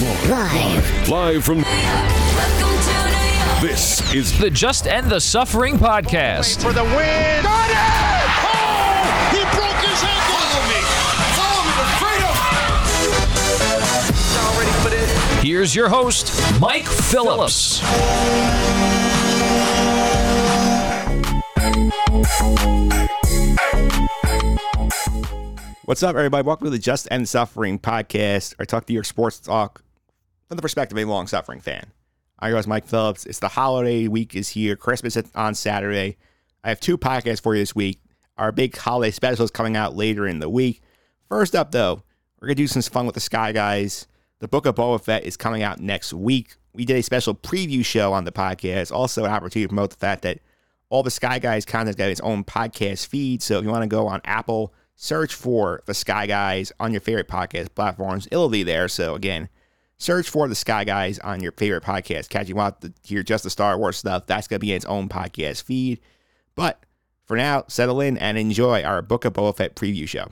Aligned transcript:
Live. 0.00 1.08
Live 1.08 1.44
from. 1.44 1.58
This 3.60 4.12
is 4.12 4.36
The 4.38 4.50
Just 4.50 4.88
End 4.88 5.08
the 5.08 5.20
Suffering 5.20 5.78
podcast. 5.78 6.60
for 6.62 6.72
the 6.72 6.82
win. 6.82 7.42
Got 7.44 7.70
it! 7.70 7.76
Oh! 8.42 9.30
He 9.30 9.38
broke 9.54 9.78
his 9.86 10.02
ankle. 10.02 10.34
Follow 10.34 10.62
me. 10.68 10.80
Follow 11.38 11.62
me 11.64 11.72
to 11.78 11.86
freedom. 12.02 12.34
Y'all 14.34 14.54
ready? 14.58 15.46
Here's 15.46 15.74
your 15.76 15.88
host, 15.88 16.32
Mike 16.60 16.86
Phillips. 16.88 17.80
What's 25.86 26.02
up, 26.02 26.16
everybody? 26.16 26.46
Welcome 26.46 26.64
to 26.64 26.70
the 26.70 26.78
Just 26.78 27.08
End 27.10 27.28
Suffering 27.28 27.78
podcast. 27.78 28.54
I 28.58 28.64
talk 28.64 28.86
to 28.86 28.94
your 28.94 29.04
sports 29.04 29.38
talk 29.38 29.84
from 30.48 30.56
the 30.56 30.62
perspective 30.62 30.96
of 30.96 31.06
a 31.06 31.10
long 31.10 31.26
suffering 31.26 31.60
fan. 31.60 31.92
I'm 32.38 32.48
your 32.48 32.56
host, 32.56 32.68
Mike 32.68 32.86
Phillips. 32.86 33.26
It's 33.26 33.38
the 33.38 33.48
holiday 33.48 34.08
week 34.08 34.34
is 34.34 34.48
here. 34.48 34.76
Christmas 34.76 35.14
is 35.14 35.30
on 35.34 35.54
Saturday. 35.54 36.16
I 36.64 36.70
have 36.70 36.80
two 36.80 36.96
podcasts 36.96 37.42
for 37.42 37.54
you 37.54 37.60
this 37.60 37.74
week. 37.74 38.00
Our 38.38 38.50
big 38.50 38.74
holiday 38.74 39.10
special 39.10 39.44
is 39.44 39.50
coming 39.50 39.76
out 39.76 39.94
later 39.94 40.26
in 40.26 40.38
the 40.38 40.48
week. 40.48 40.80
First 41.28 41.54
up, 41.54 41.70
though, 41.70 42.02
we're 42.40 42.48
gonna 42.48 42.54
do 42.54 42.66
some 42.66 42.80
fun 42.80 43.04
with 43.04 43.14
the 43.14 43.20
Sky 43.20 43.52
Guys. 43.52 44.06
The 44.38 44.48
Book 44.48 44.64
of 44.64 44.76
Boba 44.76 45.04
Fett 45.04 45.24
is 45.24 45.36
coming 45.36 45.62
out 45.62 45.80
next 45.80 46.14
week. 46.14 46.56
We 46.72 46.86
did 46.86 46.96
a 46.96 47.02
special 47.02 47.34
preview 47.34 47.84
show 47.84 48.14
on 48.14 48.24
the 48.24 48.32
podcast. 48.32 48.90
Also, 48.90 49.26
an 49.26 49.30
opportunity 49.30 49.64
to 49.64 49.68
promote 49.68 49.90
the 49.90 49.96
fact 49.96 50.22
that 50.22 50.38
all 50.88 51.02
the 51.02 51.10
Sky 51.10 51.38
Guys 51.38 51.66
content 51.66 51.98
got 51.98 52.08
its 52.08 52.22
own 52.22 52.42
podcast 52.42 53.06
feed. 53.06 53.42
So 53.42 53.58
if 53.58 53.64
you 53.64 53.70
want 53.70 53.82
to 53.82 53.86
go 53.86 54.06
on 54.06 54.22
Apple, 54.24 54.72
search 54.96 55.34
for 55.34 55.82
the 55.86 55.94
Sky 55.94 56.26
Guys 56.26 56.72
on 56.78 56.92
your 56.92 57.00
favorite 57.00 57.28
podcast 57.28 57.74
platforms. 57.74 58.28
It'll 58.30 58.48
be 58.48 58.62
there. 58.62 58.88
So 58.88 59.14
again, 59.14 59.48
search 59.98 60.28
for 60.28 60.48
the 60.48 60.54
Sky 60.54 60.84
Guys 60.84 61.18
on 61.18 61.42
your 61.42 61.52
favorite 61.52 61.84
podcast. 61.84 62.28
Catch 62.28 62.48
you 62.48 62.54
want 62.54 62.80
to 62.82 62.92
hear 63.02 63.22
just 63.22 63.44
the 63.44 63.50
Star 63.50 63.78
Wars 63.78 63.96
stuff. 63.96 64.26
That's 64.26 64.48
gonna 64.48 64.60
be 64.60 64.72
its 64.72 64.84
own 64.84 65.08
podcast 65.08 65.62
feed. 65.62 66.00
But 66.54 66.84
for 67.24 67.36
now, 67.36 67.64
settle 67.68 68.00
in 68.00 68.18
and 68.18 68.38
enjoy 68.38 68.82
our 68.82 69.02
Book 69.02 69.24
of 69.24 69.32
Boba 69.32 69.56
Fett 69.56 69.74
preview 69.74 70.08
show. 70.08 70.28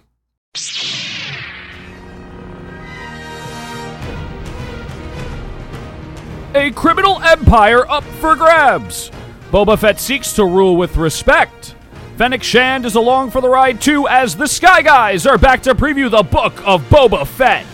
A 6.55 6.71
criminal 6.73 7.21
empire 7.23 7.91
up 7.91 8.05
for 8.05 8.37
grabs. 8.37 9.11
Boba 9.51 9.79
Fett 9.79 9.99
seeks 9.99 10.35
to 10.35 10.45
rule 10.45 10.77
with 10.77 10.97
respect. 10.97 11.75
Fennec 12.17 12.43
Shand 12.43 12.85
is 12.85 12.95
along 12.95 13.31
for 13.31 13.41
the 13.41 13.49
ride 13.49 13.81
too 13.81 14.07
as 14.07 14.37
the 14.37 14.47
Sky 14.47 14.83
Guys 14.83 15.27
are 15.27 15.39
back 15.39 15.63
to 15.63 15.75
preview 15.75 16.11
the 16.11 16.23
book 16.23 16.53
of 16.67 16.83
Boba 16.91 17.27
Fett. 17.27 17.67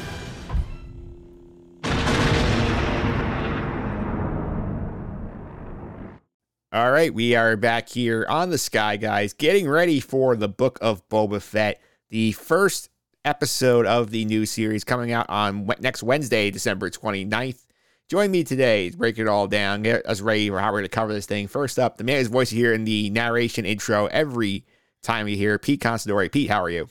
All 6.70 6.92
right, 6.92 7.12
we 7.12 7.34
are 7.34 7.56
back 7.56 7.88
here 7.88 8.24
on 8.28 8.50
the 8.50 8.58
Sky 8.58 8.96
Guys, 8.96 9.32
getting 9.32 9.68
ready 9.68 9.98
for 9.98 10.36
the 10.36 10.48
Book 10.48 10.78
of 10.80 11.06
Boba 11.08 11.42
Fett, 11.42 11.80
the 12.10 12.30
first 12.32 12.90
episode 13.24 13.86
of 13.86 14.10
the 14.10 14.24
new 14.24 14.46
series 14.46 14.84
coming 14.84 15.10
out 15.10 15.28
on 15.28 15.68
next 15.80 16.04
Wednesday, 16.04 16.50
December 16.52 16.90
29th. 16.90 17.64
Join 18.08 18.30
me 18.30 18.42
today 18.42 18.88
to 18.88 18.96
break 18.96 19.18
it 19.18 19.28
all 19.28 19.46
down, 19.46 19.82
get 19.82 20.06
us 20.06 20.22
ready 20.22 20.48
for 20.48 20.58
how 20.58 20.68
we're 20.68 20.78
going 20.78 20.84
to 20.84 20.88
cover 20.88 21.12
this 21.12 21.26
thing. 21.26 21.46
First 21.46 21.78
up, 21.78 21.98
the 21.98 22.04
man 22.04 22.16
whose 22.18 22.28
voice 22.28 22.50
you 22.50 22.58
hear 22.58 22.72
in 22.72 22.84
the 22.84 23.10
narration 23.10 23.66
intro 23.66 24.06
every 24.06 24.64
time 25.02 25.28
you 25.28 25.36
hear 25.36 25.58
Pete 25.58 25.80
Considori. 25.80 26.32
Pete, 26.32 26.48
how 26.48 26.62
are 26.62 26.70
you? 26.70 26.88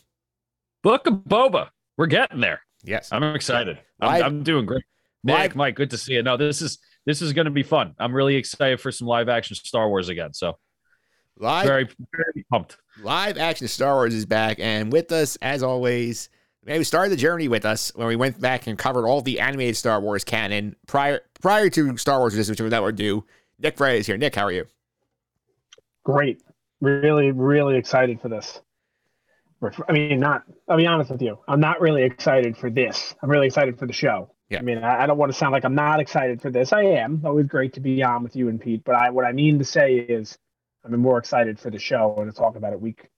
Book 0.83 1.07
of 1.07 1.15
Boba. 1.15 1.69
We're 1.97 2.05
getting 2.05 2.39
there. 2.39 2.61
Yes. 2.83 3.09
I'm 3.11 3.23
excited. 3.35 3.79
I'm, 3.99 4.23
I'm 4.23 4.43
doing 4.43 4.67
great. 4.67 4.83
Nick, 5.23 5.55
Mike, 5.55 5.75
good 5.75 5.89
to 5.89 5.97
see 5.97 6.13
you. 6.13 6.23
No, 6.23 6.37
this 6.37 6.61
is 6.61 6.77
this 7.07 7.21
is 7.23 7.33
going 7.33 7.45
to 7.45 7.51
be 7.51 7.63
fun. 7.63 7.95
I'm 7.97 8.13
really 8.13 8.35
excited 8.35 8.79
for 8.79 8.91
some 8.91 9.07
live 9.07 9.27
action 9.27 9.55
Star 9.55 9.89
Wars 9.89 10.09
again. 10.09 10.33
So 10.33 10.57
Live, 11.39 11.65
very 11.65 11.89
very 12.15 12.45
pumped. 12.51 12.77
live 13.01 13.37
action 13.37 13.67
Star 13.67 13.95
Wars 13.95 14.13
is 14.13 14.25
back, 14.25 14.59
and 14.59 14.91
with 14.91 15.11
us, 15.11 15.35
as 15.41 15.63
always, 15.63 16.29
man, 16.67 16.77
we 16.77 16.83
started 16.83 17.11
the 17.11 17.17
journey 17.17 17.47
with 17.47 17.65
us 17.65 17.91
when 17.95 18.07
we 18.07 18.15
went 18.15 18.39
back 18.39 18.67
and 18.67 18.77
covered 18.77 19.07
all 19.07 19.21
the 19.21 19.39
animated 19.39 19.77
Star 19.77 19.99
Wars 19.99 20.23
canon 20.23 20.75
prior 20.85 21.21
prior 21.41 21.69
to 21.71 21.97
Star 21.97 22.19
Wars 22.19 22.33
Resistance, 22.33 22.61
which 22.61 22.69
that 22.69 22.83
we're 22.83 22.91
due. 22.91 23.23
Nick 23.59 23.77
Frey 23.77 23.97
is 23.97 24.05
here. 24.05 24.17
Nick, 24.17 24.35
how 24.35 24.43
are 24.43 24.51
you? 24.51 24.67
Great. 26.03 26.41
Really, 26.79 27.31
really 27.31 27.77
excited 27.77 28.21
for 28.21 28.29
this. 28.29 28.61
I 29.89 29.91
mean, 29.91 30.19
not, 30.19 30.43
I'll 30.67 30.77
be 30.77 30.85
honest 30.85 31.09
with 31.09 31.21
you. 31.23 31.39
I'm 31.47 31.59
not 31.59 31.81
really 31.81 32.03
excited 32.03 32.55
for 32.55 32.69
this. 32.69 33.15
I'm 33.23 33.29
really 33.29 33.47
excited 33.47 33.79
for 33.79 33.87
the 33.87 33.93
show. 33.93 34.31
Yeah. 34.49 34.59
I 34.59 34.61
mean, 34.61 34.77
I, 34.77 35.03
I 35.03 35.07
don't 35.07 35.17
want 35.17 35.31
to 35.31 35.37
sound 35.37 35.51
like 35.51 35.65
I'm 35.65 35.73
not 35.73 35.99
excited 35.99 36.41
for 36.41 36.51
this. 36.51 36.71
I 36.71 36.83
am. 36.83 37.23
Always 37.25 37.47
great 37.47 37.73
to 37.73 37.79
be 37.79 38.03
on 38.03 38.21
with 38.21 38.35
you 38.35 38.49
and 38.49 38.61
Pete. 38.61 38.83
But 38.85 38.95
I, 38.95 39.09
what 39.09 39.25
I 39.25 39.31
mean 39.31 39.57
to 39.57 39.65
say 39.65 39.95
is, 39.95 40.37
I'm 40.85 40.97
more 40.99 41.17
excited 41.17 41.59
for 41.59 41.71
the 41.71 41.79
show 41.79 42.15
and 42.19 42.31
to 42.31 42.37
talk 42.37 42.55
about 42.55 42.71
it 42.71 42.79
week 42.79 43.09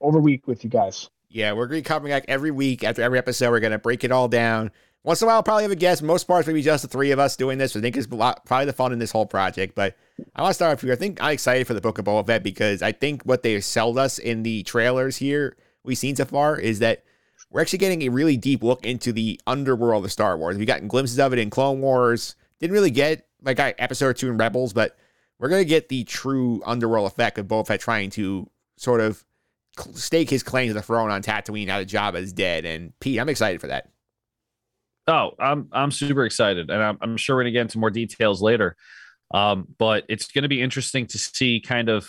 over 0.00 0.18
week 0.18 0.48
with 0.48 0.64
you 0.64 0.70
guys. 0.70 1.10
Yeah, 1.28 1.52
we're 1.52 1.66
going 1.66 1.82
to 1.82 1.84
be 1.84 1.88
covering 1.88 2.12
like 2.12 2.24
every 2.28 2.50
week 2.50 2.84
after 2.84 3.02
every 3.02 3.18
episode. 3.18 3.50
We're 3.50 3.60
going 3.60 3.72
to 3.72 3.78
break 3.78 4.04
it 4.04 4.12
all 4.12 4.28
down. 4.28 4.70
Once 5.02 5.22
in 5.22 5.26
a 5.26 5.28
while, 5.28 5.36
I'll 5.36 5.42
probably 5.42 5.62
have 5.62 5.72
a 5.72 5.76
guest. 5.76 6.02
Most 6.02 6.24
parts, 6.24 6.48
maybe 6.48 6.62
just 6.62 6.82
the 6.82 6.88
three 6.88 7.12
of 7.12 7.18
us 7.18 7.36
doing 7.36 7.58
this. 7.58 7.76
I 7.76 7.80
think 7.80 7.96
is 7.96 8.08
probably 8.08 8.64
the 8.64 8.72
fun 8.72 8.92
in 8.92 8.98
this 8.98 9.12
whole 9.12 9.26
project. 9.26 9.74
But 9.74 9.96
I 10.34 10.42
want 10.42 10.50
to 10.50 10.54
start 10.54 10.72
off 10.72 10.82
here. 10.82 10.92
I 10.92 10.96
think 10.96 11.22
I'm 11.22 11.32
excited 11.32 11.66
for 11.66 11.74
the 11.74 11.80
Book 11.80 11.98
of 11.98 12.06
Boba 12.06 12.26
Fett 12.26 12.42
because 12.42 12.82
I 12.82 12.92
think 12.92 13.22
what 13.22 13.42
they 13.42 13.60
sold 13.60 13.98
us 13.98 14.18
in 14.18 14.42
the 14.42 14.62
trailers 14.64 15.16
here 15.16 15.56
we've 15.86 15.96
seen 15.96 16.16
so 16.16 16.24
far 16.24 16.58
is 16.58 16.80
that 16.80 17.04
we're 17.50 17.60
actually 17.60 17.78
getting 17.78 18.02
a 18.02 18.08
really 18.08 18.36
deep 18.36 18.62
look 18.62 18.84
into 18.84 19.12
the 19.12 19.40
underworld 19.46 20.04
of 20.04 20.12
Star 20.12 20.36
Wars. 20.36 20.58
We've 20.58 20.66
gotten 20.66 20.88
glimpses 20.88 21.18
of 21.18 21.32
it 21.32 21.38
in 21.38 21.48
Clone 21.48 21.80
Wars. 21.80 22.34
Didn't 22.58 22.74
really 22.74 22.90
get 22.90 23.26
like 23.42 23.60
episode 23.60 24.16
two 24.16 24.28
in 24.28 24.36
Rebels, 24.36 24.72
but 24.72 24.96
we're 25.38 25.48
gonna 25.48 25.64
get 25.64 25.88
the 25.88 26.04
true 26.04 26.60
underworld 26.66 27.06
effect 27.06 27.38
of 27.38 27.46
Boba 27.46 27.68
Fett 27.68 27.80
trying 27.80 28.10
to 28.10 28.50
sort 28.76 29.00
of 29.00 29.24
stake 29.94 30.30
his 30.30 30.42
claim 30.42 30.68
to 30.68 30.74
the 30.74 30.82
throne 30.82 31.10
on 31.10 31.22
Tatooine 31.22 31.66
now 31.66 31.78
that 31.78 31.88
Jabba 31.88 32.16
is 32.16 32.32
dead. 32.32 32.64
And 32.64 32.92
Pete, 33.00 33.18
I'm 33.18 33.28
excited 33.28 33.60
for 33.60 33.68
that. 33.68 33.88
Oh, 35.08 35.32
I'm 35.38 35.68
I'm 35.72 35.92
super 35.92 36.24
excited, 36.24 36.68
and 36.68 36.82
I'm 36.82 36.98
I'm 37.00 37.16
sure 37.16 37.36
we're 37.36 37.42
gonna 37.42 37.52
get 37.52 37.62
into 37.62 37.78
more 37.78 37.90
details 37.90 38.42
later. 38.42 38.76
Um, 39.32 39.68
but 39.78 40.04
it's 40.08 40.26
gonna 40.32 40.48
be 40.48 40.60
interesting 40.60 41.06
to 41.08 41.18
see 41.18 41.60
kind 41.60 41.88
of 41.88 42.08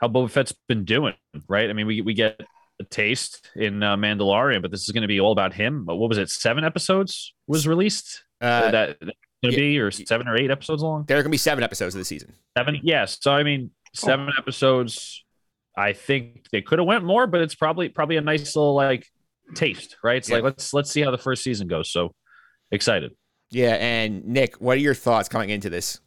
how 0.00 0.08
Boba 0.08 0.30
Fett's 0.30 0.54
been 0.66 0.84
doing, 0.84 1.14
right? 1.48 1.68
I 1.68 1.74
mean, 1.74 1.86
we 1.86 2.00
we 2.00 2.14
get 2.14 2.40
a 2.80 2.84
taste 2.84 3.50
in 3.54 3.82
uh, 3.82 3.96
Mandalorian, 3.96 4.62
but 4.62 4.70
this 4.70 4.82
is 4.82 4.90
gonna 4.90 5.08
be 5.08 5.20
all 5.20 5.32
about 5.32 5.52
him. 5.52 5.84
But 5.84 5.96
what 5.96 6.08
was 6.08 6.18
it? 6.18 6.30
Seven 6.30 6.64
episodes 6.64 7.34
was 7.46 7.68
released. 7.68 8.24
Uh, 8.40 8.70
that 8.70 8.96
that's 9.00 9.18
gonna 9.42 9.52
yeah. 9.52 9.58
be 9.58 9.78
or 9.78 9.90
seven 9.90 10.26
or 10.26 10.36
eight 10.36 10.50
episodes 10.50 10.82
long. 10.82 11.04
there 11.06 11.18
are 11.18 11.22
gonna 11.22 11.30
be 11.30 11.36
seven 11.36 11.62
episodes 11.62 11.94
of 11.94 11.98
the 11.98 12.04
season. 12.06 12.34
Seven, 12.56 12.80
yes. 12.82 13.18
So 13.20 13.32
I 13.32 13.42
mean, 13.42 13.70
seven 13.94 14.30
episodes. 14.38 15.23
I 15.76 15.92
think 15.92 16.46
they 16.52 16.62
could 16.62 16.78
have 16.78 16.86
went 16.86 17.04
more, 17.04 17.26
but 17.26 17.40
it's 17.40 17.54
probably 17.54 17.88
probably 17.88 18.16
a 18.16 18.20
nice 18.20 18.54
little 18.54 18.74
like 18.74 19.06
taste, 19.54 19.96
right? 20.04 20.16
It's 20.18 20.28
Yeah. 20.28 20.36
like 20.36 20.44
let's 20.44 20.72
let's 20.72 20.90
see 20.90 21.00
how 21.02 21.10
the 21.10 21.18
first 21.18 21.42
season 21.42 21.66
goes. 21.68 21.90
So 21.90 22.14
excited. 22.70 23.12
Yeah, 23.50 23.74
and 23.74 24.24
Nick, 24.24 24.56
what 24.60 24.76
are 24.76 24.80
your 24.80 24.94
thoughts 24.94 25.28
coming 25.28 25.50
into 25.50 25.70
this? 25.70 26.00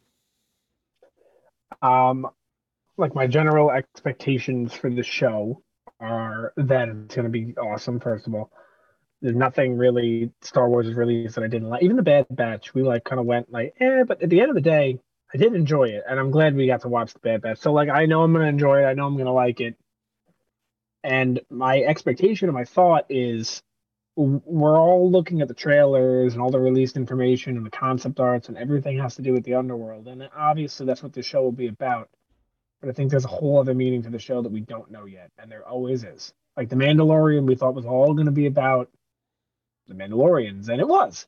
Um, 1.81 2.27
like 2.97 3.13
my 3.13 3.27
general 3.27 3.71
expectations 3.71 4.73
for 4.73 4.89
the 4.89 5.03
show 5.03 5.61
are 5.99 6.53
that 6.57 6.89
it's 6.89 7.15
going 7.15 7.25
to 7.25 7.29
be 7.31 7.55
awesome. 7.57 7.99
First 7.99 8.27
of 8.27 8.33
all, 8.33 8.51
there's 9.21 9.35
nothing 9.35 9.77
really 9.77 10.31
Star 10.41 10.69
Wars 10.69 10.87
has 10.87 10.95
released 10.95 11.35
that 11.35 11.43
I 11.43 11.47
didn't 11.47 11.69
like. 11.69 11.83
Even 11.83 11.95
the 11.95 12.03
Bad 12.03 12.25
Batch, 12.29 12.73
we 12.73 12.83
like 12.83 13.03
kind 13.03 13.19
of 13.19 13.25
went 13.25 13.51
like, 13.51 13.73
eh. 13.79 14.03
But 14.07 14.21
at 14.21 14.29
the 14.29 14.41
end 14.41 14.49
of 14.49 14.55
the 14.55 14.61
day, 14.61 14.99
I 15.33 15.37
did 15.37 15.53
enjoy 15.53 15.89
it, 15.89 16.03
and 16.07 16.19
I'm 16.19 16.31
glad 16.31 16.55
we 16.55 16.67
got 16.67 16.81
to 16.81 16.87
watch 16.87 17.13
the 17.13 17.19
Bad 17.19 17.41
Batch. 17.41 17.59
So 17.59 17.73
like, 17.73 17.89
I 17.89 18.05
know 18.05 18.23
I'm 18.23 18.33
to 18.33 18.41
enjoy 18.41 18.83
it. 18.83 18.85
I 18.85 18.93
know 18.93 19.07
I'm 19.07 19.17
to 19.17 19.31
like 19.31 19.59
it. 19.59 19.75
And 21.03 21.41
my 21.49 21.79
expectation 21.79 22.47
and 22.47 22.55
my 22.55 22.63
thought 22.65 23.05
is 23.09 23.61
we're 24.15 24.79
all 24.79 25.11
looking 25.11 25.41
at 25.41 25.47
the 25.47 25.53
trailers 25.53 26.33
and 26.33 26.41
all 26.41 26.49
the 26.49 26.59
released 26.59 26.97
information 26.97 27.55
and 27.55 27.65
the 27.65 27.69
concept 27.69 28.19
arts 28.19 28.49
and 28.49 28.57
everything 28.57 28.97
has 28.97 29.15
to 29.15 29.21
do 29.21 29.31
with 29.31 29.43
the 29.43 29.53
underworld. 29.53 30.07
And 30.07 30.27
obviously, 30.35 30.85
that's 30.85 31.03
what 31.03 31.13
the 31.13 31.21
show 31.21 31.43
will 31.43 31.51
be 31.51 31.67
about. 31.67 32.09
But 32.81 32.89
I 32.89 32.93
think 32.93 33.11
there's 33.11 33.25
a 33.25 33.29
whole 33.29 33.59
other 33.59 33.73
meaning 33.73 34.03
to 34.03 34.09
the 34.09 34.19
show 34.19 34.41
that 34.41 34.51
we 34.51 34.61
don't 34.61 34.89
know 34.91 35.05
yet. 35.05 35.31
And 35.37 35.51
there 35.51 35.67
always 35.67 36.03
is. 36.03 36.33
Like 36.55 36.69
The 36.69 36.75
Mandalorian, 36.75 37.45
we 37.45 37.55
thought 37.55 37.75
was 37.75 37.85
all 37.85 38.13
going 38.15 38.25
to 38.25 38.31
be 38.31 38.47
about 38.47 38.89
the 39.87 39.93
Mandalorians, 39.93 40.69
and 40.69 40.81
it 40.81 40.87
was. 40.87 41.27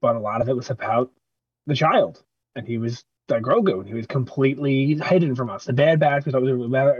But 0.00 0.14
a 0.14 0.20
lot 0.20 0.40
of 0.40 0.48
it 0.48 0.56
was 0.56 0.70
about 0.70 1.10
the 1.66 1.74
child. 1.74 2.22
And 2.54 2.66
he 2.66 2.78
was 2.78 3.04
the 3.28 3.38
Grogu, 3.38 3.80
and 3.80 3.86
he 3.86 3.94
was 3.94 4.06
completely 4.06 4.94
hidden 4.96 5.34
from 5.34 5.50
us. 5.50 5.64
The 5.64 5.72
Bad 5.72 6.00
Batch, 6.00 6.26
we 6.26 6.32
thought 6.32 6.42
was 6.42 6.66
about 6.66 6.96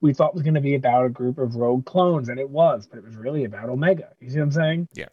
we 0.00 0.14
thought 0.14 0.34
was 0.34 0.44
going 0.44 0.54
to 0.54 0.60
be 0.60 0.76
about 0.76 1.06
a 1.06 1.08
group 1.08 1.38
of 1.38 1.56
rogue 1.56 1.84
clones, 1.84 2.28
and 2.28 2.38
it 2.38 2.48
was, 2.48 2.86
but 2.86 2.98
it 2.98 3.04
was 3.04 3.16
really 3.16 3.44
about 3.44 3.68
Omega. 3.68 4.10
You 4.20 4.30
see 4.30 4.38
what 4.38 4.44
I'm 4.44 4.52
saying? 4.52 4.88
Yeah. 4.94 5.08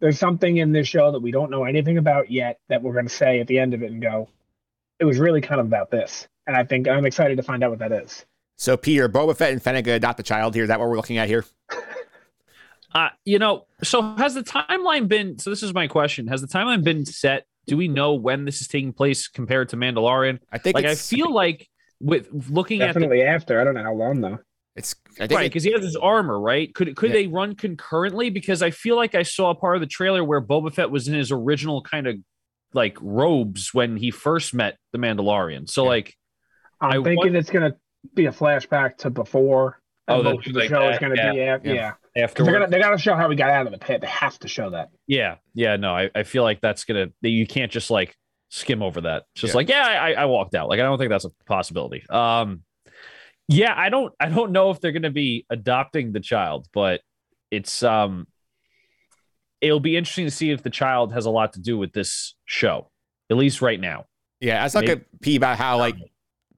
There's 0.00 0.18
something 0.18 0.56
in 0.56 0.72
this 0.72 0.88
show 0.88 1.12
that 1.12 1.20
we 1.20 1.30
don't 1.30 1.50
know 1.50 1.64
anything 1.64 1.98
about 1.98 2.30
yet 2.30 2.58
that 2.68 2.82
we're 2.82 2.94
going 2.94 3.08
to 3.08 3.14
say 3.14 3.40
at 3.40 3.46
the 3.46 3.58
end 3.58 3.74
of 3.74 3.82
it 3.82 3.90
and 3.90 4.00
go, 4.00 4.28
it 4.98 5.04
was 5.04 5.18
really 5.18 5.40
kind 5.40 5.60
of 5.60 5.66
about 5.66 5.90
this. 5.90 6.28
And 6.46 6.56
I 6.56 6.64
think 6.64 6.88
I'm 6.88 7.04
excited 7.04 7.36
to 7.36 7.42
find 7.42 7.62
out 7.62 7.70
what 7.70 7.78
that 7.80 7.92
is. 7.92 8.24
So, 8.56 8.76
Peter, 8.76 9.08
Boba 9.08 9.36
Fett 9.36 9.52
and 9.52 9.62
Fennec 9.62 9.86
adopt 9.86 10.20
a 10.20 10.22
child 10.22 10.54
here. 10.54 10.64
Is 10.64 10.68
that 10.68 10.80
what 10.80 10.88
we're 10.88 10.96
looking 10.96 11.18
at 11.18 11.28
here? 11.28 11.44
Uh, 12.94 13.10
you 13.26 13.38
know, 13.38 13.66
so 13.82 14.00
has 14.16 14.32
the 14.32 14.42
timeline 14.42 15.06
been? 15.06 15.38
So 15.38 15.50
this 15.50 15.62
is 15.62 15.74
my 15.74 15.86
question: 15.86 16.28
Has 16.28 16.40
the 16.40 16.46
timeline 16.46 16.82
been 16.82 17.04
set? 17.04 17.46
Do 17.66 17.76
we 17.76 17.88
know 17.88 18.14
when 18.14 18.44
this 18.44 18.60
is 18.60 18.68
taking 18.68 18.92
place 18.92 19.28
compared 19.28 19.70
to 19.70 19.76
Mandalorian? 19.76 20.38
I 20.52 20.58
think 20.58 20.74
Like, 20.74 20.84
I 20.86 20.90
it's, 20.90 21.08
feel 21.08 21.32
like 21.32 21.68
with 22.00 22.28
looking 22.50 22.80
at 22.82 22.86
Definitely 22.88 23.22
after. 23.22 23.60
I 23.60 23.64
don't 23.64 23.74
know 23.74 23.82
how 23.82 23.94
long 23.94 24.20
though. 24.20 24.38
it's 24.76 24.94
I 25.18 25.26
think 25.26 25.38
right 25.38 25.46
it- 25.46 25.48
because 25.48 25.64
he 25.64 25.72
has 25.72 25.82
his 25.82 25.96
armor 25.96 26.38
right 26.38 26.72
could 26.74 26.94
could 26.96 27.08
Yeah. 27.10 27.16
they 27.16 27.26
run 27.28 27.54
concurrently 27.54 28.28
because 28.28 28.60
i 28.62 28.70
feel 28.70 28.94
like 28.96 29.14
i 29.14 29.22
saw 29.22 29.48
a 29.48 29.54
part 29.54 29.76
of 29.76 29.80
the 29.80 29.86
trailer 29.86 30.22
where 30.22 30.38
boba 30.42 30.70
fett 30.74 30.90
was 30.90 31.08
in 31.08 31.14
his 31.14 31.32
original 31.32 31.80
kind 31.80 32.06
of 32.06 32.16
like 32.74 32.98
robes 33.00 33.72
when 33.72 33.96
he 33.96 34.10
first 34.10 34.52
met 34.52 34.76
the 34.92 34.98
mandalorian 34.98 35.66
so 35.70 35.84
Yeah. 35.84 35.88
like 35.88 36.14
I'm 36.82 36.90
I 36.90 36.92
thinking 37.04 37.16
want- 37.32 37.36
it's 37.36 37.48
gonna 37.48 37.74
be 38.14 38.26
a 38.26 38.30
flashback 38.32 38.98
to 38.98 39.08
before. 39.10 39.80
Oh, 40.08 40.18
and 40.18 40.26
that- 40.26 40.44
the 40.52 40.58
like 40.60 40.68
show 40.68 40.86
is 40.90 40.98
gonna 40.98 41.14
yeah, 41.16 41.32
be 41.32 41.40
after. 41.40 41.74
yeah. 41.74 41.92
Yeah, 42.16 42.26
'Cause 42.28 42.46
they're 42.46 42.54
gonna, 42.54 42.68
they 42.68 42.78
gotta 42.80 42.98
show 42.98 43.14
how 43.14 43.28
we 43.28 43.36
got 43.36 43.50
out 43.50 43.66
of 43.66 43.72
the 43.72 43.78
pit. 43.78 44.00
They 44.00 44.06
have 44.06 44.38
to 44.40 44.48
show 44.48 44.70
that. 44.70 44.88
yeah 45.06 45.36
yeah 45.54 45.76
no 45.76 45.94
I, 45.94 46.10
I 46.14 46.22
feel 46.22 46.42
like 46.42 46.60
that's 46.60 46.84
gonna 46.84 47.08
you 47.20 47.46
can't 47.46 47.70
just 47.70 47.90
like 47.90 48.16
skim 48.48 48.82
over 48.82 49.00
that 49.02 49.24
It's 49.34 49.42
just 49.42 49.52
Yeah. 49.52 49.56
like 49.56 49.68
yeah 49.68 49.86
I, 49.86 50.12
I 50.12 50.24
walked 50.26 50.54
out 50.54 50.68
like 50.68 50.78
i 50.80 50.82
don't 50.84 50.98
think 50.98 51.10
that's 51.10 51.24
a 51.24 51.30
possibility 51.46 52.04
um 52.10 52.62
yeah 53.48 53.74
i 53.76 53.88
don't 53.88 54.12
i 54.20 54.28
don't 54.28 54.52
know 54.52 54.70
if 54.70 54.80
they're 54.80 54.92
gonna 54.92 55.10
be 55.10 55.44
adopting 55.50 56.12
the 56.12 56.20
child 56.20 56.66
but 56.72 57.00
it's 57.50 57.82
um 57.82 58.26
it'll 59.60 59.80
be 59.80 59.96
interesting 59.96 60.26
to 60.26 60.30
see 60.30 60.50
if 60.50 60.62
the 60.62 60.70
child 60.70 61.12
has 61.12 61.26
a 61.26 61.30
lot 61.30 61.52
to 61.54 61.60
do 61.60 61.76
with 61.76 61.92
this 61.92 62.34
show 62.44 62.90
at 63.30 63.36
least 63.36 63.60
right 63.62 63.80
now 63.80 64.04
yeah. 64.40 64.60
I 64.60 64.64
was 64.64 64.74
talking 64.74 64.88
Maybe- 64.90 65.00
to 65.00 65.18
P 65.22 65.36
about 65.36 65.56
how 65.58 65.78
like 65.78 65.96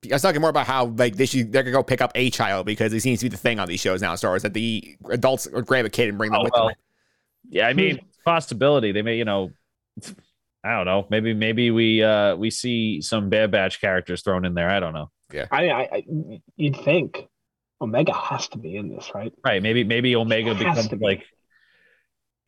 I 0.04 0.14
was 0.14 0.22
talking 0.22 0.40
more 0.40 0.50
about 0.50 0.66
how 0.66 0.86
like 0.86 1.16
they 1.16 1.26
should 1.26 1.52
they're 1.52 1.62
gonna 1.62 1.72
go 1.72 1.82
pick 1.82 2.00
up 2.00 2.12
a 2.14 2.30
child 2.30 2.66
because 2.66 2.92
it 2.92 3.00
seems 3.00 3.20
to 3.20 3.26
be 3.26 3.30
the 3.30 3.36
thing 3.36 3.58
on 3.58 3.68
these 3.68 3.80
shows 3.80 4.00
now. 4.00 4.14
Star 4.14 4.30
Wars 4.30 4.42
that 4.42 4.54
the 4.54 4.96
adults 5.10 5.46
grab 5.46 5.84
a 5.84 5.90
kid 5.90 6.08
and 6.08 6.18
bring 6.18 6.30
them 6.30 6.40
Oh, 6.40 6.44
with 6.44 6.52
well, 6.52 6.68
them. 6.68 6.76
Yeah, 7.50 7.66
I 7.66 7.72
mean, 7.72 8.00
possibility. 8.24 8.92
They 8.92 9.02
may, 9.02 9.16
you 9.16 9.24
know, 9.24 9.50
I 10.62 10.76
don't 10.76 10.86
know. 10.86 11.06
Maybe, 11.10 11.34
maybe 11.34 11.70
we 11.70 12.02
uh 12.02 12.36
we 12.36 12.50
see 12.50 13.00
some 13.00 13.28
Bad 13.28 13.50
Batch 13.50 13.80
characters 13.80 14.22
thrown 14.22 14.44
in 14.44 14.54
there. 14.54 14.70
I 14.70 14.80
don't 14.80 14.92
know. 14.92 15.10
Yeah, 15.32 15.46
I, 15.50 15.70
I, 15.70 15.80
I 15.92 16.04
you'd 16.56 16.76
think 16.76 17.26
Omega 17.80 18.12
has 18.12 18.48
to 18.48 18.58
be 18.58 18.76
in 18.76 18.88
this, 18.88 19.12
right? 19.14 19.32
Right? 19.44 19.62
Maybe, 19.62 19.84
maybe 19.84 20.14
Omega 20.16 20.54
becomes 20.54 20.88
be. 20.88 20.96
like, 20.96 21.24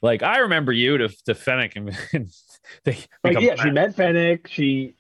like 0.03 0.23
I 0.23 0.39
remember 0.39 0.73
you 0.73 0.99
to 0.99 1.09
to 1.27 1.35
Fennec 1.35 1.77
and, 1.77 1.97
and 2.13 2.31
they 2.85 2.99
Like, 3.25 3.41
yeah, 3.41 3.57
she 3.57 3.71
met 3.71 3.95
Fennec. 3.95 4.49
She, 4.49 4.95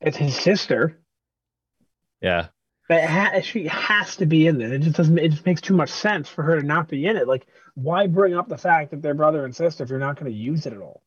it's 0.00 0.16
his 0.16 0.34
sister. 0.34 0.98
Yeah, 2.22 2.48
But 2.88 3.04
ha- 3.04 3.40
she 3.42 3.66
has 3.66 4.16
to 4.16 4.26
be 4.26 4.46
in 4.46 4.58
there. 4.58 4.72
It 4.72 4.82
just 4.82 4.96
doesn't. 4.96 5.18
It 5.18 5.30
just 5.30 5.46
makes 5.46 5.60
too 5.60 5.74
much 5.74 5.90
sense 5.90 6.28
for 6.28 6.42
her 6.42 6.60
to 6.60 6.66
not 6.66 6.88
be 6.88 7.06
in 7.06 7.16
it. 7.16 7.26
Like, 7.28 7.46
why 7.74 8.06
bring 8.06 8.34
up 8.34 8.48
the 8.48 8.58
fact 8.58 8.90
that 8.92 9.02
they're 9.02 9.14
brother 9.14 9.44
and 9.44 9.54
sister 9.54 9.84
if 9.84 9.90
you're 9.90 9.98
not 9.98 10.18
going 10.18 10.30
to 10.30 10.38
use 10.38 10.66
it 10.66 10.72
at 10.72 10.80
all? 10.80 11.02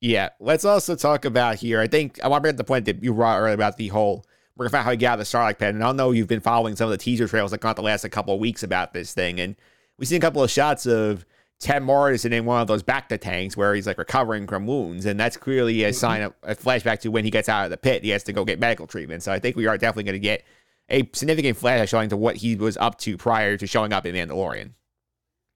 Yeah. 0.00 0.30
Let's 0.40 0.64
also 0.64 0.94
talk 0.96 1.24
about 1.24 1.56
here. 1.56 1.80
I 1.80 1.86
think 1.86 2.22
I 2.22 2.28
want 2.28 2.40
to 2.40 2.42
bring 2.42 2.54
up 2.54 2.58
the 2.58 2.64
point 2.64 2.84
that 2.86 3.02
you 3.02 3.14
brought 3.14 3.38
earlier 3.38 3.54
about 3.54 3.76
the 3.76 3.88
whole 3.88 4.24
we're 4.56 4.64
gonna 4.64 4.70
find 4.70 4.80
out 4.80 4.84
how 4.84 4.90
he 4.92 4.96
got 4.96 5.12
out 5.12 5.20
of 5.20 5.30
the 5.30 5.36
Sarlacc 5.36 5.58
Pen. 5.58 5.74
And 5.74 5.84
I 5.84 5.92
know 5.92 6.12
you've 6.12 6.28
been 6.28 6.40
following 6.40 6.76
some 6.76 6.86
of 6.86 6.90
the 6.90 6.98
teaser 6.98 7.28
trails 7.28 7.50
that 7.50 7.60
got 7.60 7.76
the 7.76 7.82
last 7.82 8.04
a 8.04 8.08
couple 8.08 8.34
of 8.34 8.40
weeks 8.40 8.62
about 8.62 8.94
this 8.94 9.12
thing, 9.12 9.38
and 9.38 9.54
we've 9.98 10.08
seen 10.08 10.18
a 10.18 10.20
couple 10.20 10.42
of 10.42 10.50
shots 10.50 10.86
of 10.86 11.26
Tem 11.58 11.82
Morrison 11.82 12.32
in 12.32 12.44
one 12.44 12.60
of 12.60 12.68
those 12.68 12.82
bacta 12.82 13.18
tanks 13.18 13.56
where 13.56 13.74
he's 13.74 13.86
like 13.86 13.98
recovering 13.98 14.46
from 14.46 14.66
wounds, 14.66 15.06
and 15.06 15.18
that's 15.18 15.36
clearly 15.36 15.84
a 15.84 15.92
sign 15.92 16.22
of 16.22 16.34
a 16.42 16.54
flashback 16.54 17.00
to 17.00 17.10
when 17.10 17.24
he 17.24 17.30
gets 17.30 17.48
out 17.48 17.64
of 17.64 17.70
the 17.70 17.76
pit. 17.78 18.04
He 18.04 18.10
has 18.10 18.22
to 18.24 18.32
go 18.32 18.44
get 18.44 18.60
medical 18.60 18.86
treatment. 18.86 19.22
So 19.22 19.32
I 19.32 19.38
think 19.38 19.56
we 19.56 19.66
are 19.66 19.78
definitely 19.78 20.04
going 20.04 20.14
to 20.14 20.18
get 20.18 20.44
a 20.90 21.08
significant 21.14 21.56
flash 21.56 21.88
showing 21.88 22.10
to 22.10 22.16
what 22.16 22.36
he 22.36 22.56
was 22.56 22.76
up 22.76 22.98
to 23.00 23.16
prior 23.16 23.56
to 23.56 23.66
showing 23.66 23.92
up 23.92 24.04
in 24.04 24.14
Mandalorian. 24.14 24.72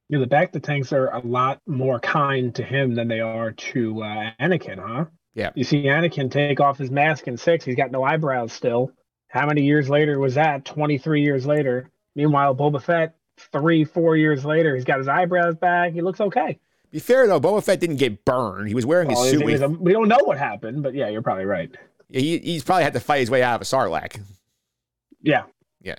Yeah, 0.09 0.19
the 0.19 0.27
bacta 0.27 0.63
tanks 0.63 0.93
are 0.93 1.09
a 1.09 1.21
lot 1.21 1.61
more 1.67 2.01
kind 2.01 2.53
to 2.57 2.65
him 2.65 2.95
than 2.95 3.07
they 3.07 3.21
are 3.21 3.53
to 3.53 4.03
uh, 4.03 4.31
Anakin, 4.41 4.79
huh? 4.79 5.05
Yeah. 5.35 5.51
You 5.55 5.63
see 5.63 5.85
Anakin 5.85 6.31
take 6.31 6.61
off 6.61 6.79
his 6.79 6.91
mask 6.91 7.29
in 7.29 7.37
six. 7.37 7.65
He's 7.65 7.77
got 7.77 7.93
no 7.93 8.03
eyebrows 8.03 8.53
still. 8.53 8.91
How 9.29 9.47
many 9.47 9.63
years 9.63 9.89
later 9.89 10.19
was 10.19 10.35
that? 10.35 10.65
23 10.65 11.23
years 11.23 11.47
later. 11.47 11.91
Meanwhile, 12.17 12.57
Boba 12.57 12.83
Fett, 12.83 13.15
three, 13.53 13.85
four 13.85 14.17
years 14.17 14.45
later, 14.45 14.75
he's 14.75 14.85
got 14.85 14.99
his 14.99 15.09
eyebrows 15.09 15.57
back. 15.57 15.93
He 15.93 16.01
looks 16.03 16.21
okay. 16.21 16.59
Be 16.91 16.99
fair 16.99 17.27
though, 17.27 17.41
Boba 17.41 17.63
Fett 17.63 17.79
didn't 17.81 17.97
get 17.97 18.25
burned. 18.25 18.69
He 18.69 18.75
was 18.75 18.85
wearing 18.87 19.11
his 19.11 19.19
suit. 19.21 19.41
it 19.41 19.45
when 19.45 19.53
was 19.53 19.61
he- 19.61 19.65
a- 19.65 19.69
we 19.69 19.93
don't 19.93 20.09
know 20.09 20.19
what 20.25 20.39
happened, 20.39 20.83
but 20.83 20.95
yeah, 20.95 21.09
you're 21.09 21.23
probably 21.23 21.45
right. 21.45 21.71
he, 22.09 22.39
he's 22.39 22.65
probably 22.65 22.83
had 22.85 22.93
to 22.95 23.01
fight 23.01 23.21
his 23.21 23.31
way 23.31 23.43
out 23.43 23.57
of 23.57 23.61
a 23.63 23.65
Sarlacc. 23.65 24.21
Yeah. 25.23 25.45
Yeah. 25.81 25.97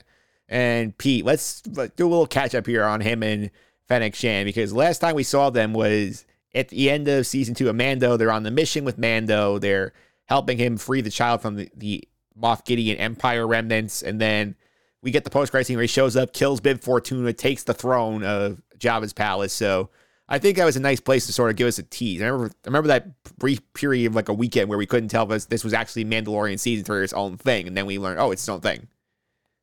And 0.49 0.97
Pete, 0.97 1.23
let's, 1.25 1.63
let's 1.67 1.95
do 1.95 2.05
a 2.07 2.09
little 2.09 2.27
catch 2.27 2.53
up 2.55 2.65
here 2.67 2.83
on 2.83 2.99
him 3.01 3.23
and 3.23 3.51
Fennec 3.87 4.15
Shand 4.15 4.45
because 4.47 4.73
last 4.73 4.99
time 4.99 5.15
we 5.15 5.23
saw 5.23 5.49
them 5.49 5.73
was 5.73 6.25
at 6.53 6.69
the 6.69 6.89
end 6.89 7.07
of 7.07 7.25
season 7.25 7.55
two 7.55 7.69
of 7.69 7.75
Mando. 7.75 8.17
They're 8.17 8.31
on 8.31 8.43
the 8.43 8.51
mission 8.51 8.83
with 8.83 8.97
Mando. 8.97 9.59
They're 9.59 9.93
helping 10.25 10.57
him 10.57 10.75
free 10.77 10.99
the 11.01 11.09
child 11.09 11.41
from 11.41 11.55
the, 11.55 11.69
the 11.75 12.03
Moff 12.37 12.65
Gideon 12.65 12.97
Empire 12.97 13.47
remnants. 13.47 14.01
And 14.01 14.19
then 14.19 14.55
we 15.03 15.11
get 15.11 15.23
the 15.23 15.29
post 15.29 15.51
credit 15.51 15.65
scene 15.65 15.77
where 15.77 15.83
he 15.83 15.87
shows 15.87 16.15
up, 16.15 16.33
kills 16.33 16.61
Bib 16.61 16.81
Fortuna, 16.81 17.33
takes 17.33 17.63
the 17.63 17.73
throne 17.73 18.23
of 18.23 18.61
Jabba's 18.77 19.13
palace. 19.13 19.53
So 19.53 19.89
I 20.29 20.39
think 20.39 20.57
that 20.57 20.65
was 20.65 20.77
a 20.77 20.81
nice 20.81 20.99
place 20.99 21.25
to 21.25 21.33
sort 21.33 21.49
of 21.49 21.55
give 21.55 21.67
us 21.67 21.79
a 21.79 21.83
tease. 21.83 22.21
I 22.21 22.27
remember, 22.27 22.53
I 22.65 22.67
remember 22.67 22.87
that 22.89 23.23
brief 23.37 23.61
period 23.73 24.07
of 24.07 24.15
like 24.15 24.29
a 24.29 24.33
weekend 24.33 24.69
where 24.69 24.77
we 24.77 24.85
couldn't 24.85 25.09
tell 25.09 25.31
if 25.31 25.47
this- 25.47 25.63
was 25.63 25.73
actually 25.73 26.05
Mandalorian 26.05 26.59
season 26.59 26.85
three 26.85 26.99
or 26.99 27.03
its 27.03 27.13
own 27.13 27.37
thing. 27.37 27.67
And 27.67 27.75
then 27.75 27.85
we 27.85 27.97
learned, 27.97 28.19
oh, 28.19 28.31
it's 28.31 28.43
its 28.43 28.49
own 28.49 28.61
thing. 28.61 28.87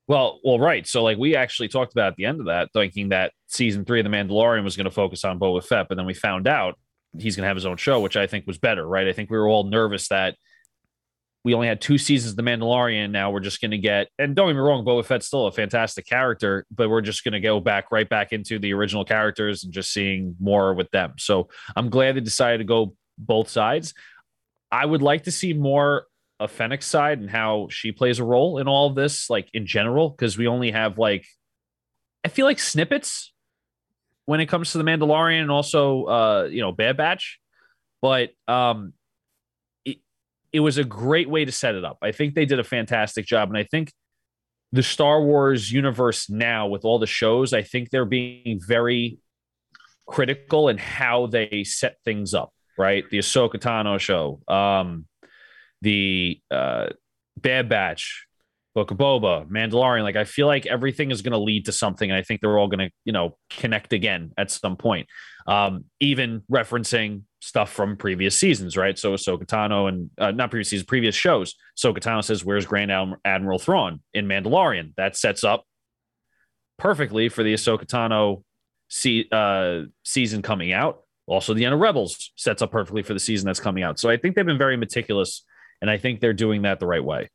Well, 0.08 0.40
well, 0.42 0.58
right. 0.58 0.86
So 0.86 1.02
like 1.02 1.18
we 1.18 1.36
actually 1.36 1.68
talked 1.68 1.92
about 1.92 2.08
at 2.08 2.16
the 2.16 2.24
end 2.24 2.40
of 2.40 2.46
that, 2.46 2.70
thinking 2.72 3.10
that 3.10 3.32
season 3.46 3.84
three 3.84 4.00
of 4.00 4.04
The 4.04 4.10
Mandalorian 4.10 4.64
was 4.64 4.76
going 4.76 4.86
to 4.86 4.90
focus 4.90 5.24
on 5.24 5.38
Boba 5.38 5.62
Fett, 5.62 5.86
but 5.88 5.96
then 5.96 6.06
we 6.06 6.14
found 6.14 6.48
out 6.48 6.78
he's 7.18 7.36
going 7.36 7.44
to 7.44 7.48
have 7.48 7.56
his 7.56 7.66
own 7.66 7.76
show, 7.76 8.00
which 8.00 8.16
I 8.16 8.26
think 8.26 8.46
was 8.46 8.58
better, 8.58 8.86
right? 8.86 9.06
I 9.06 9.12
think 9.12 9.30
we 9.30 9.38
were 9.38 9.48
all 9.48 9.64
nervous 9.64 10.08
that 10.08 10.36
we 11.48 11.54
only 11.54 11.66
had 11.66 11.80
two 11.80 11.96
seasons 11.96 12.32
of 12.32 12.36
The 12.36 12.42
Mandalorian. 12.42 13.10
Now 13.10 13.30
we're 13.30 13.40
just 13.40 13.62
going 13.62 13.70
to 13.70 13.78
get, 13.78 14.08
and 14.18 14.36
don't 14.36 14.50
get 14.50 14.52
me 14.52 14.60
wrong, 14.60 14.84
Boba 14.84 15.02
Fett's 15.02 15.26
still 15.26 15.46
a 15.46 15.50
fantastic 15.50 16.06
character, 16.06 16.66
but 16.70 16.90
we're 16.90 17.00
just 17.00 17.24
going 17.24 17.32
to 17.32 17.40
go 17.40 17.58
back 17.58 17.90
right 17.90 18.06
back 18.06 18.34
into 18.34 18.58
the 18.58 18.74
original 18.74 19.02
characters 19.02 19.64
and 19.64 19.72
just 19.72 19.90
seeing 19.90 20.36
more 20.38 20.74
with 20.74 20.90
them. 20.90 21.14
So 21.16 21.48
I'm 21.74 21.88
glad 21.88 22.16
they 22.16 22.20
decided 22.20 22.58
to 22.58 22.64
go 22.64 22.94
both 23.16 23.48
sides. 23.48 23.94
I 24.70 24.84
would 24.84 25.00
like 25.00 25.22
to 25.22 25.30
see 25.30 25.54
more 25.54 26.04
of 26.38 26.52
Fennec's 26.52 26.84
side 26.84 27.18
and 27.18 27.30
how 27.30 27.68
she 27.70 27.92
plays 27.92 28.18
a 28.18 28.24
role 28.24 28.58
in 28.58 28.68
all 28.68 28.86
of 28.88 28.94
this, 28.94 29.30
like 29.30 29.48
in 29.54 29.64
general, 29.64 30.10
because 30.10 30.36
we 30.36 30.48
only 30.48 30.70
have 30.72 30.98
like 30.98 31.26
I 32.26 32.28
feel 32.28 32.44
like 32.44 32.58
snippets 32.58 33.32
when 34.26 34.40
it 34.40 34.50
comes 34.50 34.72
to 34.72 34.78
the 34.78 34.84
Mandalorian 34.84 35.40
and 35.40 35.50
also 35.50 36.04
uh, 36.04 36.48
you 36.50 36.60
know, 36.60 36.72
Bad 36.72 36.98
Batch. 36.98 37.38
But 38.02 38.32
um 38.46 38.92
it 40.58 40.60
was 40.60 40.76
a 40.76 40.82
great 40.82 41.30
way 41.30 41.44
to 41.44 41.52
set 41.52 41.76
it 41.76 41.84
up. 41.84 41.98
I 42.02 42.10
think 42.10 42.34
they 42.34 42.44
did 42.44 42.58
a 42.58 42.64
fantastic 42.64 43.24
job. 43.26 43.48
And 43.48 43.56
I 43.56 43.62
think 43.62 43.92
the 44.72 44.82
Star 44.82 45.22
Wars 45.22 45.70
universe 45.70 46.28
now 46.28 46.66
with 46.66 46.84
all 46.84 46.98
the 46.98 47.06
shows, 47.06 47.52
I 47.52 47.62
think 47.62 47.90
they're 47.90 48.04
being 48.04 48.58
very 48.66 49.18
critical 50.08 50.68
in 50.68 50.76
how 50.76 51.28
they 51.28 51.62
set 51.62 51.98
things 52.04 52.34
up, 52.34 52.50
right? 52.76 53.04
The 53.08 53.18
Ahsoka 53.18 53.54
Tano 53.54 54.00
show, 54.00 54.40
um, 54.48 55.06
the 55.80 56.40
uh, 56.50 56.88
Bad 57.36 57.68
Batch, 57.68 58.26
Book 58.74 58.90
of 58.90 58.98
Boba, 58.98 59.48
Mandalorian. 59.48 60.02
Like 60.02 60.16
I 60.16 60.24
feel 60.24 60.48
like 60.48 60.66
everything 60.66 61.12
is 61.12 61.22
going 61.22 61.34
to 61.34 61.38
lead 61.38 61.66
to 61.66 61.72
something, 61.72 62.10
and 62.10 62.18
I 62.18 62.24
think 62.24 62.40
they're 62.40 62.58
all 62.58 62.66
going 62.66 62.88
to, 62.88 62.90
you 63.04 63.12
know, 63.12 63.36
connect 63.48 63.92
again 63.92 64.32
at 64.36 64.50
some 64.50 64.76
point. 64.76 65.06
Um, 65.46 65.84
even 66.00 66.42
referencing 66.50 67.22
stuff 67.48 67.72
from 67.72 67.96
previous 67.96 68.38
seasons, 68.38 68.76
right? 68.76 68.98
So 68.98 69.14
Ahsoka 69.14 69.44
Tano 69.46 69.88
and 69.88 70.10
uh, 70.18 70.30
not 70.30 70.50
previous 70.50 70.68
seasons, 70.68 70.86
previous 70.86 71.14
shows. 71.14 71.54
Ahsoka 71.78 71.98
Tano 71.98 72.22
says, 72.22 72.44
"Where's 72.44 72.66
Grand 72.66 72.92
Admiral 73.24 73.58
Thrawn 73.58 74.00
in 74.12 74.26
Mandalorian?" 74.26 74.94
That 74.96 75.16
sets 75.16 75.44
up 75.44 75.64
perfectly 76.78 77.28
for 77.28 77.42
the 77.42 77.54
Ahsoka 77.54 77.86
Tano 77.86 78.42
se- 78.88 79.28
uh, 79.32 79.88
season 80.04 80.42
coming 80.42 80.72
out. 80.72 81.04
Also, 81.26 81.54
the 81.54 81.64
end 81.64 81.74
of 81.74 81.80
Rebels 81.80 82.32
sets 82.36 82.62
up 82.62 82.70
perfectly 82.70 83.02
for 83.02 83.14
the 83.14 83.20
season 83.20 83.46
that's 83.46 83.60
coming 83.60 83.82
out. 83.82 83.98
So 83.98 84.10
I 84.10 84.16
think 84.16 84.36
they've 84.36 84.46
been 84.46 84.58
very 84.58 84.76
meticulous, 84.76 85.42
and 85.80 85.90
I 85.90 85.98
think 85.98 86.20
they're 86.20 86.32
doing 86.32 86.62
that 86.62 86.80
the 86.80 86.86
right 86.86 87.04
way. 87.04 87.30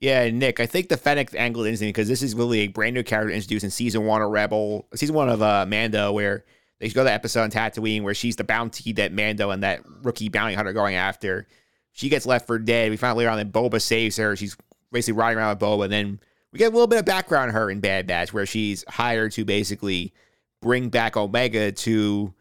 Yeah, 0.00 0.30
Nick, 0.30 0.60
I 0.60 0.66
think 0.66 0.88
the 0.88 0.96
Fennec 0.96 1.34
angle 1.34 1.62
is 1.62 1.66
interesting 1.66 1.88
because 1.88 2.06
this 2.06 2.22
is 2.22 2.34
really 2.36 2.60
a 2.60 2.66
brand 2.68 2.94
new 2.94 3.02
character 3.02 3.34
introduced 3.34 3.64
in 3.64 3.70
season 3.70 4.04
one 4.04 4.22
of 4.22 4.30
Rebel, 4.30 4.86
season 4.94 5.16
one 5.16 5.28
of 5.28 5.42
uh, 5.42 5.66
Mando, 5.68 6.12
where 6.12 6.44
they 6.78 6.88
go 6.88 7.00
to 7.00 7.04
that 7.04 7.14
episode 7.14 7.42
on 7.42 7.50
Tatooine 7.50 8.02
where 8.02 8.14
she's 8.14 8.36
the 8.36 8.44
bounty 8.44 8.92
that 8.92 9.12
Mando 9.12 9.50
and 9.50 9.62
that 9.62 9.80
rookie 10.02 10.28
bounty 10.28 10.54
hunter 10.54 10.72
going 10.72 10.94
after. 10.94 11.46
She 11.92 12.08
gets 12.08 12.26
left 12.26 12.46
for 12.46 12.58
dead. 12.58 12.90
We 12.90 12.96
find 12.96 13.16
later 13.16 13.30
on 13.30 13.38
that 13.38 13.52
Boba 13.52 13.82
saves 13.82 14.16
her. 14.16 14.36
She's 14.36 14.56
basically 14.92 15.18
riding 15.18 15.38
around 15.38 15.50
with 15.50 15.58
Boba. 15.58 15.84
And 15.84 15.92
then 15.92 16.20
we 16.52 16.58
get 16.58 16.66
a 16.66 16.74
little 16.74 16.86
bit 16.86 17.00
of 17.00 17.04
background 17.04 17.50
on 17.50 17.54
her 17.54 17.70
in 17.70 17.80
Bad 17.80 18.06
Batch 18.06 18.32
where 18.32 18.46
she's 18.46 18.84
hired 18.88 19.32
to 19.32 19.44
basically 19.44 20.12
bring 20.60 20.88
back 20.88 21.16
Omega 21.16 21.72
to 21.72 22.32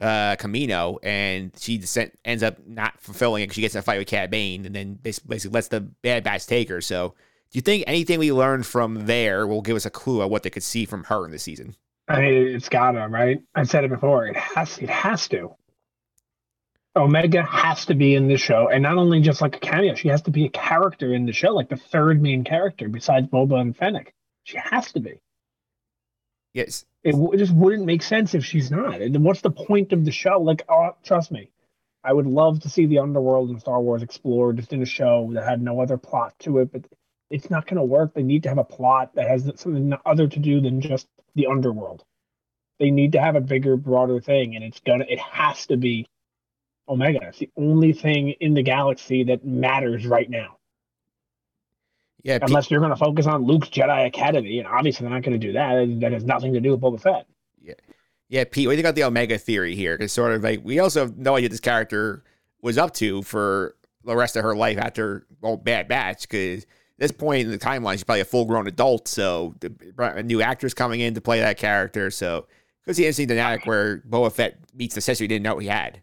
uh, 0.00 0.36
Kamino, 0.36 0.98
and 1.02 1.52
she 1.56 1.78
descent, 1.78 2.18
ends 2.24 2.42
up 2.42 2.58
not 2.66 3.00
fulfilling 3.00 3.42
it 3.42 3.46
because 3.46 3.54
she 3.54 3.60
gets 3.60 3.74
in 3.74 3.78
a 3.78 3.82
fight 3.82 3.98
with 3.98 4.08
Cad 4.08 4.30
Bane, 4.30 4.66
and 4.66 4.74
then 4.74 4.94
bas- 4.94 5.20
basically 5.20 5.54
lets 5.54 5.68
the 5.68 5.80
Bad 5.80 6.24
Batch 6.24 6.46
take 6.46 6.68
her. 6.68 6.80
So, 6.80 7.14
do 7.50 7.58
you 7.58 7.62
think 7.62 7.84
anything 7.86 8.18
we 8.18 8.32
learned 8.32 8.66
from 8.66 9.06
there 9.06 9.46
will 9.46 9.62
give 9.62 9.76
us 9.76 9.86
a 9.86 9.90
clue 9.90 10.20
of 10.20 10.30
what 10.30 10.42
they 10.42 10.50
could 10.50 10.62
see 10.62 10.84
from 10.84 11.04
her 11.04 11.24
in 11.24 11.30
the 11.30 11.38
season? 11.38 11.76
I 12.08 12.20
mean, 12.20 12.48
it's 12.48 12.68
gotta, 12.68 13.08
right? 13.08 13.40
I 13.54 13.64
said 13.64 13.84
it 13.84 13.90
before. 13.90 14.26
It 14.26 14.36
has. 14.36 14.78
It 14.78 14.90
has 14.90 15.28
to. 15.28 15.56
Omega 16.96 17.42
has 17.42 17.86
to 17.86 17.94
be 17.94 18.14
in 18.14 18.28
the 18.28 18.36
show, 18.36 18.68
and 18.68 18.82
not 18.82 18.98
only 18.98 19.20
just 19.20 19.40
like 19.40 19.56
a 19.56 19.58
cameo, 19.58 19.94
she 19.94 20.08
has 20.08 20.22
to 20.22 20.30
be 20.30 20.44
a 20.44 20.50
character 20.50 21.12
in 21.12 21.26
the 21.26 21.32
show, 21.32 21.52
like 21.52 21.68
the 21.68 21.76
third 21.76 22.22
main 22.22 22.44
character 22.44 22.88
besides 22.88 23.26
Boba 23.26 23.60
and 23.60 23.76
Fennec. 23.76 24.14
She 24.44 24.58
has 24.58 24.92
to 24.92 25.00
be. 25.00 25.20
Yes. 26.52 26.84
It, 27.02 27.12
w- 27.12 27.32
it 27.32 27.38
just 27.38 27.52
wouldn't 27.52 27.84
make 27.84 28.02
sense 28.02 28.34
if 28.34 28.44
she's 28.44 28.70
not. 28.70 29.00
And 29.00 29.12
then 29.14 29.24
what's 29.24 29.40
the 29.40 29.50
point 29.50 29.92
of 29.92 30.04
the 30.04 30.12
show? 30.12 30.40
Like, 30.40 30.64
oh, 30.68 30.94
trust 31.02 31.32
me, 31.32 31.50
I 32.04 32.12
would 32.12 32.26
love 32.26 32.60
to 32.60 32.68
see 32.68 32.86
the 32.86 33.00
underworld 33.00 33.50
in 33.50 33.58
Star 33.58 33.80
Wars 33.80 34.02
explored 34.02 34.58
just 34.58 34.72
in 34.72 34.80
a 34.82 34.86
show 34.86 35.30
that 35.32 35.44
had 35.44 35.60
no 35.60 35.80
other 35.80 35.96
plot 35.96 36.34
to 36.40 36.58
it, 36.58 36.70
but 36.70 36.84
it's 37.28 37.50
not 37.50 37.66
going 37.66 37.78
to 37.78 37.82
work. 37.82 38.14
They 38.14 38.22
need 38.22 38.44
to 38.44 38.50
have 38.50 38.58
a 38.58 38.64
plot 38.64 39.16
that 39.16 39.26
has 39.28 39.50
something 39.56 39.92
other 40.06 40.28
to 40.28 40.38
do 40.38 40.60
than 40.60 40.80
just 40.80 41.08
the 41.34 41.46
underworld. 41.46 42.04
They 42.80 42.90
need 42.90 43.12
to 43.12 43.20
have 43.20 43.36
a 43.36 43.40
bigger, 43.40 43.76
broader 43.76 44.20
thing, 44.20 44.56
and 44.56 44.64
it's 44.64 44.80
gonna. 44.80 45.04
It 45.08 45.20
has 45.20 45.66
to 45.66 45.76
be 45.76 46.06
Omega. 46.88 47.20
It's 47.22 47.38
the 47.38 47.50
only 47.56 47.92
thing 47.92 48.30
in 48.40 48.54
the 48.54 48.62
galaxy 48.62 49.24
that 49.24 49.44
matters 49.44 50.06
right 50.06 50.28
now. 50.28 50.56
Yeah. 52.22 52.38
Pe- 52.38 52.46
Unless 52.46 52.70
you're 52.70 52.80
going 52.80 52.90
to 52.90 52.96
focus 52.96 53.26
on 53.26 53.44
Luke's 53.44 53.68
Jedi 53.68 54.06
Academy, 54.06 54.58
and 54.58 54.66
obviously 54.66 55.04
they're 55.04 55.14
not 55.14 55.22
to 55.24 55.38
do 55.38 55.52
that. 55.52 56.00
That 56.00 56.12
has 56.12 56.24
nothing 56.24 56.54
to 56.54 56.60
do 56.60 56.72
with 56.72 56.80
Boba 56.80 57.00
Fett. 57.00 57.26
yeah, 57.62 57.74
Yeah, 58.28 58.44
Pete, 58.44 58.66
what 58.66 58.72
do 58.72 58.76
you 58.76 58.82
think 58.82 58.86
about 58.86 58.94
the 58.94 59.04
Omega 59.04 59.38
theory 59.38 59.74
here? 59.74 59.96
Because 59.96 60.12
sort 60.12 60.32
of 60.32 60.42
like 60.42 60.60
we 60.64 60.78
also 60.78 61.00
have 61.00 61.16
no 61.18 61.36
idea 61.36 61.46
what 61.46 61.50
this 61.52 61.60
character 61.60 62.24
was 62.62 62.78
up 62.78 62.94
to 62.94 63.22
for 63.22 63.76
the 64.04 64.16
rest 64.16 64.36
of 64.36 64.42
her 64.42 64.56
life 64.56 64.78
after 64.78 65.26
well, 65.40 65.56
Bad 65.56 65.86
Batch. 65.86 66.22
Because 66.22 66.66
this 66.98 67.10
point 67.10 67.42
in 67.42 67.50
the 67.50 67.58
timeline, 67.58 67.92
she's 67.92 68.04
probably 68.04 68.20
a 68.20 68.26
full 68.26 68.44
grown 68.44 68.66
adult. 68.66 69.08
So 69.08 69.54
the 69.60 69.72
a 69.98 70.22
new 70.22 70.42
actor's 70.42 70.74
coming 70.74 71.00
in 71.00 71.14
to 71.14 71.20
play 71.20 71.40
that 71.40 71.58
character. 71.58 72.10
So 72.10 72.46
because 72.84 72.96
the 72.96 73.04
interesting 73.04 73.28
dynamic 73.28 73.66
where 73.66 73.98
Boba 74.08 74.32
Fett 74.32 74.58
meets 74.74 74.94
the 74.94 75.00
sister 75.00 75.24
he 75.24 75.28
didn't 75.28 75.44
know 75.44 75.58
he 75.58 75.66
had. 75.66 76.02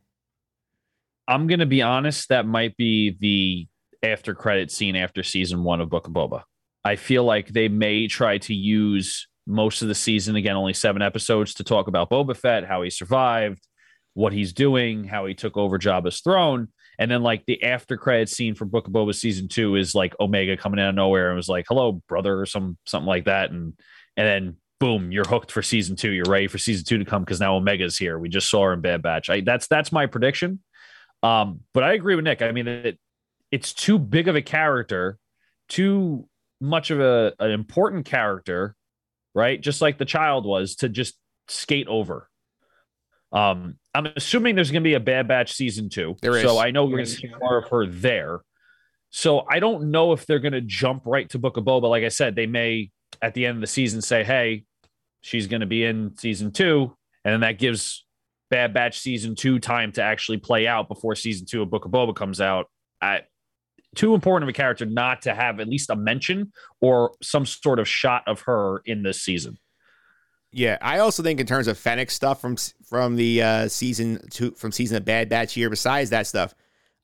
I'm 1.27 1.47
gonna 1.47 1.65
be 1.65 1.81
honest. 1.81 2.29
That 2.29 2.45
might 2.45 2.75
be 2.75 3.15
the 3.19 3.67
after 4.05 4.33
credit 4.33 4.71
scene 4.71 4.95
after 4.95 5.23
season 5.23 5.63
one 5.63 5.79
of 5.79 5.89
Book 5.89 6.07
of 6.07 6.13
Boba. 6.13 6.43
I 6.83 6.95
feel 6.95 7.23
like 7.23 7.49
they 7.49 7.67
may 7.67 8.07
try 8.07 8.39
to 8.39 8.53
use 8.53 9.27
most 9.47 9.81
of 9.81 9.87
the 9.87 9.95
season 9.95 10.35
again, 10.35 10.55
only 10.55 10.73
seven 10.73 11.01
episodes 11.01 11.53
to 11.55 11.63
talk 11.63 11.87
about 11.87 12.09
Boba 12.09 12.35
Fett, 12.35 12.65
how 12.65 12.81
he 12.81 12.89
survived, 12.89 13.67
what 14.13 14.33
he's 14.33 14.53
doing, 14.53 15.03
how 15.03 15.25
he 15.25 15.33
took 15.33 15.57
over 15.57 15.77
Jabba's 15.77 16.21
throne, 16.21 16.69
and 16.99 17.09
then 17.09 17.23
like 17.23 17.45
the 17.45 17.63
after 17.63 17.97
credit 17.97 18.29
scene 18.29 18.55
for 18.55 18.65
Book 18.65 18.87
of 18.87 18.93
Boba 18.93 19.13
season 19.15 19.47
two 19.47 19.75
is 19.75 19.95
like 19.95 20.13
Omega 20.19 20.57
coming 20.57 20.79
out 20.79 20.89
of 20.89 20.95
nowhere 20.95 21.29
and 21.29 21.35
was 21.35 21.49
like, 21.49 21.65
"Hello, 21.67 22.01
brother," 22.07 22.39
or 22.39 22.45
some 22.45 22.77
something 22.85 23.07
like 23.07 23.25
that, 23.25 23.51
and 23.51 23.73
and 24.17 24.27
then 24.27 24.57
boom, 24.81 25.11
you're 25.11 25.23
hooked 25.23 25.51
for 25.51 25.61
season 25.61 25.95
two. 25.95 26.09
You're 26.09 26.25
ready 26.27 26.47
for 26.47 26.57
season 26.57 26.83
two 26.85 26.97
to 26.97 27.05
come 27.05 27.23
because 27.23 27.39
now 27.39 27.55
Omega's 27.55 27.97
here. 27.97 28.17
We 28.17 28.29
just 28.29 28.49
saw 28.49 28.63
her 28.63 28.73
in 28.73 28.81
Bad 28.81 29.03
Batch. 29.03 29.29
I, 29.29 29.41
that's 29.41 29.67
that's 29.67 29.91
my 29.91 30.07
prediction. 30.07 30.59
Um, 31.23 31.61
but 31.73 31.83
I 31.83 31.93
agree 31.93 32.15
with 32.15 32.25
Nick. 32.25 32.41
I 32.41 32.51
mean, 32.51 32.67
it, 32.67 32.99
it's 33.51 33.73
too 33.73 33.99
big 33.99 34.27
of 34.27 34.35
a 34.35 34.41
character, 34.41 35.19
too 35.69 36.27
much 36.59 36.89
of 36.89 36.99
a 36.99 37.33
an 37.39 37.51
important 37.51 38.05
character, 38.05 38.75
right? 39.35 39.61
Just 39.61 39.81
like 39.81 39.99
the 39.99 40.05
child 40.05 40.45
was 40.45 40.75
to 40.77 40.89
just 40.89 41.15
skate 41.47 41.87
over. 41.87 42.27
Um, 43.31 43.77
I'm 43.93 44.07
assuming 44.15 44.55
there's 44.55 44.71
going 44.71 44.83
to 44.83 44.87
be 44.87 44.93
a 44.93 44.99
Bad 44.99 45.27
Batch 45.27 45.53
season 45.53 45.89
two. 45.89 46.15
There 46.21 46.35
is. 46.35 46.43
So 46.43 46.59
I 46.59 46.71
know 46.71 46.85
we're 46.85 46.97
going 46.97 47.05
to 47.05 47.11
see 47.11 47.29
more 47.39 47.57
of 47.57 47.69
her 47.69 47.85
there. 47.85 48.41
So 49.09 49.45
I 49.49 49.59
don't 49.59 49.91
know 49.91 50.13
if 50.13 50.25
they're 50.25 50.39
going 50.39 50.53
to 50.53 50.61
jump 50.61 51.03
right 51.05 51.29
to 51.31 51.39
Book 51.39 51.57
of 51.57 51.65
Boba. 51.65 51.89
Like 51.89 52.03
I 52.03 52.09
said, 52.09 52.35
they 52.35 52.47
may 52.47 52.91
at 53.21 53.33
the 53.33 53.45
end 53.45 53.57
of 53.57 53.61
the 53.61 53.67
season 53.67 54.01
say, 54.01 54.23
"Hey, 54.23 54.63
she's 55.21 55.47
going 55.47 55.59
to 55.59 55.67
be 55.67 55.83
in 55.83 56.15
season 56.17 56.51
two, 56.51 56.95
and 57.25 57.33
then 57.33 57.41
that 57.41 57.59
gives 57.59 58.05
Bad 58.49 58.73
Batch 58.73 58.99
season 58.99 59.35
two 59.35 59.59
time 59.59 59.91
to 59.93 60.03
actually 60.03 60.37
play 60.37 60.67
out 60.67 60.87
before 60.87 61.15
season 61.15 61.45
two 61.45 61.61
of 61.61 61.69
Book 61.69 61.85
of 61.85 61.91
Boba 61.91 62.15
comes 62.15 62.39
out. 62.39 62.67
I, 63.01 63.21
too 63.95 64.13
important 64.13 64.49
of 64.49 64.53
a 64.53 64.57
character 64.57 64.85
not 64.85 65.23
to 65.23 65.33
have 65.33 65.59
at 65.59 65.67
least 65.67 65.89
a 65.89 65.95
mention 65.95 66.51
or 66.79 67.13
some 67.21 67.45
sort 67.45 67.79
of 67.79 67.87
shot 67.87 68.23
of 68.27 68.41
her 68.41 68.81
in 68.85 69.03
this 69.03 69.21
season. 69.21 69.57
Yeah, 70.53 70.77
I 70.81 70.99
also 70.99 71.23
think 71.23 71.39
in 71.39 71.47
terms 71.47 71.67
of 71.67 71.77
Fennec 71.77 72.11
stuff 72.11 72.41
from 72.41 72.57
from 72.83 73.15
the 73.15 73.41
uh, 73.41 73.67
season 73.69 74.19
two 74.29 74.51
from 74.51 74.71
season 74.71 74.97
of 74.97 75.05
Bad 75.05 75.29
Batch 75.29 75.53
here. 75.53 75.69
Besides 75.69 76.09
that 76.09 76.27
stuff, 76.27 76.53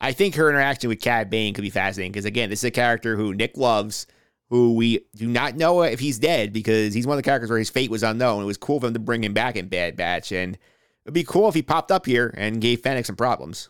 I 0.01 0.11
think 0.11 0.35
her 0.35 0.49
interaction 0.49 0.89
with 0.89 1.01
Cad 1.01 1.29
Bane 1.29 1.53
could 1.53 1.61
be 1.61 1.69
fascinating 1.69 2.11
because 2.11 2.25
again, 2.25 2.49
this 2.49 2.59
is 2.59 2.65
a 2.65 2.71
character 2.71 3.15
who 3.15 3.33
Nick 3.33 3.55
loves, 3.55 4.05
who 4.49 4.75
we 4.75 5.05
do 5.15 5.27
not 5.27 5.55
know 5.55 5.81
if 5.83 5.99
he's 5.99 6.19
dead 6.19 6.51
because 6.51 6.93
he's 6.93 7.07
one 7.07 7.17
of 7.17 7.23
the 7.23 7.27
characters 7.27 7.49
where 7.49 7.59
his 7.59 7.69
fate 7.69 7.89
was 7.89 8.03
unknown. 8.03 8.43
It 8.43 8.47
was 8.47 8.57
cool 8.57 8.81
for 8.81 8.87
them 8.87 8.93
to 8.95 8.99
bring 8.99 9.23
him 9.23 9.33
back 9.33 9.55
in 9.55 9.69
Bad 9.69 9.95
Batch, 9.95 10.33
and 10.33 10.57
it'd 11.05 11.13
be 11.13 11.23
cool 11.23 11.47
if 11.47 11.55
he 11.55 11.61
popped 11.61 11.91
up 11.91 12.05
here 12.05 12.33
and 12.37 12.59
gave 12.59 12.81
Fennec 12.81 13.05
some 13.05 13.15
problems. 13.15 13.69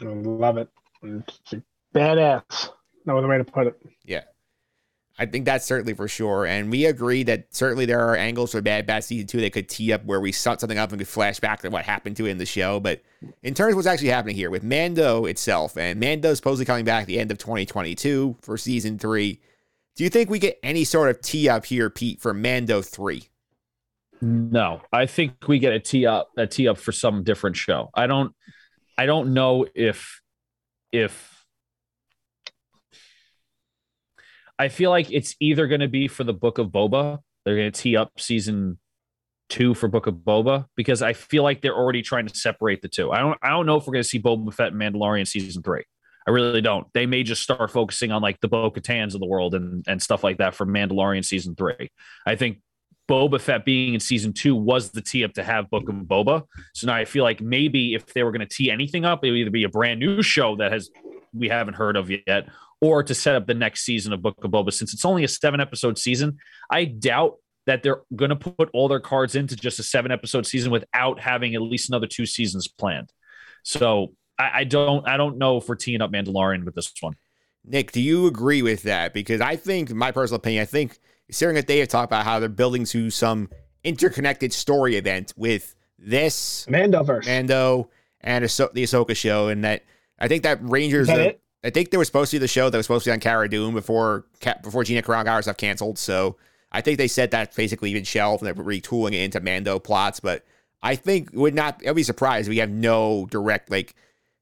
I 0.00 0.06
love 0.06 0.56
it. 0.56 0.68
It's 1.02 1.54
badass. 1.94 2.70
No 3.04 3.18
other 3.18 3.28
way 3.28 3.38
to 3.38 3.44
put 3.44 3.66
it. 3.66 3.80
Yeah. 4.04 4.22
I 5.20 5.26
think 5.26 5.44
that's 5.44 5.66
certainly 5.66 5.92
for 5.92 6.08
sure. 6.08 6.46
And 6.46 6.70
we 6.70 6.86
agree 6.86 7.24
that 7.24 7.54
certainly 7.54 7.84
there 7.84 8.00
are 8.00 8.16
angles 8.16 8.52
for 8.52 8.62
Bad 8.62 8.86
Batch 8.86 9.04
Season 9.04 9.26
2 9.26 9.42
that 9.42 9.52
could 9.52 9.68
tee 9.68 9.92
up 9.92 10.02
where 10.06 10.18
we 10.18 10.32
set 10.32 10.60
something 10.60 10.78
up 10.78 10.92
and 10.92 10.98
could 10.98 11.08
flash 11.08 11.38
back 11.38 11.60
to 11.60 11.68
what 11.68 11.84
happened 11.84 12.16
to 12.16 12.26
it 12.26 12.30
in 12.30 12.38
the 12.38 12.46
show. 12.46 12.80
But 12.80 13.02
in 13.42 13.52
terms 13.52 13.72
of 13.72 13.76
what's 13.76 13.86
actually 13.86 14.08
happening 14.08 14.34
here 14.34 14.48
with 14.48 14.62
Mando 14.62 15.26
itself, 15.26 15.76
and 15.76 16.00
Mando 16.00 16.32
supposedly 16.32 16.64
coming 16.64 16.86
back 16.86 17.02
at 17.02 17.06
the 17.06 17.18
end 17.18 17.30
of 17.30 17.36
2022 17.36 18.38
for 18.40 18.56
Season 18.56 18.98
3, 18.98 19.38
do 19.94 20.04
you 20.04 20.08
think 20.08 20.30
we 20.30 20.38
get 20.38 20.58
any 20.62 20.84
sort 20.84 21.10
of 21.10 21.20
tee 21.20 21.50
up 21.50 21.66
here, 21.66 21.90
Pete, 21.90 22.18
for 22.22 22.32
Mando 22.32 22.80
3? 22.80 23.22
No, 24.22 24.80
I 24.90 25.04
think 25.04 25.46
we 25.46 25.58
get 25.58 25.74
a 25.74 25.80
tee 25.80 26.06
up, 26.06 26.30
a 26.38 26.46
tee 26.46 26.66
up 26.66 26.78
for 26.78 26.92
some 26.92 27.24
different 27.24 27.56
show. 27.56 27.90
I 27.92 28.06
don't, 28.06 28.34
I 28.96 29.04
don't 29.04 29.34
know 29.34 29.66
if, 29.74 30.22
if 30.92 31.39
I 34.60 34.68
feel 34.68 34.90
like 34.90 35.10
it's 35.10 35.34
either 35.40 35.66
going 35.66 35.80
to 35.80 35.88
be 35.88 36.06
for 36.06 36.22
the 36.22 36.34
Book 36.34 36.58
of 36.58 36.68
Boba. 36.68 37.20
They're 37.44 37.56
going 37.56 37.72
to 37.72 37.80
tee 37.80 37.96
up 37.96 38.20
season 38.20 38.78
two 39.48 39.72
for 39.72 39.88
Book 39.88 40.06
of 40.06 40.16
Boba 40.16 40.66
because 40.76 41.00
I 41.00 41.14
feel 41.14 41.42
like 41.42 41.62
they're 41.62 41.74
already 41.74 42.02
trying 42.02 42.26
to 42.26 42.36
separate 42.36 42.82
the 42.82 42.88
two. 42.88 43.10
I 43.10 43.20
don't. 43.20 43.38
I 43.42 43.48
don't 43.48 43.64
know 43.64 43.76
if 43.76 43.86
we're 43.86 43.94
going 43.94 44.02
to 44.02 44.08
see 44.08 44.20
Boba 44.20 44.52
Fett 44.52 44.72
and 44.72 44.80
Mandalorian 44.80 45.26
season 45.26 45.62
three. 45.62 45.84
I 46.28 46.30
really 46.30 46.60
don't. 46.60 46.86
They 46.92 47.06
may 47.06 47.22
just 47.22 47.40
start 47.40 47.70
focusing 47.70 48.12
on 48.12 48.20
like 48.20 48.38
the 48.42 48.48
Bo 48.48 48.70
Katans 48.70 49.14
of 49.14 49.22
the 49.22 49.26
world 49.26 49.54
and 49.54 49.82
and 49.88 50.02
stuff 50.02 50.22
like 50.22 50.36
that 50.36 50.54
for 50.54 50.66
Mandalorian 50.66 51.24
season 51.24 51.54
three. 51.54 51.90
I 52.26 52.36
think 52.36 52.58
Boba 53.08 53.40
Fett 53.40 53.64
being 53.64 53.94
in 53.94 54.00
season 54.00 54.34
two 54.34 54.54
was 54.54 54.90
the 54.90 55.00
tee 55.00 55.24
up 55.24 55.32
to 55.32 55.42
have 55.42 55.70
Book 55.70 55.88
of 55.88 55.94
Boba. 55.94 56.44
So 56.74 56.86
now 56.86 56.94
I 56.94 57.06
feel 57.06 57.24
like 57.24 57.40
maybe 57.40 57.94
if 57.94 58.12
they 58.12 58.22
were 58.24 58.30
going 58.30 58.46
to 58.46 58.54
tee 58.54 58.70
anything 58.70 59.06
up, 59.06 59.24
it 59.24 59.30
would 59.30 59.38
either 59.38 59.50
be 59.50 59.64
a 59.64 59.70
brand 59.70 60.00
new 60.00 60.22
show 60.22 60.56
that 60.56 60.70
has 60.70 60.90
we 61.32 61.48
haven't 61.48 61.74
heard 61.74 61.96
of 61.96 62.10
yet, 62.10 62.48
or 62.80 63.02
to 63.02 63.14
set 63.14 63.34
up 63.34 63.46
the 63.46 63.54
next 63.54 63.82
season 63.82 64.12
of 64.12 64.22
Book 64.22 64.42
of 64.42 64.50
Boba. 64.50 64.72
Since 64.72 64.94
it's 64.94 65.04
only 65.04 65.24
a 65.24 65.28
seven 65.28 65.60
episode 65.60 65.98
season, 65.98 66.38
I 66.70 66.84
doubt 66.84 67.36
that 67.66 67.82
they're 67.82 68.00
going 68.16 68.30
to 68.30 68.36
put 68.36 68.70
all 68.72 68.88
their 68.88 69.00
cards 69.00 69.34
into 69.34 69.54
just 69.54 69.78
a 69.78 69.82
seven 69.82 70.10
episode 70.10 70.46
season 70.46 70.72
without 70.72 71.20
having 71.20 71.54
at 71.54 71.62
least 71.62 71.90
another 71.90 72.06
two 72.06 72.26
seasons 72.26 72.66
planned. 72.66 73.12
So 73.62 74.14
I, 74.38 74.60
I 74.60 74.64
don't 74.64 75.06
I 75.06 75.16
don't 75.16 75.38
know 75.38 75.58
if 75.58 75.68
we're 75.68 75.76
teeing 75.76 76.00
up 76.00 76.10
Mandalorian 76.10 76.64
with 76.64 76.74
this 76.74 76.92
one. 77.00 77.14
Nick, 77.64 77.92
do 77.92 78.00
you 78.00 78.26
agree 78.26 78.62
with 78.62 78.84
that? 78.84 79.12
Because 79.12 79.40
I 79.40 79.56
think, 79.56 79.90
my 79.92 80.12
personal 80.12 80.38
opinion, 80.38 80.62
I 80.62 80.64
think 80.64 80.98
Sarah 81.30 81.60
they 81.62 81.78
have 81.78 81.88
talked 81.88 82.10
about 82.10 82.24
how 82.24 82.40
they're 82.40 82.48
building 82.48 82.84
to 82.86 83.10
some 83.10 83.50
interconnected 83.84 84.52
story 84.52 84.96
event 84.96 85.32
with 85.36 85.74
this 85.98 86.66
Mandoverse. 86.70 87.26
Mando 87.26 87.90
and 88.22 88.44
Ahso- 88.44 88.72
the 88.72 88.82
Ahsoka 88.82 89.14
show, 89.14 89.48
and 89.48 89.64
that 89.64 89.84
I 90.18 90.28
think 90.28 90.42
that 90.44 90.58
Rangers. 90.62 91.08
Is 91.08 91.14
that 91.14 91.20
it? 91.20 91.40
I 91.62 91.70
think 91.70 91.90
there 91.90 91.98
was 91.98 92.08
supposed 92.08 92.30
to 92.30 92.36
be 92.36 92.40
the 92.40 92.48
show 92.48 92.70
that 92.70 92.76
was 92.76 92.86
supposed 92.86 93.04
to 93.04 93.10
be 93.10 93.12
on 93.12 93.20
Cara 93.20 93.48
Dune 93.48 93.74
before 93.74 94.24
before 94.62 94.84
Gina 94.84 95.02
Carano 95.02 95.44
got 95.44 95.58
canceled. 95.58 95.98
So 95.98 96.36
I 96.72 96.80
think 96.80 96.98
they 96.98 97.08
said 97.08 97.30
that 97.32 97.54
basically 97.54 97.90
even 97.90 98.04
shelved 98.04 98.42
and 98.42 98.46
they're 98.46 98.64
retooling 98.64 99.12
it 99.12 99.22
into 99.22 99.40
Mando 99.40 99.78
plots. 99.78 100.20
But 100.20 100.44
I 100.82 100.96
think 100.96 101.30
would 101.32 101.54
not. 101.54 101.82
I'd 101.86 101.96
be 101.96 102.02
surprised 102.02 102.48
if 102.48 102.50
we 102.50 102.58
have 102.58 102.70
no 102.70 103.26
direct 103.30 103.70
like 103.70 103.94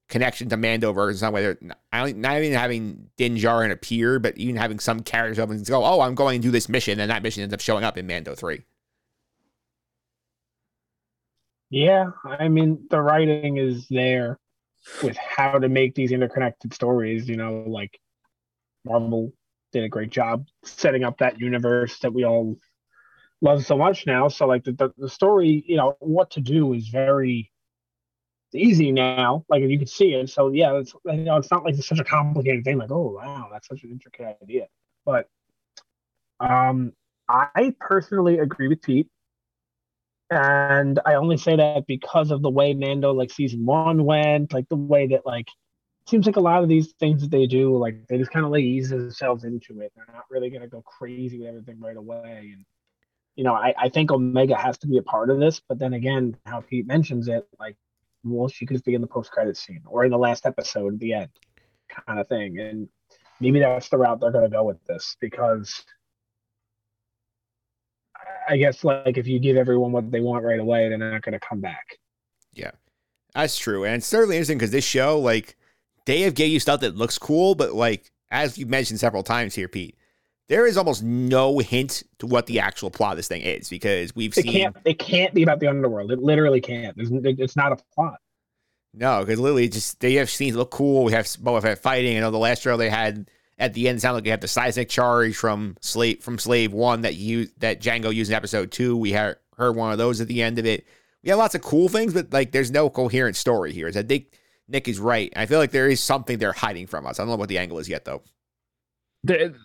connection 0.09 0.49
to 0.51 0.57
Mando 0.57 0.93
versus 0.93 1.21
some 1.21 1.35
way. 1.35 1.43
They're 1.43 1.59
not, 1.61 1.79
not 1.93 2.39
even 2.39 2.57
having 2.57 3.11
Din 3.17 3.37
Djarin 3.37 3.73
appear, 3.73 4.21
but 4.21 4.39
even 4.39 4.55
having 4.57 4.79
some 4.79 5.01
characters 5.01 5.41
up 5.41 5.51
and 5.51 5.65
go, 5.67 5.85
oh, 5.85 6.01
I'm 6.01 6.15
going 6.15 6.41
to 6.41 6.47
do 6.47 6.53
this 6.53 6.69
mission, 6.69 7.01
and 7.01 7.11
that 7.11 7.23
mission 7.23 7.43
ends 7.43 7.53
up 7.53 7.61
showing 7.61 7.85
up 7.85 7.99
in 7.99 8.07
Mando 8.07 8.35
three. 8.37 8.63
Yeah, 11.71 12.13
I 12.25 12.49
mean 12.49 12.87
the 12.91 13.01
writing 13.01 13.59
is 13.59 13.87
there 13.91 14.39
with 15.03 15.17
how 15.17 15.59
to 15.59 15.69
make 15.69 15.95
these 15.95 16.13
interconnected 16.13 16.75
stories. 16.75 17.29
You 17.29 17.37
know, 17.37 17.65
like 17.67 17.99
Marvel 18.85 19.33
did 19.73 19.85
a 19.85 19.89
great 19.89 20.11
job 20.11 20.47
setting 20.65 21.05
up 21.05 21.19
that 21.19 21.41
universe 21.41 21.99
that 22.01 22.13
we 22.13 22.25
all 22.25 22.57
love 23.41 23.65
so 23.65 23.77
much 23.77 24.07
now. 24.07 24.29
So 24.29 24.47
like 24.47 24.65
the 24.65 24.73
the, 24.73 24.93
the 24.97 25.09
story, 25.09 25.65
you 25.67 25.77
know, 25.77 25.97
what 26.01 26.31
to 26.33 26.41
do 26.41 26.73
is 26.75 26.89
very 26.89 27.53
easy 28.55 28.93
now. 28.93 29.45
Like 29.49 29.63
you 29.63 29.79
can 29.79 29.87
see 29.87 30.15
it. 30.15 30.31
So 30.31 30.49
yeah, 30.49 30.79
it's 30.79 30.95
you 31.05 31.17
know, 31.17 31.37
it's 31.37 31.51
not 31.51 31.65
like 31.65 31.75
it's 31.75 31.89
such 31.89 31.99
a 31.99 32.05
complicated 32.05 32.65
thing. 32.65 32.79
Like 32.79 32.91
oh 32.91 33.13
wow, 33.17 33.49
that's 33.53 33.69
such 33.69 33.83
an 33.85 33.91
intricate 33.91 34.39
idea. 34.43 34.67
But 35.05 35.29
um, 36.41 36.93
I 37.29 37.75
personally 37.79 38.39
agree 38.39 38.69
with 38.69 38.83
Pete. 38.83 39.09
And 40.31 41.01
I 41.07 41.15
only 41.15 41.39
say 41.39 41.57
that 41.57 41.87
because 41.87 42.31
of 42.31 42.43
the 42.43 42.51
way 42.51 42.75
Mando 42.75 43.13
like 43.13 43.31
season 43.31 43.65
one 43.65 44.05
went, 44.05 44.53
like 44.53 44.69
the 44.69 44.77
way 44.77 45.07
that 45.09 45.25
like 45.25 45.49
seems 46.07 46.27
like 46.27 46.37
a 46.37 46.41
lot 46.41 46.63
of 46.63 46.69
these 46.69 46.93
things 46.93 47.23
that 47.23 47.31
they 47.31 47.47
do, 47.47 47.77
like 47.77 48.07
they 48.09 48.19
just 48.19 48.31
kind 48.31 48.45
of 48.45 48.53
like 48.53 48.63
ease 48.63 48.91
themselves 48.91 49.45
into 49.45 49.81
it. 49.81 49.93
They're 49.97 50.07
not 50.13 50.25
really 50.31 50.51
gonna 50.51 50.67
go 50.67 50.83
crazy 50.83 51.39
with 51.39 51.49
everything 51.49 51.81
right 51.81 51.97
away. 51.97 52.53
And 52.55 52.65
you 53.37 53.45
know, 53.45 53.55
I, 53.55 53.75
I 53.79 53.89
think 53.89 54.11
Omega 54.11 54.57
has 54.57 54.77
to 54.79 54.87
be 54.87 54.99
a 54.99 55.03
part 55.03 55.31
of 55.31 55.39
this, 55.39 55.61
but 55.67 55.79
then 55.79 55.95
again, 55.95 56.37
how 56.45 56.61
Pete 56.61 56.87
mentions 56.87 57.29
it, 57.29 57.47
like, 57.61 57.77
well, 58.25 58.49
she 58.49 58.67
could 58.67 58.83
be 58.85 58.95
in 58.95 59.01
the 59.01 59.07
post 59.07 59.31
credit 59.31 59.57
scene 59.57 59.83
or 59.87 60.05
in 60.05 60.11
the 60.11 60.19
last 60.19 60.45
episode 60.45 60.95
at 60.95 61.01
the 61.01 61.13
end, 61.13 61.31
kind 62.07 62.19
of 62.19 62.27
thing. 62.27 62.59
And 62.59 62.89
maybe 63.41 63.61
that's 63.61 63.89
the 63.89 63.97
route 63.97 64.21
they're 64.21 64.33
gonna 64.33 64.51
go 64.51 64.65
with 64.65 64.85
this 64.85 65.17
because 65.21 65.85
I 68.49 68.57
guess 68.57 68.85
like 68.85 69.19
if 69.19 69.27
you 69.27 69.39
give 69.39 69.57
everyone 69.57 69.93
what 69.93 70.11
they 70.11 70.21
want 70.21 70.45
right 70.45 70.61
away, 70.61 70.89
they're 70.89 70.99
not 70.99 71.23
going 71.23 71.33
to 71.33 71.41
come 71.41 71.61
back. 71.61 71.99
Yeah, 72.53 72.73
that's 73.35 73.59
true, 73.59 73.85
and 73.85 73.97
it's 73.97 74.07
certainly 74.07 74.37
interesting 74.37 74.59
because 74.59 74.71
this 74.71 74.85
show, 74.85 75.19
like, 75.19 75.57
they 76.07 76.23
have 76.23 76.35
gave 76.35 76.51
you 76.51 76.61
stuff 76.61 76.81
that 76.81 76.97
looks 76.97 77.19
cool, 77.19 77.55
but 77.55 77.75
like 77.75 78.11
as 78.31 78.59
you 78.59 78.67
mentioned 78.67 79.01
several 79.01 79.23
times 79.23 79.55
here, 79.55 79.69
Pete, 79.69 79.97
there 80.49 80.67
is 80.67 80.77
almost 80.77 81.03
no 81.03 81.59
hint 81.59 82.03
to 82.19 82.27
what 82.27 82.47
the 82.47 82.61
actual 82.61 82.91
plot 82.91 83.13
of 83.13 83.17
this 83.19 83.29
thing 83.29 83.43
is 83.43 83.69
because 83.69 84.15
we've 84.17 84.37
it 84.37 84.43
seen. 84.43 84.53
Can't, 84.53 84.77
it 84.85 84.99
can't 84.99 85.35
be 85.35 85.43
about 85.43 85.61
the 85.61 85.67
underworld. 85.67 86.11
It 86.11 86.21
literally 86.21 86.61
can't. 86.61 86.97
There's, 86.97 87.11
it's 87.13 87.57
not 87.57 87.73
a 87.73 87.77
plot. 87.95 88.19
No, 88.95 89.21
because 89.21 89.39
literally, 89.39 89.69
just 89.69 90.01
they 90.01 90.15
have 90.15 90.31
scenes 90.31 90.57
look 90.57 90.71
cool. 90.71 91.05
We 91.05 91.13
have 91.13 91.27
Boba 91.27 91.63
Fett 91.63 91.79
fighting. 91.79 92.17
I 92.17 92.21
know 92.21 92.31
the 92.31 92.39
last 92.39 92.63
show 92.63 92.77
they 92.77 92.91
had 92.91 93.31
at 93.59 93.75
the 93.75 93.89
end, 93.89 93.99
it 93.99 94.01
sounded 94.01 94.17
like 94.17 94.25
they 94.25 94.31
had 94.31 94.41
the 94.41 94.49
seismic 94.49 94.89
charge 94.89 95.37
from 95.37 95.77
slave 95.81 96.23
from 96.23 96.39
Slave 96.39 96.73
One 96.73 97.03
that 97.03 97.17
you 97.17 97.49
that 97.59 97.81
Jango 97.81 98.15
used 98.15 98.31
in 98.31 98.37
Episode 98.37 98.71
Two. 98.71 98.97
We 98.97 99.13
had 99.13 99.37
heard 99.57 99.77
one 99.77 99.93
of 99.93 99.99
those 99.99 100.21
at 100.21 100.29
the 100.29 100.43
end 100.43 100.59
of 100.59 100.67
it. 100.67 100.87
We 101.23 101.31
have 101.31 101.39
lots 101.39 101.55
of 101.55 101.63
cool 101.63 101.89
things, 101.89 102.15
but 102.15 102.33
like 102.33 102.53
there's 102.53 102.71
no 102.71 102.89
coherent 102.89 103.37
story 103.37 103.73
here. 103.73 103.91
So 103.93 104.01
I 104.01 104.03
think 104.05 104.27
Nick 104.69 104.87
is 104.87 105.01
right. 105.01 105.33
I 105.35 105.47
feel 105.47 105.59
like 105.59 105.73
there 105.73 105.89
is 105.89 106.01
something 106.01 106.39
they're 106.39 106.53
hiding 106.53 106.87
from 106.87 107.07
us. 107.07 107.19
I 107.19 107.23
don't 107.23 107.31
know 107.31 107.37
what 107.37 107.49
the 107.49 107.59
angle 107.59 107.79
is 107.79 107.89
yet, 107.89 108.05
though. 108.05 108.23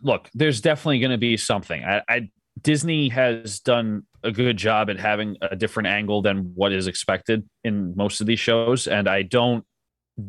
Look, 0.02 0.30
there's 0.34 0.62
definitely 0.62 1.00
going 1.00 1.12
to 1.12 1.18
be 1.18 1.38
something. 1.38 1.84
I, 1.84 2.02
I 2.10 2.30
Disney 2.62 3.10
has 3.10 3.60
done 3.60 4.04
a 4.24 4.32
good 4.32 4.58
job 4.58 4.90
at 4.90 5.00
having 5.00 5.38
a 5.42 5.56
different 5.56 5.88
angle 5.88 6.22
than 6.22 6.54
what 6.56 6.72
is 6.72 6.88
expected 6.88 7.48
in 7.64 7.96
most 7.96 8.22
of 8.22 8.28
these 8.28 8.40
shows, 8.40 8.88
and 8.88 9.08
I 9.08 9.22
don't 9.22 9.66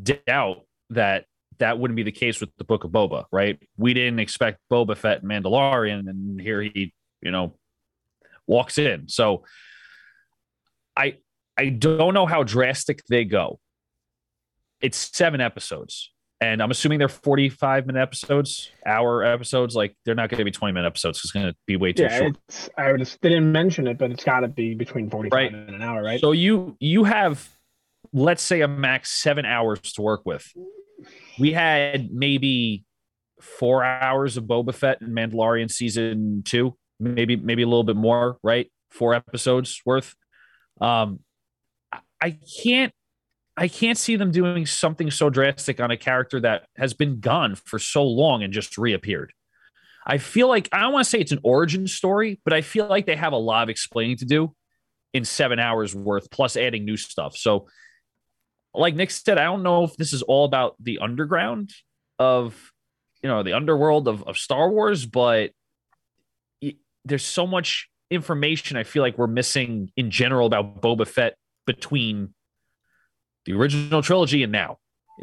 doubt 0.02 0.66
that 0.90 1.26
that 1.58 1.78
wouldn't 1.78 1.96
be 1.96 2.02
the 2.02 2.12
case 2.12 2.40
with 2.40 2.50
the 2.58 2.64
Book 2.64 2.84
of 2.84 2.90
Boba, 2.90 3.24
right? 3.32 3.58
We 3.76 3.94
didn't 3.94 4.18
expect 4.18 4.60
Boba 4.70 4.96
Fett 4.96 5.22
and 5.22 5.30
Mandalorian, 5.30 6.08
and 6.08 6.40
here 6.40 6.62
he, 6.62 6.92
you 7.22 7.30
know, 7.30 7.56
walks 8.46 8.78
in. 8.78 9.08
So 9.08 9.44
I 10.96 11.18
I 11.56 11.68
don't 11.68 12.14
know 12.14 12.26
how 12.26 12.42
drastic 12.42 13.02
they 13.08 13.24
go. 13.24 13.60
It's 14.80 15.10
seven 15.14 15.40
episodes. 15.40 16.10
And 16.40 16.60
I'm 16.60 16.70
assuming 16.70 16.98
they're 16.98 17.08
45 17.08 17.86
minute 17.86 18.02
episodes, 18.02 18.70
hour 18.84 19.24
episodes. 19.24 19.74
Like 19.74 19.96
they're 20.04 20.16
not 20.16 20.28
going 20.28 20.38
to 20.38 20.44
be 20.44 20.50
20 20.50 20.74
minute 20.74 20.86
episodes. 20.86 21.20
It's 21.24 21.30
going 21.30 21.46
to 21.46 21.56
be 21.64 21.76
way 21.76 21.92
too 21.92 22.02
yeah, 22.02 22.18
short. 22.18 22.36
It's, 22.48 22.68
I 22.76 22.90
would 22.92 22.98
just 22.98 23.20
didn't 23.22 23.50
mention 23.50 23.86
it, 23.86 23.96
but 23.96 24.10
it's 24.10 24.24
got 24.24 24.40
to 24.40 24.48
be 24.48 24.74
between 24.74 25.08
45 25.08 25.32
Right. 25.32 25.54
and 25.54 25.70
an 25.74 25.80
hour, 25.80 26.02
right? 26.02 26.20
So 26.20 26.32
you 26.32 26.76
you 26.80 27.04
have 27.04 27.48
let's 28.12 28.42
say 28.42 28.60
a 28.60 28.68
max 28.68 29.10
seven 29.10 29.46
hours 29.46 29.80
to 29.80 30.02
work 30.02 30.22
with. 30.26 30.52
We 31.38 31.52
had 31.52 32.12
maybe 32.12 32.84
four 33.40 33.84
hours 33.84 34.36
of 34.36 34.44
Boba 34.44 34.74
Fett 34.74 35.00
and 35.00 35.16
Mandalorian 35.16 35.70
season 35.70 36.42
two, 36.44 36.76
maybe 37.00 37.36
maybe 37.36 37.62
a 37.62 37.66
little 37.66 37.84
bit 37.84 37.96
more, 37.96 38.38
right? 38.42 38.70
Four 38.90 39.14
episodes 39.14 39.80
worth. 39.84 40.14
Um, 40.80 41.20
I- 42.20 42.38
can't 42.64 42.92
I 43.56 43.68
can't 43.68 43.98
see 43.98 44.16
them 44.16 44.32
doing 44.32 44.66
something 44.66 45.10
so 45.10 45.30
drastic 45.30 45.78
on 45.80 45.90
a 45.92 45.96
character 45.96 46.40
that 46.40 46.66
has 46.76 46.92
been 46.92 47.20
gone 47.20 47.54
for 47.54 47.78
so 47.78 48.02
long 48.04 48.42
and 48.42 48.52
just 48.52 48.76
reappeared. 48.76 49.32
I 50.06 50.18
feel 50.18 50.48
like 50.48 50.68
I 50.72 50.80
don't 50.80 50.92
want 50.92 51.04
to 51.04 51.10
say 51.10 51.20
it's 51.20 51.32
an 51.32 51.38
origin 51.44 51.86
story, 51.86 52.40
but 52.44 52.52
I 52.52 52.62
feel 52.62 52.86
like 52.88 53.06
they 53.06 53.14
have 53.14 53.32
a 53.32 53.36
lot 53.38 53.62
of 53.62 53.68
explaining 53.68 54.16
to 54.18 54.24
do 54.24 54.54
in 55.12 55.24
seven 55.24 55.58
hours 55.60 55.94
worth, 55.94 56.30
plus 56.30 56.56
adding 56.56 56.84
new 56.84 56.96
stuff. 56.96 57.36
So, 57.36 57.68
like 58.74 58.94
Nick 58.94 59.10
said, 59.10 59.38
I 59.38 59.44
don't 59.44 59.62
know 59.62 59.84
if 59.84 59.96
this 59.96 60.12
is 60.12 60.22
all 60.22 60.44
about 60.44 60.74
the 60.80 60.98
underground 60.98 61.70
of, 62.18 62.72
you 63.22 63.28
know, 63.28 63.42
the 63.42 63.52
underworld 63.52 64.08
of, 64.08 64.22
of 64.24 64.36
Star 64.36 64.70
Wars, 64.70 65.06
but 65.06 65.52
y- 66.60 66.76
there's 67.04 67.24
so 67.24 67.46
much 67.46 67.88
information 68.10 68.76
I 68.76 68.84
feel 68.84 69.02
like 69.02 69.16
we're 69.18 69.26
missing 69.26 69.90
in 69.96 70.10
general 70.10 70.46
about 70.46 70.80
Boba 70.80 71.06
Fett 71.06 71.36
between 71.66 72.34
the 73.46 73.52
original 73.52 74.02
trilogy 74.02 74.42
and 74.42 74.52
now. 74.52 74.78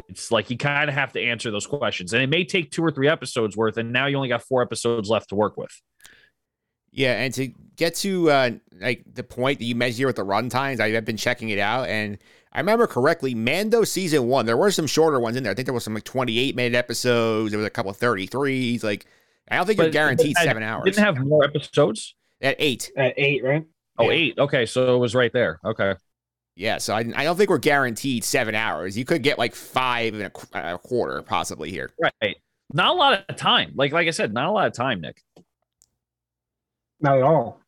It's 0.08 0.30
like 0.30 0.48
you 0.48 0.56
kind 0.56 0.88
of 0.88 0.94
have 0.94 1.12
to 1.12 1.20
answer 1.20 1.50
those 1.50 1.66
questions. 1.66 2.14
And 2.14 2.22
it 2.22 2.28
may 2.28 2.44
take 2.44 2.70
two 2.70 2.82
or 2.82 2.90
three 2.90 3.08
episodes 3.08 3.56
worth, 3.56 3.76
and 3.76 3.92
now 3.92 4.06
you 4.06 4.16
only 4.16 4.28
got 4.28 4.42
four 4.42 4.62
episodes 4.62 5.10
left 5.10 5.28
to 5.28 5.34
work 5.34 5.56
with. 5.56 5.70
Yeah, 6.90 7.22
and 7.22 7.32
to 7.34 7.48
get 7.76 7.94
to 7.96 8.30
uh, 8.30 8.50
like 8.80 9.02
the 9.10 9.22
point 9.22 9.58
that 9.58 9.64
you 9.64 9.74
mentioned 9.74 9.98
here 9.98 10.06
with 10.06 10.16
the 10.16 10.24
run 10.24 10.48
times, 10.48 10.80
I 10.80 10.90
have 10.90 11.04
been 11.04 11.16
checking 11.16 11.50
it 11.50 11.58
out, 11.58 11.88
and 11.88 12.18
I 12.52 12.60
remember 12.60 12.86
correctly, 12.86 13.34
Mando 13.34 13.82
season 13.84 14.26
one, 14.28 14.44
there 14.46 14.56
were 14.56 14.70
some 14.70 14.86
shorter 14.86 15.18
ones 15.18 15.36
in 15.36 15.42
there. 15.42 15.52
I 15.52 15.54
think 15.54 15.66
there 15.66 15.74
was 15.74 15.84
some 15.84 15.94
like 15.94 16.04
28 16.04 16.54
minute 16.54 16.76
episodes. 16.76 17.50
There 17.50 17.58
was 17.58 17.66
a 17.66 17.70
couple 17.70 17.90
of 17.90 17.98
33s. 17.98 18.84
Like, 18.84 19.06
I 19.50 19.56
don't 19.56 19.66
think 19.66 19.78
you're 19.78 19.90
guaranteed 19.90 20.34
but 20.34 20.44
seven 20.44 20.62
hours. 20.62 20.84
Didn't 20.84 21.04
have 21.04 21.18
more 21.18 21.44
episodes. 21.44 22.14
At 22.42 22.56
eight. 22.58 22.90
At 22.96 23.14
eight, 23.16 23.42
right? 23.42 23.64
Oh, 23.98 24.04
Yeah. 24.04 24.10
eight. 24.10 24.38
Okay, 24.38 24.66
so 24.66 24.94
it 24.96 24.98
was 24.98 25.14
right 25.14 25.32
there. 25.32 25.60
Okay. 25.64 25.94
Yeah, 26.54 26.76
so 26.78 26.94
I, 26.94 26.98
I 27.16 27.24
don't 27.24 27.36
think 27.36 27.48
we're 27.48 27.56
guaranteed 27.58 28.24
seven 28.24 28.54
hours. 28.54 28.98
You 28.98 29.06
could 29.06 29.22
get 29.22 29.38
like 29.38 29.54
five 29.54 30.12
and 30.12 30.24
a, 30.24 30.74
a 30.74 30.78
quarter 30.78 31.22
possibly 31.22 31.70
here. 31.70 31.90
Right. 31.98 32.36
Not 32.74 32.90
a 32.90 32.94
lot 32.94 33.24
of 33.28 33.36
time. 33.36 33.72
Like 33.74 33.92
like 33.92 34.06
I 34.08 34.10
said, 34.10 34.32
not 34.34 34.48
a 34.48 34.52
lot 34.52 34.66
of 34.66 34.74
time, 34.74 35.00
Nick. 35.00 35.22
Not 37.00 37.16
at 37.16 37.22
all. 37.22 37.60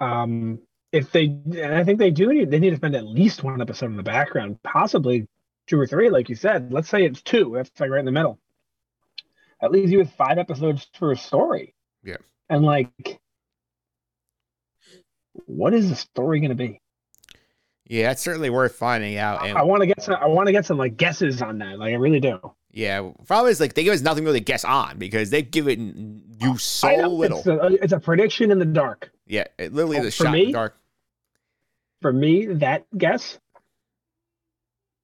Um, 0.00 0.58
if 0.92 1.10
they, 1.10 1.24
and 1.24 1.74
I 1.74 1.84
think 1.84 1.98
they 1.98 2.10
do 2.10 2.32
need, 2.32 2.50
they 2.50 2.58
need 2.60 2.70
to 2.70 2.76
spend 2.76 2.94
at 2.94 3.06
least 3.06 3.42
one 3.42 3.60
episode 3.60 3.86
in 3.86 3.96
the 3.96 4.02
background, 4.02 4.62
possibly 4.62 5.26
two 5.66 5.80
or 5.80 5.86
three, 5.86 6.10
like 6.10 6.28
you 6.28 6.36
said. 6.36 6.72
Let's 6.72 6.88
say 6.88 7.04
it's 7.04 7.22
two. 7.22 7.52
That's 7.56 7.70
like 7.80 7.90
right 7.90 8.00
in 8.00 8.04
the 8.04 8.12
middle. 8.12 8.38
That 9.60 9.72
leaves 9.72 9.90
you 9.90 9.98
with 9.98 10.12
five 10.12 10.38
episodes 10.38 10.86
for 10.98 11.12
a 11.12 11.16
story. 11.16 11.74
Yeah. 12.04 12.16
And 12.50 12.64
like, 12.64 13.20
what 15.46 15.72
is 15.72 15.88
the 15.88 15.96
story 15.96 16.40
going 16.40 16.50
to 16.50 16.54
be? 16.56 16.80
Yeah, 17.86 18.10
it's 18.10 18.22
certainly 18.22 18.50
worth 18.50 18.74
finding 18.76 19.16
out. 19.16 19.46
And 19.46 19.56
I 19.56 19.62
want 19.62 19.80
to 19.82 19.86
get 19.86 20.02
some. 20.02 20.14
I 20.14 20.26
want 20.26 20.46
to 20.46 20.52
get 20.52 20.66
some 20.66 20.78
like 20.78 20.96
guesses 20.96 21.42
on 21.42 21.58
that. 21.58 21.78
Like 21.78 21.92
I 21.92 21.96
really 21.96 22.20
do. 22.20 22.38
yeah, 22.70 23.10
problem 23.26 23.50
is 23.50 23.60
like 23.60 23.74
they 23.74 23.84
give 23.84 23.92
us 23.94 24.00
nothing 24.00 24.24
really 24.24 24.40
to 24.40 24.44
guess 24.44 24.64
on 24.64 24.98
because 24.98 25.30
they've 25.30 25.50
given 25.50 26.22
you 26.40 26.56
so 26.58 26.88
little. 27.08 27.38
It's 27.38 27.46
a, 27.46 27.66
it's 27.82 27.92
a 27.92 28.00
prediction 28.00 28.50
in 28.50 28.58
the 28.58 28.64
dark. 28.64 29.10
yeah, 29.26 29.44
it 29.58 29.72
literally 29.72 29.98
oh, 29.98 30.04
is 30.04 30.04
Oh, 30.04 30.08
a 30.08 30.10
for 30.10 30.24
shot 30.24 30.38
in 30.38 30.46
the 30.46 30.52
dark. 30.52 30.78
For 32.02 32.12
me, 32.12 32.46
that 32.46 32.84
guess 32.96 33.38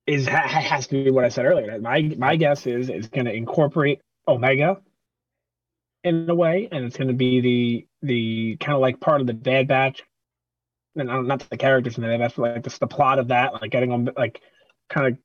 is 0.07 0.27
ha- 0.27 0.49
has 0.49 0.87
to 0.89 1.05
be 1.05 1.11
what 1.11 1.25
I 1.25 1.29
said 1.29 1.47
earlier. 1.47 1.79
My 1.81 2.03
my 2.19 2.37
guess 2.37 2.67
is 2.67 2.89
it's 2.89 3.09
going 3.09 3.27
to 3.27 3.33
incorporate 3.33 4.01
Omega 4.27 4.81
in 6.05 6.29
a 6.29 6.35
way, 6.35 6.69
and 6.71 6.85
it's 6.85 6.97
going 6.97 7.09
to 7.09 7.15
be 7.15 7.41
the 7.41 7.87
the 8.03 8.57
kind 8.57 8.75
of 8.75 8.81
like 8.81 9.01
part 9.01 9.21
of 9.21 9.27
the 9.27 9.35
Bad 9.35 9.69
Batch, 9.69 10.03
and 10.97 11.09
not 11.27 11.49
the 11.51 11.57
characters 11.57 11.97
in 11.97 12.03
the 12.03 12.09
Bad 12.09 12.21
Batch, 12.21 12.37
but 12.37 12.55
like 12.55 12.65
just 12.65 12.81
the 12.81 12.87
plot 12.87 13.19
of 13.19 13.29
that, 13.29 13.55
like 13.55 13.71
getting 13.71 13.91
them 13.91 14.11
like 14.17 14.41
kind 14.89 15.07
of. 15.07 15.19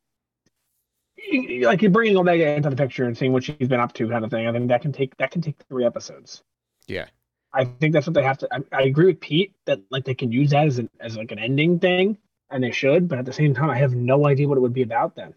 Like 1.62 1.82
you're 1.82 1.92
bringing 1.92 2.18
Omega 2.18 2.50
into 2.50 2.70
the 2.70 2.76
picture 2.76 3.06
and 3.06 3.18
seeing 3.18 3.32
what 3.32 3.46
she's 3.46 3.70
been 3.70 3.80
up 3.80 3.94
to, 3.94 4.10
kind 4.10 4.26
of 4.26 4.32
thing. 4.32 4.46
I 4.46 4.52
think 4.52 4.68
that 4.68 4.82
can 4.82 4.92
take 4.92 5.16
that 5.18 5.32
can 5.32 5.42
take 5.42 5.56
three 5.70 5.86
episodes. 5.86 6.44
Yeah. 6.88 7.06
I 7.54 7.66
think 7.66 7.94
that's 7.94 8.08
what 8.08 8.13
they 8.13 8.24
have 8.24 8.38
to. 8.39 8.48
I, 8.52 8.60
I 8.72 8.82
agree 8.84 9.06
with 9.06 9.20
Pete 9.20 9.54
that 9.66 9.80
like 9.92 10.06
they 10.06 10.16
can 10.16 10.32
use 10.32 10.52
that 10.52 10.68
as 10.68 10.80
an 10.80 10.89
as 11.00 11.16
like 11.18 11.32
an 11.32 11.39
ending 11.39 11.80
thing, 11.80 12.18
and 12.50 12.63
they 12.63 12.72
should. 12.72 13.08
But 13.08 13.20
at 13.20 13.26
the 13.26 13.34
same 13.34 13.54
time, 13.54 13.70
I 13.70 13.78
have 13.78 13.94
no 13.94 14.28
idea 14.28 14.48
what 14.48 14.58
it 14.58 14.62
would 14.62 14.74
be 14.74 14.82
about 14.82 15.16
then. 15.16 15.34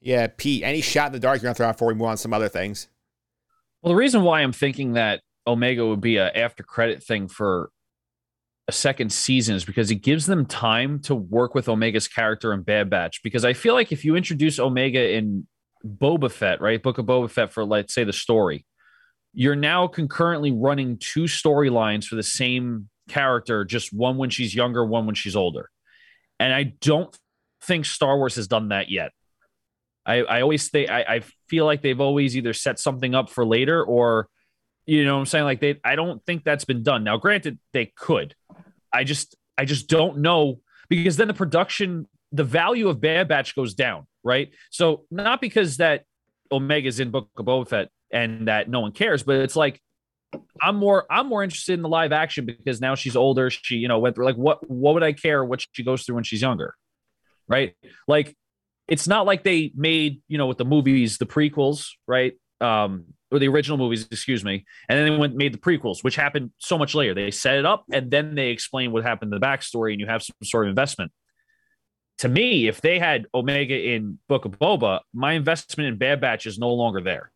Yeah, 0.00 0.26
Pete, 0.36 0.62
any 0.62 0.82
shot 0.82 1.06
in 1.06 1.12
the 1.12 1.20
dark 1.20 1.36
you're 1.36 1.44
gonna 1.44 1.54
throw 1.54 1.68
out 1.68 1.76
before 1.76 1.88
we 1.88 1.94
move 1.94 2.08
on 2.08 2.16
to 2.16 2.20
some 2.20 2.34
other 2.34 2.48
things? 2.48 2.88
Well, 3.82 3.92
the 3.92 3.96
reason 3.96 4.22
why 4.22 4.42
I'm 4.42 4.52
thinking 4.52 4.94
that 4.94 5.22
Omega 5.46 5.86
would 5.86 6.00
be 6.00 6.16
a 6.16 6.30
after 6.30 6.62
credit 6.62 7.02
thing 7.02 7.28
for 7.28 7.70
a 8.68 8.72
second 8.72 9.12
season 9.12 9.56
is 9.56 9.64
because 9.64 9.90
it 9.90 9.96
gives 9.96 10.26
them 10.26 10.46
time 10.46 10.98
to 11.00 11.14
work 11.14 11.54
with 11.54 11.68
Omega's 11.68 12.08
character 12.08 12.52
in 12.52 12.62
Bad 12.62 12.88
Batch. 12.88 13.22
Because 13.22 13.44
I 13.44 13.52
feel 13.52 13.74
like 13.74 13.92
if 13.92 14.04
you 14.04 14.16
introduce 14.16 14.58
Omega 14.58 15.14
in 15.14 15.46
Boba 15.84 16.30
Fett, 16.30 16.60
right, 16.60 16.82
Book 16.82 16.98
of 16.98 17.06
Boba 17.06 17.30
Fett 17.30 17.52
for 17.52 17.64
let's 17.64 17.94
say 17.94 18.04
the 18.04 18.12
story, 18.12 18.64
you're 19.34 19.56
now 19.56 19.86
concurrently 19.86 20.52
running 20.52 20.96
two 20.98 21.24
storylines 21.24 22.04
for 22.04 22.14
the 22.14 22.22
same 22.22 22.88
character, 23.08 23.64
just 23.64 23.92
one 23.92 24.16
when 24.16 24.30
she's 24.30 24.54
younger, 24.54 24.84
one 24.84 25.06
when 25.06 25.14
she's 25.14 25.36
older. 25.36 25.70
And 26.38 26.52
I 26.52 26.74
don't 26.80 27.16
think 27.62 27.84
Star 27.84 28.16
Wars 28.16 28.36
has 28.36 28.48
done 28.48 28.68
that 28.68 28.90
yet. 28.90 29.12
I, 30.06 30.22
I 30.22 30.42
always 30.42 30.68
think 30.68 30.90
I, 30.90 31.00
I 31.02 31.22
feel 31.48 31.64
like 31.64 31.82
they've 31.82 32.00
always 32.00 32.36
either 32.36 32.52
set 32.52 32.78
something 32.78 33.14
up 33.14 33.30
for 33.30 33.44
later 33.44 33.82
or 33.82 34.28
you 34.86 35.04
know 35.04 35.14
what 35.14 35.20
I'm 35.20 35.26
saying 35.26 35.44
like 35.44 35.60
they 35.60 35.80
I 35.82 35.96
don't 35.96 36.24
think 36.26 36.44
that's 36.44 36.66
been 36.66 36.82
done. 36.82 37.04
Now 37.04 37.16
granted 37.16 37.58
they 37.72 37.92
could. 37.96 38.34
I 38.92 39.04
just 39.04 39.34
I 39.56 39.64
just 39.64 39.88
don't 39.88 40.18
know 40.18 40.60
because 40.90 41.16
then 41.16 41.28
the 41.28 41.34
production, 41.34 42.06
the 42.32 42.44
value 42.44 42.88
of 42.88 43.00
Bad 43.00 43.28
Batch 43.28 43.56
goes 43.56 43.72
down, 43.72 44.06
right? 44.22 44.50
So 44.70 45.06
not 45.10 45.40
because 45.40 45.78
that 45.78 46.04
Omega's 46.50 47.00
in 47.00 47.10
Book 47.10 47.30
of 47.38 47.46
Boba 47.46 47.66
Fett 47.66 47.88
and 48.14 48.48
that 48.48 48.70
no 48.70 48.80
one 48.80 48.92
cares, 48.92 49.22
but 49.22 49.36
it's 49.36 49.56
like 49.56 49.82
I'm 50.62 50.76
more 50.76 51.04
I'm 51.10 51.28
more 51.28 51.42
interested 51.42 51.74
in 51.74 51.82
the 51.82 51.88
live 51.88 52.12
action 52.12 52.46
because 52.46 52.80
now 52.80 52.94
she's 52.94 53.16
older. 53.16 53.50
She, 53.50 53.76
you 53.76 53.88
know, 53.88 53.98
went 53.98 54.14
through 54.14 54.24
like 54.24 54.36
what 54.36 54.68
what 54.70 54.94
would 54.94 55.02
I 55.02 55.12
care 55.12 55.44
what 55.44 55.64
she 55.72 55.84
goes 55.84 56.04
through 56.04 56.14
when 56.14 56.24
she's 56.24 56.40
younger? 56.40 56.74
Right? 57.48 57.74
Like 58.08 58.34
it's 58.88 59.08
not 59.08 59.26
like 59.26 59.44
they 59.44 59.72
made, 59.74 60.22
you 60.28 60.38
know, 60.38 60.46
with 60.46 60.58
the 60.58 60.64
movies, 60.64 61.18
the 61.18 61.26
prequels, 61.26 61.88
right? 62.06 62.34
Um, 62.60 63.06
or 63.30 63.38
the 63.38 63.48
original 63.48 63.76
movies, 63.78 64.06
excuse 64.10 64.44
me, 64.44 64.64
and 64.88 64.98
then 64.98 65.10
they 65.10 65.16
went 65.16 65.34
made 65.34 65.52
the 65.52 65.58
prequels, 65.58 66.04
which 66.04 66.16
happened 66.16 66.52
so 66.58 66.78
much 66.78 66.94
later. 66.94 67.14
They 67.14 67.30
set 67.30 67.56
it 67.56 67.66
up 67.66 67.84
and 67.92 68.10
then 68.10 68.34
they 68.34 68.50
explain 68.50 68.92
what 68.92 69.02
happened 69.02 69.32
in 69.32 69.40
the 69.40 69.44
backstory, 69.44 69.92
and 69.92 70.00
you 70.00 70.06
have 70.06 70.22
some 70.22 70.36
sort 70.42 70.66
of 70.66 70.70
investment. 70.70 71.12
To 72.18 72.28
me, 72.28 72.68
if 72.68 72.80
they 72.80 73.00
had 73.00 73.26
Omega 73.34 73.76
in 73.76 74.20
Book 74.28 74.44
of 74.44 74.52
Boba, 74.52 75.00
my 75.12 75.32
investment 75.32 75.88
in 75.88 75.98
Bad 75.98 76.20
Batch 76.20 76.46
is 76.46 76.58
no 76.58 76.72
longer 76.72 77.00
there. 77.00 77.32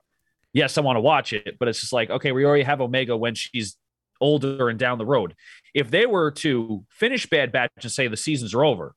Yes, 0.58 0.76
I 0.76 0.80
want 0.80 0.96
to 0.96 1.00
watch 1.00 1.32
it, 1.32 1.56
but 1.60 1.68
it's 1.68 1.80
just 1.80 1.92
like, 1.92 2.10
okay, 2.10 2.32
we 2.32 2.44
already 2.44 2.64
have 2.64 2.80
Omega 2.80 3.16
when 3.16 3.36
she's 3.36 3.76
older 4.20 4.68
and 4.68 4.76
down 4.76 4.98
the 4.98 5.06
road. 5.06 5.36
If 5.72 5.88
they 5.88 6.04
were 6.04 6.32
to 6.32 6.84
finish 6.90 7.26
Bad 7.26 7.52
Batch 7.52 7.70
and 7.82 7.92
say 7.92 8.08
the 8.08 8.16
seasons 8.16 8.54
are 8.54 8.64
over, 8.64 8.96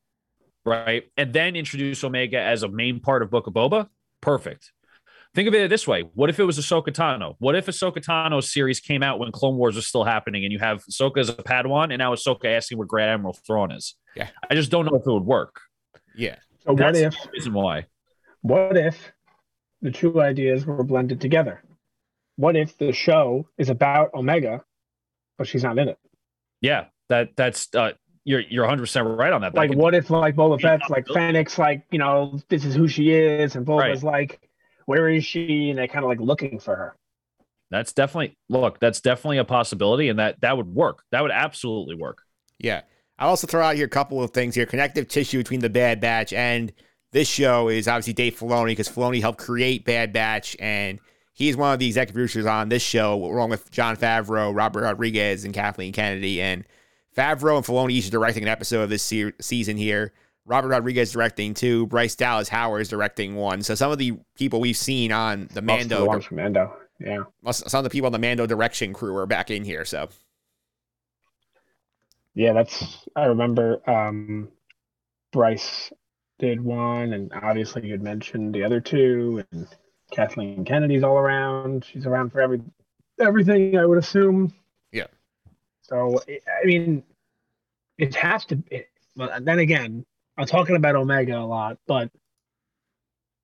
right, 0.66 1.04
and 1.18 1.32
then 1.34 1.56
introduce 1.56 2.04
Omega 2.04 2.40
as 2.40 2.64
a 2.64 2.68
main 2.68 3.00
part 3.00 3.22
of 3.22 3.30
Book 3.30 3.46
of 3.46 3.54
Boba, 3.54 3.88
perfect. 4.22 4.72
Think 5.36 5.48
of 5.48 5.54
it 5.54 5.70
this 5.70 5.88
way: 5.88 6.02
What 6.16 6.32
if 6.32 6.40
it 6.40 6.46
was 6.46 6.58
Ahsoka 6.58 6.88
Tano? 6.88 7.36
What 7.38 7.56
if 7.56 7.68
Ahsoka 7.68 8.04
Tano's 8.04 8.52
series 8.52 8.80
came 8.80 9.04
out 9.04 9.20
when 9.20 9.32
Clone 9.32 9.56
Wars 9.56 9.76
was 9.76 9.86
still 9.86 10.04
happening, 10.04 10.44
and 10.44 10.52
you 10.52 10.58
have 10.58 10.84
Ahsoka 10.86 11.20
as 11.20 11.30
a 11.30 11.34
Padawan, 11.34 11.92
and 11.92 12.00
now 12.00 12.16
Ahsoka 12.16 12.46
asking 12.46 12.80
where 12.80 12.88
Grand 12.88 13.12
Admiral 13.12 13.38
Thrawn 13.46 13.72
is? 13.72 13.96
Yeah. 14.16 14.30
I 14.50 14.56
just 14.56 14.72
don't 14.72 14.86
know 14.86 14.98
if 14.98 15.06
it 15.06 15.12
would 15.12 15.26
work. 15.26 15.62
Yeah. 16.16 16.38
So 16.66 16.74
what 16.74 16.96
if 16.96 17.14
the 17.14 17.30
reason 17.32 17.54
why? 17.54 17.86
what 18.42 18.76
if 18.76 19.12
the 19.82 19.92
two 19.92 20.22
ideas 20.22 20.66
were 20.66 20.84
blended 20.84 21.22
together? 21.22 21.64
What 22.36 22.56
if 22.56 22.78
the 22.78 22.92
show 22.94 23.48
is 23.58 23.70
about 23.70 24.14
Omega, 24.14 24.64
but 25.38 25.48
she's 25.48 25.64
not 25.64 25.78
in 25.78 25.90
it? 25.90 26.00
Yeah, 26.62 26.86
that 27.10 27.36
that's 27.36 27.74
uh, 27.76 27.92
you're 28.24 28.42
you're 28.42 28.64
100 28.64 28.84
percent 28.84 29.08
right 29.08 29.34
on 29.34 29.42
that. 29.42 29.54
That 29.54 29.60
Like, 29.60 29.76
what 29.76 29.96
if 29.96 30.10
like 30.10 30.36
Boba 30.36 30.60
Yeah, 30.60 30.78
Fett's 30.78 30.90
like 30.90 31.06
possibility. 31.06 31.34
Fennec's 31.34 31.58
like 31.60 31.86
you 31.92 32.00
know 32.00 32.40
this 32.50 32.66
is 32.66 32.76
who 32.76 32.88
she 32.88 33.12
is, 33.12 33.56
and 33.56 33.66
Boba's 33.66 34.04
like 34.04 34.40
where 34.86 35.10
is 35.10 35.26
she, 35.26 35.70
and 35.70 35.78
they're 35.78 35.88
kind 35.88 36.04
of 36.04 36.10
like 36.10 36.20
looking 36.20 36.60
for 36.60 36.76
her. 36.76 36.96
that's 37.70 37.94
definitely 37.94 38.38
look. 38.50 38.80
That's 38.80 39.02
definitely 39.02 39.38
a 39.38 39.46
possibility, 39.46 40.10
and 40.10 40.20
that 40.20 40.42
that 40.42 40.58
would 40.58 40.68
work. 40.68 41.04
That 41.12 41.22
would 41.22 41.32
absolutely 41.32 41.96
work. 41.96 42.24
Yeah. 42.60 42.82
I'll 43.20 43.30
also 43.30 43.46
throw 43.46 43.62
out 43.62 43.76
here 43.76 43.86
a 43.86 43.90
couple 43.90 44.24
of 44.24 44.32
things 44.32 44.56
here. 44.56 44.66
Connective 44.66 45.08
tissue 45.08 45.38
between 45.38 45.60
the 45.60 45.70
Bad 45.70 46.02
Batch 46.02 46.34
and 46.34 46.74
this 47.12 47.28
show 47.28 47.68
is 47.70 47.88
obviously 47.88 48.14
Dave 48.14 48.38
Filoni 48.38 48.68
because 48.68 48.88
Filoni 48.90 49.22
helped 49.22 49.40
create 49.40 49.86
Bad 49.86 50.14
Batch 50.14 50.56
and 50.60 51.00
he's 51.34 51.58
one 51.58 51.74
of 51.74 51.80
the 51.80 51.88
executive 51.88 52.14
producers 52.14 52.46
on 52.46 52.70
this 52.70 52.82
show 52.84 53.16
along 53.16 53.50
with 53.50 53.70
Jon 53.72 53.98
Favreau, 53.98 54.56
Robert 54.56 54.84
Rodriguez, 54.84 55.44
and 55.44 55.54
Kathleen 55.54 55.92
Kennedy. 55.94 56.42
And 56.42 56.66
Favreau 57.16 57.58
and 57.58 57.66
Filoni 57.66 57.92
each 57.92 58.08
are 58.08 58.12
directing 58.12 58.44
an 58.44 58.50
episode 58.50 58.84
of 58.84 58.90
this 58.90 59.04
se- 59.04 59.34
season 59.42 59.76
here. 59.78 60.14
Robert 60.46 60.70
Rodriguez 60.70 61.12
directing 61.12 61.54
two. 61.54 61.86
Bryce 61.88 62.16
Dallas 62.16 62.50
Howard 62.50 62.82
is 62.82 62.90
directing 62.90 63.36
one. 63.36 63.62
So 63.62 63.76
some 63.76 63.92
of 63.92 63.98
the 63.98 64.14
people 64.36 64.60
we've 64.60 64.78
seen 64.78 65.12
on 65.12 65.42
the 65.42 65.46
of 65.46 65.54
the 65.56 65.62
Mando, 65.62 66.20
from 66.22 66.38
Mando. 66.38 66.76
Yeah. 67.00 67.24
some 67.52 67.80
of 67.80 67.84
the 67.84 67.90
people 67.90 68.08
on 68.08 68.12
the 68.12 68.20
Mando 68.20 68.46
direction 68.48 68.94
crew 68.94 69.16
are 69.18 69.26
back 69.26 69.52
in 69.52 69.64
here. 69.64 69.86
So 69.86 70.10
Yeah, 72.34 72.54
that's 72.54 73.06
I 73.16 73.26
remember 73.26 73.82
um 73.90 74.50
Bryce 75.32 75.92
did 76.42 76.60
one 76.60 77.14
and 77.14 77.32
obviously 77.42 77.86
you 77.86 77.92
had 77.92 78.02
mentioned 78.02 78.54
the 78.54 78.64
other 78.64 78.82
two 78.82 79.44
and 79.52 79.68
Kathleen 80.12 80.66
Kennedy's 80.66 81.04
all 81.04 81.18
around. 81.18 81.86
She's 81.86 82.06
around 82.06 82.32
for 82.32 82.42
every 82.42 82.62
everything 83.20 83.78
I 83.78 83.86
would 83.86 84.00
assume. 84.00 84.52
Yeah. 84.92 85.06
So 85.84 86.20
I 86.28 86.66
mean 86.66 87.04
it 87.98 88.16
has 88.16 88.44
to 88.46 88.62
it, 88.72 88.90
well 89.16 89.30
then 89.40 89.60
again, 89.60 90.04
I'm 90.38 90.48
talking 90.48 90.76
about 90.76 90.96
Omega 90.96 91.38
a 91.38 91.46
lot, 91.46 91.78
but 91.88 92.10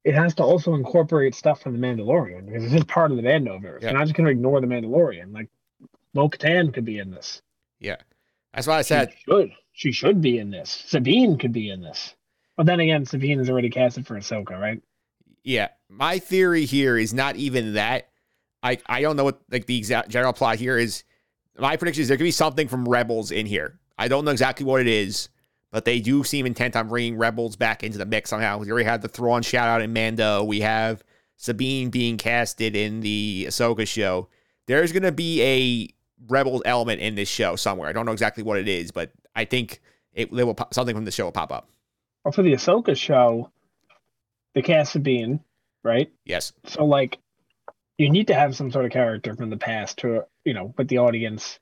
it 0.03 0.15
has 0.15 0.33
to 0.36 0.43
also 0.43 0.73
incorporate 0.73 1.36
stuff 1.36 1.62
from 1.62 1.79
the 1.79 1.88
Mandalorian 1.88 2.47
because 2.47 2.63
it's 2.63 2.73
just 2.73 2.88
part 2.88 3.12
of 3.12 3.17
the 3.17 3.23
Mandoverse. 3.23 3.81
Yeah. 3.81 3.89
You're 3.89 3.99
not 3.99 4.05
just 4.05 4.15
gonna 4.15 4.29
ignore 4.29 4.60
the 4.60 4.67
Mandalorian. 4.67 5.33
Like 5.33 5.49
Bo 6.15 6.29
Katan 6.29 6.73
could 6.73 6.86
be 6.86 6.97
in 6.97 7.12
this. 7.12 7.43
yeah, 7.79 7.97
that's 8.53 8.65
why 8.65 8.79
I 8.79 8.81
said 8.81 9.12
She 9.12 9.23
should. 9.29 9.51
She 9.73 9.91
should 9.91 10.21
be 10.21 10.39
in 10.39 10.49
this. 10.49 10.71
Sabine 10.88 11.38
could 11.38 11.53
be 11.53 11.69
in 11.69 11.81
this. 11.81 12.15
But 12.57 12.65
then 12.65 12.79
again, 12.79 13.05
Sabine 13.05 13.39
is 13.39 13.49
already 13.49 13.69
casted 13.69 14.05
for 14.05 14.17
Ahsoka, 14.17 14.59
right? 14.59 14.81
Yeah, 15.43 15.69
my 15.89 16.19
theory 16.19 16.65
here 16.65 16.97
is 16.97 17.13
not 17.13 17.37
even 17.37 17.75
that. 17.75 18.09
I 18.63 18.79
I 18.87 19.01
don't 19.01 19.15
know 19.15 19.23
what 19.23 19.39
like 19.49 19.67
the 19.67 19.77
exact 19.77 20.09
general 20.09 20.33
plot 20.33 20.57
here 20.57 20.77
is. 20.77 21.03
My 21.57 21.77
prediction 21.77 22.01
is 22.01 22.07
there 22.07 22.17
could 22.17 22.23
be 22.23 22.31
something 22.31 22.67
from 22.67 22.87
Rebels 22.87 23.31
in 23.31 23.45
here. 23.45 23.79
I 23.97 24.07
don't 24.07 24.25
know 24.25 24.31
exactly 24.31 24.65
what 24.65 24.81
it 24.81 24.87
is, 24.87 25.29
but 25.71 25.85
they 25.85 25.99
do 25.99 26.23
seem 26.23 26.45
intent 26.45 26.75
on 26.75 26.87
bringing 26.87 27.17
Rebels 27.17 27.55
back 27.55 27.83
into 27.83 27.97
the 27.97 28.05
mix 28.05 28.31
somehow. 28.31 28.57
We 28.57 28.69
already 28.71 28.85
had 28.85 29.01
the 29.01 29.07
Thrawn 29.07 29.41
shout 29.41 29.67
out 29.67 29.81
in 29.81 29.93
Mando. 29.93 30.43
We 30.43 30.59
have 30.61 31.03
Sabine 31.37 31.89
being 31.89 32.17
casted 32.17 32.75
in 32.75 33.01
the 33.01 33.45
Ahsoka 33.47 33.87
show. 33.87 34.27
There's 34.65 34.91
gonna 34.91 35.11
be 35.11 35.41
a 35.41 35.93
Rebels 36.27 36.63
element 36.65 37.01
in 37.01 37.15
this 37.15 37.29
show 37.29 37.55
somewhere. 37.55 37.87
I 37.87 37.93
don't 37.93 38.05
know 38.05 38.11
exactly 38.11 38.43
what 38.43 38.57
it 38.57 38.67
is, 38.67 38.91
but 38.91 39.11
I 39.35 39.45
think 39.45 39.79
it, 40.13 40.29
it 40.33 40.43
will 40.43 40.57
something 40.71 40.95
from 40.95 41.05
the 41.05 41.11
show 41.11 41.25
will 41.25 41.31
pop 41.31 41.51
up. 41.51 41.69
Well, 42.27 42.33
for 42.33 42.41
the 42.41 42.51
Ahsoka 42.51 42.97
show, 42.97 43.53
the 44.53 44.61
cast 44.61 44.91
Sabine, 44.91 45.39
right? 45.81 46.11
Yes. 46.25 46.51
So 46.65 46.83
like, 46.83 47.19
you 47.97 48.09
need 48.09 48.27
to 48.27 48.33
have 48.33 48.53
some 48.53 48.69
sort 48.69 48.83
of 48.83 48.91
character 48.91 49.33
from 49.33 49.49
the 49.49 49.55
past 49.55 49.99
to 49.99 50.25
you 50.43 50.53
know 50.53 50.73
with 50.77 50.89
the 50.89 50.97
audience 50.97 51.57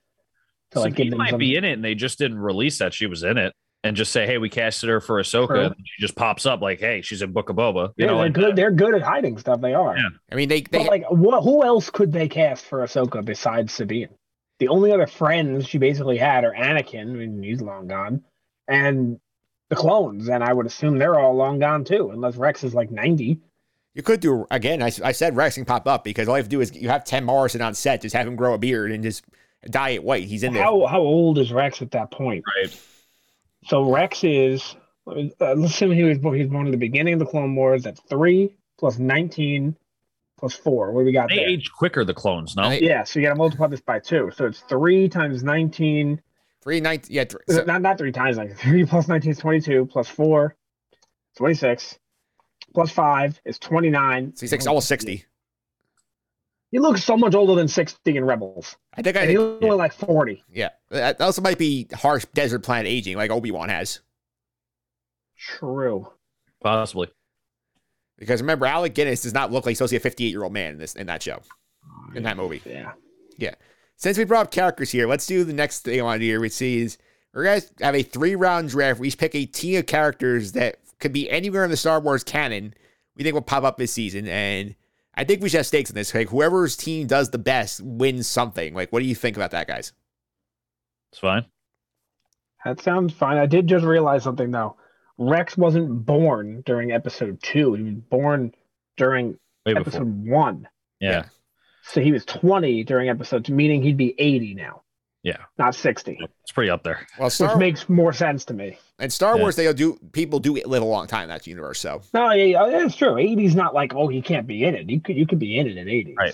to 0.72 0.80
like 0.80 0.94
Sabine 0.94 1.06
give 1.06 1.12
them 1.12 1.20
might 1.20 1.30
some. 1.30 1.38
be 1.38 1.56
in 1.56 1.66
it, 1.66 1.74
and 1.74 1.86
they 1.86 1.94
just 1.94 2.18
didn't 2.18 2.40
release 2.40 2.80
that 2.80 2.96
she 2.96 3.06
was 3.06 3.22
in 3.22 3.38
it, 3.38 3.54
and 3.84 3.96
just 3.96 4.12
say, 4.12 4.26
"Hey, 4.26 4.40
we 4.40 4.50
casted 4.50 4.90
her 4.90 5.00
for 5.00 5.22
Ahsoka." 5.22 5.48
True. 5.50 5.62
And 5.66 5.76
she 5.86 6.02
just 6.02 6.16
pops 6.16 6.48
up 6.48 6.62
like, 6.62 6.80
"Hey, 6.80 7.04
she's 7.04 7.22
in 7.22 7.32
Book 7.32 7.50
of 7.50 7.58
Boba." 7.58 7.90
You 7.90 7.94
yeah, 7.98 8.06
know, 8.08 8.16
they're 8.16 8.26
like 8.26 8.34
good. 8.34 8.56
They're 8.56 8.72
good 8.72 8.96
at 8.96 9.04
hiding 9.04 9.38
stuff. 9.38 9.62
They 9.62 9.76
are. 9.76 9.96
Yeah. 9.96 10.10
I 10.32 10.34
mean 10.34 10.50
they 10.50 10.62
they 10.62 10.80
But 10.80 10.88
like, 10.88 11.12
what? 11.12 11.44
Who 11.44 11.64
else 11.64 11.92
could 11.92 12.12
they 12.12 12.28
cast 12.28 12.66
for 12.66 12.80
Ahsoka 12.80 13.24
besides 13.24 13.72
Sabine? 13.72 14.10
The 14.58 14.70
only 14.70 14.92
other 14.92 15.06
friends 15.06 15.68
she 15.68 15.78
basically 15.78 16.18
had 16.18 16.44
are 16.44 16.56
Anakin, 16.56 17.12
I 17.12 17.14
mean, 17.14 17.44
he's 17.44 17.62
long 17.62 17.88
gone, 17.88 18.24
and 18.68 19.20
the 19.70 19.76
clones, 19.76 20.30
and 20.30 20.44
I 20.44 20.54
would 20.54 20.66
assume 20.66 20.98
they're 20.98 21.20
all 21.20 21.36
long 21.36 21.60
gone 21.60 21.84
too, 21.84 22.12
unless 22.12 22.36
Rex 22.36 22.64
is 22.64 22.74
like 22.74 22.92
ninety. 22.92 23.40
You 23.94 24.04
could 24.04 24.20
do 24.20 24.46
again. 24.52 24.82
I, 24.82 24.92
I 25.04 25.12
said 25.12 25.36
Rex 25.36 25.56
can 25.56 25.66
pop 25.66 25.88
up 25.88 26.04
because 26.04 26.28
all 26.28 26.36
you 26.36 26.40
have 26.44 26.46
to 26.48 26.50
do 26.50 26.62
is 26.62 26.76
you 26.76 26.90
have 26.90 27.06
Tem 27.06 27.24
Morrison 27.24 27.62
on 27.62 27.74
set, 27.74 28.02
just 28.02 28.16
have 28.16 28.28
him 28.28 28.36
grow 28.36 28.54
a 28.54 28.58
beard 28.58 28.92
and 28.92 29.04
just 29.04 29.24
dye 29.70 29.92
it 29.92 30.04
white. 30.04 30.26
He's 30.26 30.44
in 30.44 30.54
there. 30.54 30.64
How 30.64 30.86
how 30.86 31.00
old 31.02 31.38
is 31.38 31.52
Rex 31.52 31.82
at 31.82 31.92
that 31.92 32.12
point? 32.12 32.44
right? 32.62 32.80
So 33.66 33.90
Rex 33.92 34.24
is. 34.24 34.76
Uh, 35.08 35.54
let's 35.54 35.74
assume 35.74 35.92
he 35.92 36.04
was 36.04 36.18
born, 36.18 36.36
he 36.36 36.42
was 36.42 36.52
born 36.52 36.66
at 36.66 36.72
the 36.72 36.78
beginning 36.78 37.14
of 37.14 37.20
the 37.20 37.26
Clone 37.28 37.56
Wars. 37.56 37.84
That's 37.84 38.02
three 38.10 38.56
plus 38.80 38.98
nineteen 39.00 39.76
plus 40.40 40.56
four. 40.56 40.92
What 40.92 41.02
do 41.02 41.06
we 41.06 41.12
got 41.14 41.30
They 41.30 41.36
there? 41.38 41.48
age 41.48 41.72
quicker, 41.72 42.04
the 42.04 42.14
clones. 42.14 42.56
No, 42.56 42.72
Yeah, 42.72 43.04
so 43.04 43.20
you 43.20 43.26
got 43.26 43.34
to 43.34 43.38
multiply 43.38 43.68
this 43.68 43.82
by 43.82 44.00
two. 44.00 44.32
So 44.36 44.48
it's 44.48 44.62
three 44.62 45.08
times 45.08 45.44
nineteen. 45.44 46.22
Three 46.66 46.82
nineteen. 46.82 47.16
Yeah. 47.16 47.24
Th- 47.26 47.42
Uh, 47.50 47.54
so- 47.54 47.64
not 47.64 47.82
not 47.82 47.98
three 47.98 48.12
times 48.12 48.36
like 48.38 48.58
three 48.58 48.86
plus 48.86 49.08
19 49.08 49.32
is 49.32 49.38
22 49.38 49.86
plus 49.86 50.08
four 50.10 50.56
26 51.38 51.98
plus 52.74 52.92
five 52.92 53.40
is 53.46 53.58
29 53.60 54.34
so 54.36 54.42
he's 54.42 54.50
six, 54.50 54.66
almost 54.68 54.88
sixty. 54.88 55.26
he 56.72 56.80
looks 56.80 57.04
so 57.04 57.16
much 57.16 57.36
older 57.36 57.56
than 57.56 57.68
60 57.68 58.18
in 58.18 58.26
rebels 58.26 58.76
I 58.98 59.02
think 59.02 59.16
I. 59.16 59.22
and 59.22 59.30
he 59.30 59.36
Think, 59.38 59.62
looks 59.62 59.76
like 59.78 59.94
40 59.94 60.44
yeah. 60.52 60.70
That 60.90 61.22
also 61.22 61.42
might 61.42 61.58
be 61.58 61.88
harsh 61.94 62.26
desert 62.34 62.60
planet 62.64 62.88
aging, 62.92 63.16
like 63.18 63.32
Obi 63.32 63.52
Wan 63.52 63.70
has. 63.70 64.00
true 65.38 66.08
possibly. 66.62 67.10
Because 68.18 68.42
remember, 68.42 68.66
Alec 68.66 68.96
Guinness 68.96 69.24
does 69.24 69.34
not 69.34 69.52
look 69.52 69.66
like 69.66 69.72
he's 69.72 69.78
supposed 69.78 69.90
to 69.90 69.96
be 69.96 69.98
a 69.98 70.00
fifty-eight 70.00 70.30
year 70.32 70.44
old 70.44 70.54
man 70.54 70.74
in 70.74 70.78
this 70.80 70.96
in 70.96 71.08
that 71.08 71.22
show, 71.22 71.42
in 72.16 72.24
that 72.24 72.38
movie. 72.38 72.62
Yeah. 72.66 72.94
Yeah 73.38 73.56
Since 73.98 74.18
we 74.18 74.26
brought 74.26 74.48
up 74.48 74.52
characters 74.52 74.92
here, 74.92 75.08
let's 75.08 75.26
do 75.26 75.44
the 75.44 75.54
next 75.54 75.80
thing 75.82 76.00
I 76.00 76.04
want 76.04 76.16
to 76.16 76.20
do 76.20 76.26
here, 76.26 76.40
which 76.40 76.62
is 76.62 76.98
we're 77.34 77.44
gonna 77.44 77.62
have 77.82 77.96
a 77.96 78.04
three 78.04 78.36
round 78.36 78.70
draft. 78.70 79.00
We 79.00 79.08
each 79.08 79.18
pick 79.18 79.36
a 79.36 79.46
team 79.46 79.80
of 79.80 79.86
characters 79.86 80.52
that 80.54 80.78
could 81.00 81.14
be 81.14 81.30
anywhere 81.30 81.64
in 81.64 81.72
the 81.72 81.78
Star 81.78 82.00
Wars 82.00 82.24
canon. 82.24 82.74
We 83.16 83.24
think 83.24 83.34
will 83.34 83.42
pop 83.42 83.64
up 83.64 83.78
this 83.78 83.94
season, 83.94 84.28
and 84.28 84.76
I 85.16 85.24
think 85.24 85.42
we 85.42 85.50
should 85.50 85.58
have 85.58 85.66
stakes 85.68 85.90
in 85.90 85.96
this. 85.96 86.14
Like 86.14 86.30
whoever's 86.30 86.76
team 86.76 87.08
does 87.08 87.30
the 87.30 87.38
best 87.38 87.82
wins 87.82 88.28
something. 88.28 88.74
Like, 88.74 88.92
what 88.92 89.00
do 89.00 89.06
you 89.06 89.16
think 89.16 89.38
about 89.38 89.52
that, 89.52 89.68
guys? 89.68 89.94
It's 91.12 91.20
fine. 91.20 91.46
that 92.66 92.82
sounds 92.82 93.14
fine 93.14 93.38
i 93.38 93.46
did 93.46 93.68
just 93.68 93.86
realize 93.86 94.24
something 94.24 94.52
though 94.52 94.76
rex 95.18 95.56
wasn't 95.56 96.06
born 96.06 96.62
during 96.66 96.92
episode 96.92 97.42
two 97.42 97.74
he 97.76 97.84
was 97.84 97.94
born 98.10 98.52
during 98.98 99.38
Way 99.66 99.76
episode 99.78 100.24
before. 100.24 100.36
one 100.36 100.68
Yeah. 101.00 101.26
So 101.88 102.02
he 102.02 102.12
was 102.12 102.26
20 102.26 102.84
during 102.84 103.10
episodes, 103.10 103.50
meaning 103.50 103.82
he'd 103.82 103.98
be 103.98 104.16
80 104.18 104.54
now 104.56 104.82
Yeah. 105.24 105.38
not 105.58 105.76
sixty, 105.76 106.18
It's 106.44 106.52
pretty 106.52 106.70
up 106.70 106.84
there. 106.84 107.06
Well, 107.20 107.30
which 107.40 107.58
makes 107.58 107.88
more 107.90 108.14
sense 108.14 108.46
to 108.46 108.54
me. 108.54 108.78
and 109.00 109.12
Star 109.12 109.36
Yeah. 109.36 109.42
Wars, 109.44 109.56
they 109.56 109.72
do 109.74 109.98
people 110.12 110.40
do 110.40 110.54
live 110.66 110.82
a 110.82 110.86
long 110.86 111.08
time 111.08 111.24
in 111.24 111.30
that 111.30 111.46
universe. 111.48 111.80
So 111.80 112.02
No, 112.14 112.32
yeah, 112.32 112.68
yeah, 112.68 112.86
it's 112.86 112.96
true. 112.96 113.18
Eighty's 113.18 113.56
not 113.56 113.74
like 113.74 113.94
oh, 113.96 114.08
he 114.08 114.22
can't 114.22 114.48
be 114.48 114.64
in 114.64 114.76
it. 114.76 114.90
You 114.90 115.00
could 115.02 115.16
you 115.16 115.26
could 115.28 115.40
be 115.40 115.58
in 115.58 115.68
it 115.68 115.78
at 115.78 115.88
eighty. 115.88 116.14
Right. 116.18 116.34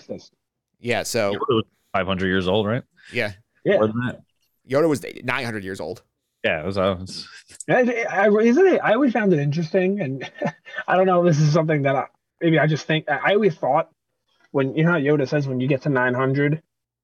yeah, 0.79 1.03
so 1.03 1.33
Yoda 1.33 1.39
was 1.49 1.65
500 1.93 2.27
years 2.27 2.47
old, 2.47 2.65
right? 2.67 2.83
yeah, 3.13 3.33
Yeah, 3.65 3.75
More 3.77 3.87
than 3.87 3.99
that. 4.07 4.21
Yoda 4.69 4.87
was 4.87 5.03
900 5.23 5.63
years 5.63 5.79
old. 5.81 6.03
Yeah, 6.43 6.61
it 6.61 6.65
was. 6.65 6.77
Uh, 6.77 6.97
it's- 7.03 7.27
I, 7.69 8.05
I, 8.09 8.27
isn't 8.29 8.65
it? 8.67 8.79
I 8.83 8.93
always 8.93 9.13
found 9.13 9.31
it 9.33 9.39
interesting, 9.39 9.99
and 10.01 10.29
I 10.87 10.95
don't 10.95 11.05
know. 11.05 11.25
if 11.25 11.35
This 11.35 11.39
is 11.45 11.53
something 11.53 11.83
that 11.83 11.95
I, 11.95 12.05
maybe 12.41 12.57
I 12.57 12.65
just 12.67 12.85
think. 12.87 13.07
I 13.09 13.33
always 13.35 13.55
thought 13.55 13.89
when 14.51 14.75
you 14.75 14.83
know 14.83 14.91
how 14.91 14.97
Yoda 14.97 15.27
says 15.27 15.47
when 15.47 15.59
you 15.59 15.67
get 15.67 15.81
to 15.83 15.89
nine 15.89 16.13
hundred, 16.13 16.61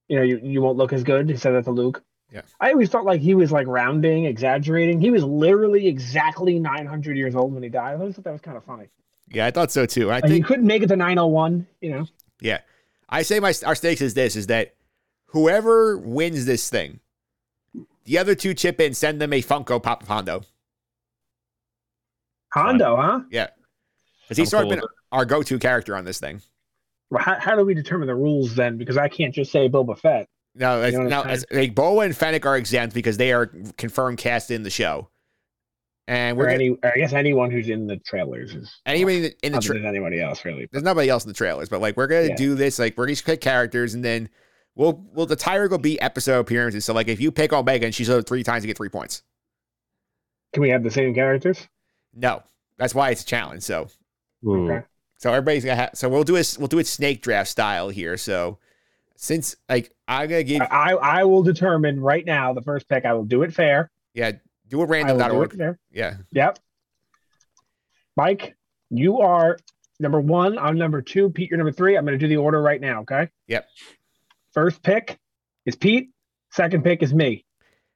you 0.07 0.17
know 0.17 0.23
you, 0.23 0.39
you 0.43 0.61
won't 0.61 0.77
look 0.77 0.93
as 0.93 1.03
good. 1.03 1.29
He 1.29 1.37
said 1.37 1.51
that 1.51 1.65
to 1.65 1.71
Luke. 1.71 2.03
Yeah. 2.31 2.41
I 2.59 2.71
always 2.71 2.89
thought 2.89 3.05
like 3.05 3.21
he 3.21 3.35
was 3.35 3.51
like 3.51 3.67
rounding, 3.67 4.25
exaggerating. 4.25 4.99
He 4.99 5.11
was 5.11 5.23
literally 5.23 5.87
exactly 5.87 6.59
nine 6.59 6.85
hundred 6.85 7.17
years 7.17 7.35
old 7.35 7.53
when 7.53 7.63
he 7.63 7.69
died. 7.69 7.91
I 7.91 7.95
always 7.95 8.15
thought 8.15 8.25
that 8.25 8.31
was 8.31 8.41
kind 8.41 8.57
of 8.57 8.63
funny. 8.63 8.87
Yeah, 9.29 9.45
I 9.45 9.51
thought 9.51 9.71
so 9.71 9.85
too. 9.85 10.11
I 10.11 10.19
Like, 10.19 10.31
he 10.31 10.41
couldn't 10.41 10.67
make 10.67 10.83
it 10.83 10.87
to 10.87 10.95
nine 10.95 11.17
hundred 11.17 11.31
one. 11.31 11.67
You 11.81 11.91
know. 11.91 12.07
yeah, 12.41 12.59
I 13.09 13.21
say 13.23 13.39
my 13.39 13.53
our 13.65 13.75
stakes 13.75 14.01
is 14.01 14.13
this: 14.13 14.35
is 14.35 14.47
that 14.47 14.75
whoever 15.27 15.97
wins 15.97 16.45
this 16.45 16.69
thing, 16.69 16.99
the 18.03 18.17
other 18.17 18.35
two 18.35 18.53
chip 18.53 18.79
in, 18.81 18.93
send 18.93 19.21
them 19.21 19.31
a 19.31 19.41
Funko 19.41 19.81
Pop 19.81 20.03
of 20.03 20.09
Hondo. 20.09 20.43
Hondo, 22.53 22.95
huh? 22.95 23.21
Yeah, 23.29 23.47
because 24.23 24.37
he's 24.37 24.47
I'm 24.53 24.59
sort 24.59 24.63
cool 24.63 24.73
of 24.73 24.79
been 24.79 24.87
our 25.11 25.25
go-to 25.25 25.59
character 25.59 25.95
on 25.95 26.03
this 26.05 26.19
thing. 26.19 26.41
Well, 27.09 27.23
how, 27.23 27.39
how 27.39 27.55
do 27.55 27.63
we 27.63 27.73
determine 27.73 28.07
the 28.07 28.15
rules 28.15 28.55
then? 28.55 28.77
Because 28.77 28.97
I 28.97 29.07
can't 29.07 29.33
just 29.33 29.51
say 29.51 29.69
Boba 29.69 29.97
Fett. 29.97 30.27
No, 30.55 30.81
it's, 30.81 30.93
You 30.93 31.03
know 31.03 31.09
no, 31.09 31.21
I'm 31.23 31.39
like 31.51 31.75
Boa 31.75 32.05
and 32.05 32.15
Fennec 32.17 32.45
are 32.45 32.57
exempt 32.57 32.93
because 32.95 33.17
they 33.17 33.31
are 33.31 33.45
confirmed 33.77 34.17
cast 34.17 34.49
in 34.51 34.63
the 34.63 34.69
show, 34.71 35.07
and 36.07 36.35
we're 36.35 36.45
gonna, 36.45 36.55
any, 36.55 36.69
or 36.71 36.93
I 36.95 36.97
guess 36.97 37.13
anyone 37.13 37.51
who's 37.51 37.69
in 37.69 37.85
the 37.85 37.97
trailers 37.97 38.55
is 38.55 38.81
anybody 38.85 39.17
in 39.17 39.21
the, 39.23 39.35
in 39.43 39.51
the 39.53 39.59
tra- 39.59 39.79
anybody 39.79 40.19
else, 40.19 40.43
really. 40.45 40.67
there's 40.71 40.83
nobody 40.83 41.09
else 41.09 41.23
in 41.25 41.29
the 41.29 41.35
trailers, 41.35 41.69
but 41.69 41.79
like 41.79 41.95
we're 41.95 42.07
gonna 42.07 42.29
Yeah. 42.29 42.35
do 42.35 42.55
this. 42.55 42.79
Like 42.79 42.97
we're 42.97 43.05
gonna 43.05 43.17
pick 43.23 43.39
characters, 43.39 43.93
and 43.93 44.03
then 44.03 44.29
we'll 44.75 45.05
well 45.13 45.27
the 45.27 45.35
tiger 45.35 45.67
will 45.67 45.77
be 45.77 46.01
episode 46.01 46.39
appearances. 46.39 46.85
So 46.85 46.93
like 46.93 47.07
if 47.07 47.21
you 47.21 47.31
pick 47.31 47.53
Omega 47.53 47.85
and 47.85 47.93
she's 47.93 48.09
over 48.09 48.23
three 48.23 48.41
times, 48.43 48.63
you 48.63 48.67
get 48.67 48.77
three 48.77 48.89
points. 48.89 49.21
Can 50.53 50.61
we 50.61 50.69
have 50.69 50.83
the 50.83 50.91
same 50.91 51.13
characters? 51.13 51.67
No, 52.15 52.41
that's 52.77 52.95
why 52.95 53.11
it's 53.11 53.21
a 53.21 53.25
challenge. 53.25 53.61
So 53.61 53.89
hmm. 54.41 54.69
Okay. 54.71 54.85
So 55.17 55.31
everybody's 55.31 55.63
gonna 55.65 55.75
have. 55.75 55.91
So 55.93 56.09
we'll 56.09 56.23
do 56.23 56.37
a 56.37 56.43
we'll 56.57 56.67
do 56.67 56.79
it 56.79 56.87
snake 56.87 57.21
draft 57.21 57.49
style 57.49 57.89
here. 57.89 58.17
So 58.17 58.57
since 59.15 59.55
like 59.67 59.91
I'm 60.07 60.29
gonna 60.29 60.43
give 60.43 60.61
I 60.61 60.93
I 60.93 61.23
will 61.25 61.43
determine 61.43 61.99
right 61.99 62.25
now 62.25 62.53
the 62.53 62.61
first 62.61 62.87
pick. 62.87 63.05
I 63.05 63.13
will 63.13 63.25
do 63.25 63.43
it 63.43 63.53
fair. 63.53 63.91
yeah 64.13 64.31
do 64.69 64.81
a 64.81 64.83
I 64.83 65.11
will 65.13 65.29
do 65.29 65.41
it 65.43 65.53
fair. 65.53 65.79
Yeah, 65.91 66.15
Yep. 66.31 66.59
Mike, 68.15 68.55
you 68.89 69.19
are 69.21 69.57
number 69.99 70.19
one. 70.19 70.57
I'm 70.57 70.77
number 70.77 71.01
two. 71.01 71.29
Pete, 71.29 71.49
you're 71.49 71.57
number 71.57 71.71
three. 71.71 71.95
I'm 71.97 72.05
going 72.05 72.17
to 72.17 72.23
do 72.23 72.27
the 72.27 72.37
order 72.37 72.61
right 72.61 72.81
now. 72.81 73.01
Okay. 73.01 73.29
Yep. 73.47 73.67
First 74.51 74.81
pick 74.81 75.19
is 75.65 75.75
Pete. 75.75 76.09
Second 76.51 76.83
pick 76.83 77.03
is 77.03 77.13
me. 77.13 77.45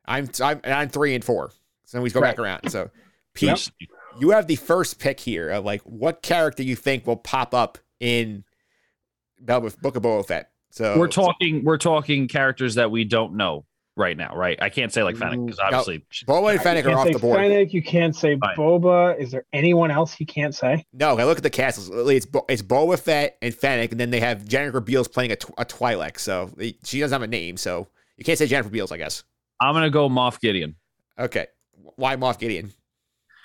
I'm 0.06 0.30
I'm 0.42 0.62
I'm 0.64 0.90
three 0.90 1.16
and 1.16 1.24
four. 1.24 1.52
So 1.86 2.02
we 2.02 2.10
go 2.10 2.22
back 2.22 2.40
around. 2.40 2.70
So 2.70 2.90
Pete, 3.34 3.50
Yep. 3.50 3.90
You 4.20 4.32
have 4.32 4.48
the 4.48 4.56
first 4.56 5.00
pick 5.00 5.20
here 5.20 5.50
of 5.50 5.66
like 5.66 5.82
what 5.82 6.22
character 6.22 6.64
you 6.64 6.76
think 6.76 7.06
will 7.08 7.18
pop 7.18 7.54
up 7.54 7.78
in 8.00 8.44
Boba, 9.44 9.80
Book 9.82 9.96
of 9.96 10.04
Boba 10.04 10.26
Fett. 10.26 10.52
So 10.72 10.98
we're 10.98 11.08
talking. 11.08 11.64
We're 11.64 11.78
talking 11.78 12.28
characters 12.28 12.76
that 12.76 12.92
we 12.92 13.04
don't 13.04 13.34
know 13.36 13.66
right 13.98 14.16
now, 14.16 14.34
right? 14.36 14.58
I 14.62 14.70
can't 14.70 14.92
say 14.94 15.04
like 15.04 15.18
Fennec 15.18 15.46
because 15.46 15.58
No. 15.60 15.66
obviously 15.66 16.06
Boba 16.26 16.52
and 16.52 16.62
Fennec 16.62 16.86
you 16.86 16.92
are 16.92 16.94
can't 16.94 17.00
off 17.00 17.08
say 17.08 17.14
the 17.14 17.20
board. 17.20 17.38
Fennec, 17.40 17.74
you 17.74 17.84
can't 17.84 18.16
say 18.16 18.38
Fine. 18.38 18.56
Boba. 18.56 19.20
Is 19.20 19.32
there 19.32 19.46
anyone 19.52 19.92
else 19.92 20.18
you 20.20 20.26
can't 20.26 20.56
say? 20.56 20.86
No, 20.94 21.18
I 21.18 21.26
look 21.26 21.38
at 21.38 21.44
the 21.44 21.50
cast. 21.50 21.78
It's 21.78 21.90
it's, 21.90 22.26
Bo- 22.26 22.46
it's 22.48 22.62
Boba 22.62 22.98
Fett 23.00 23.38
and 23.42 23.54
Fennec, 23.54 23.92
and 23.92 24.00
then 24.00 24.10
they 24.12 24.22
have 24.22 24.46
Jennifer 24.48 24.80
Beals 24.80 25.08
playing 25.10 25.32
a, 25.32 25.36
tw- 25.36 25.52
a 25.58 25.66
Twi'lek. 25.66 26.18
So 26.20 26.50
they- 26.56 26.78
she 26.86 27.00
doesn't 27.02 27.14
have 27.14 27.22
a 27.24 27.28
name, 27.28 27.58
so 27.58 27.88
you 28.18 28.24
can't 28.24 28.38
say 28.40 28.48
Jennifer 28.48 28.70
Beals, 28.70 28.92
I 28.94 28.98
guess. 28.98 29.24
I'm 29.60 29.74
gonna 29.76 29.90
go 29.90 30.08
Moff 30.10 30.40
Gideon 30.40 30.76
Okay, 31.20 31.48
why 31.98 32.16
Moff 32.16 32.40
Gideon? 32.40 32.72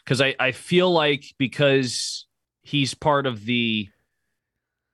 Because 0.06 0.20
I 0.20 0.34
I 0.38 0.52
feel 0.52 0.90
like 0.90 1.24
because 1.38 2.26
he's 2.62 2.94
part 2.94 3.26
of 3.26 3.44
the 3.44 3.88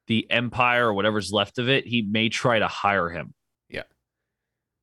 the 0.09 0.29
Empire 0.31 0.89
or 0.89 0.95
whatever's 0.95 1.33
left 1.33 1.59
of 1.59 1.69
it, 1.69 1.87
he 1.87 2.03
may 2.03 2.29
try 2.29 2.59
to 2.59 2.67
hire 2.67 3.09
him. 3.09 3.35
Yeah. 3.69 3.85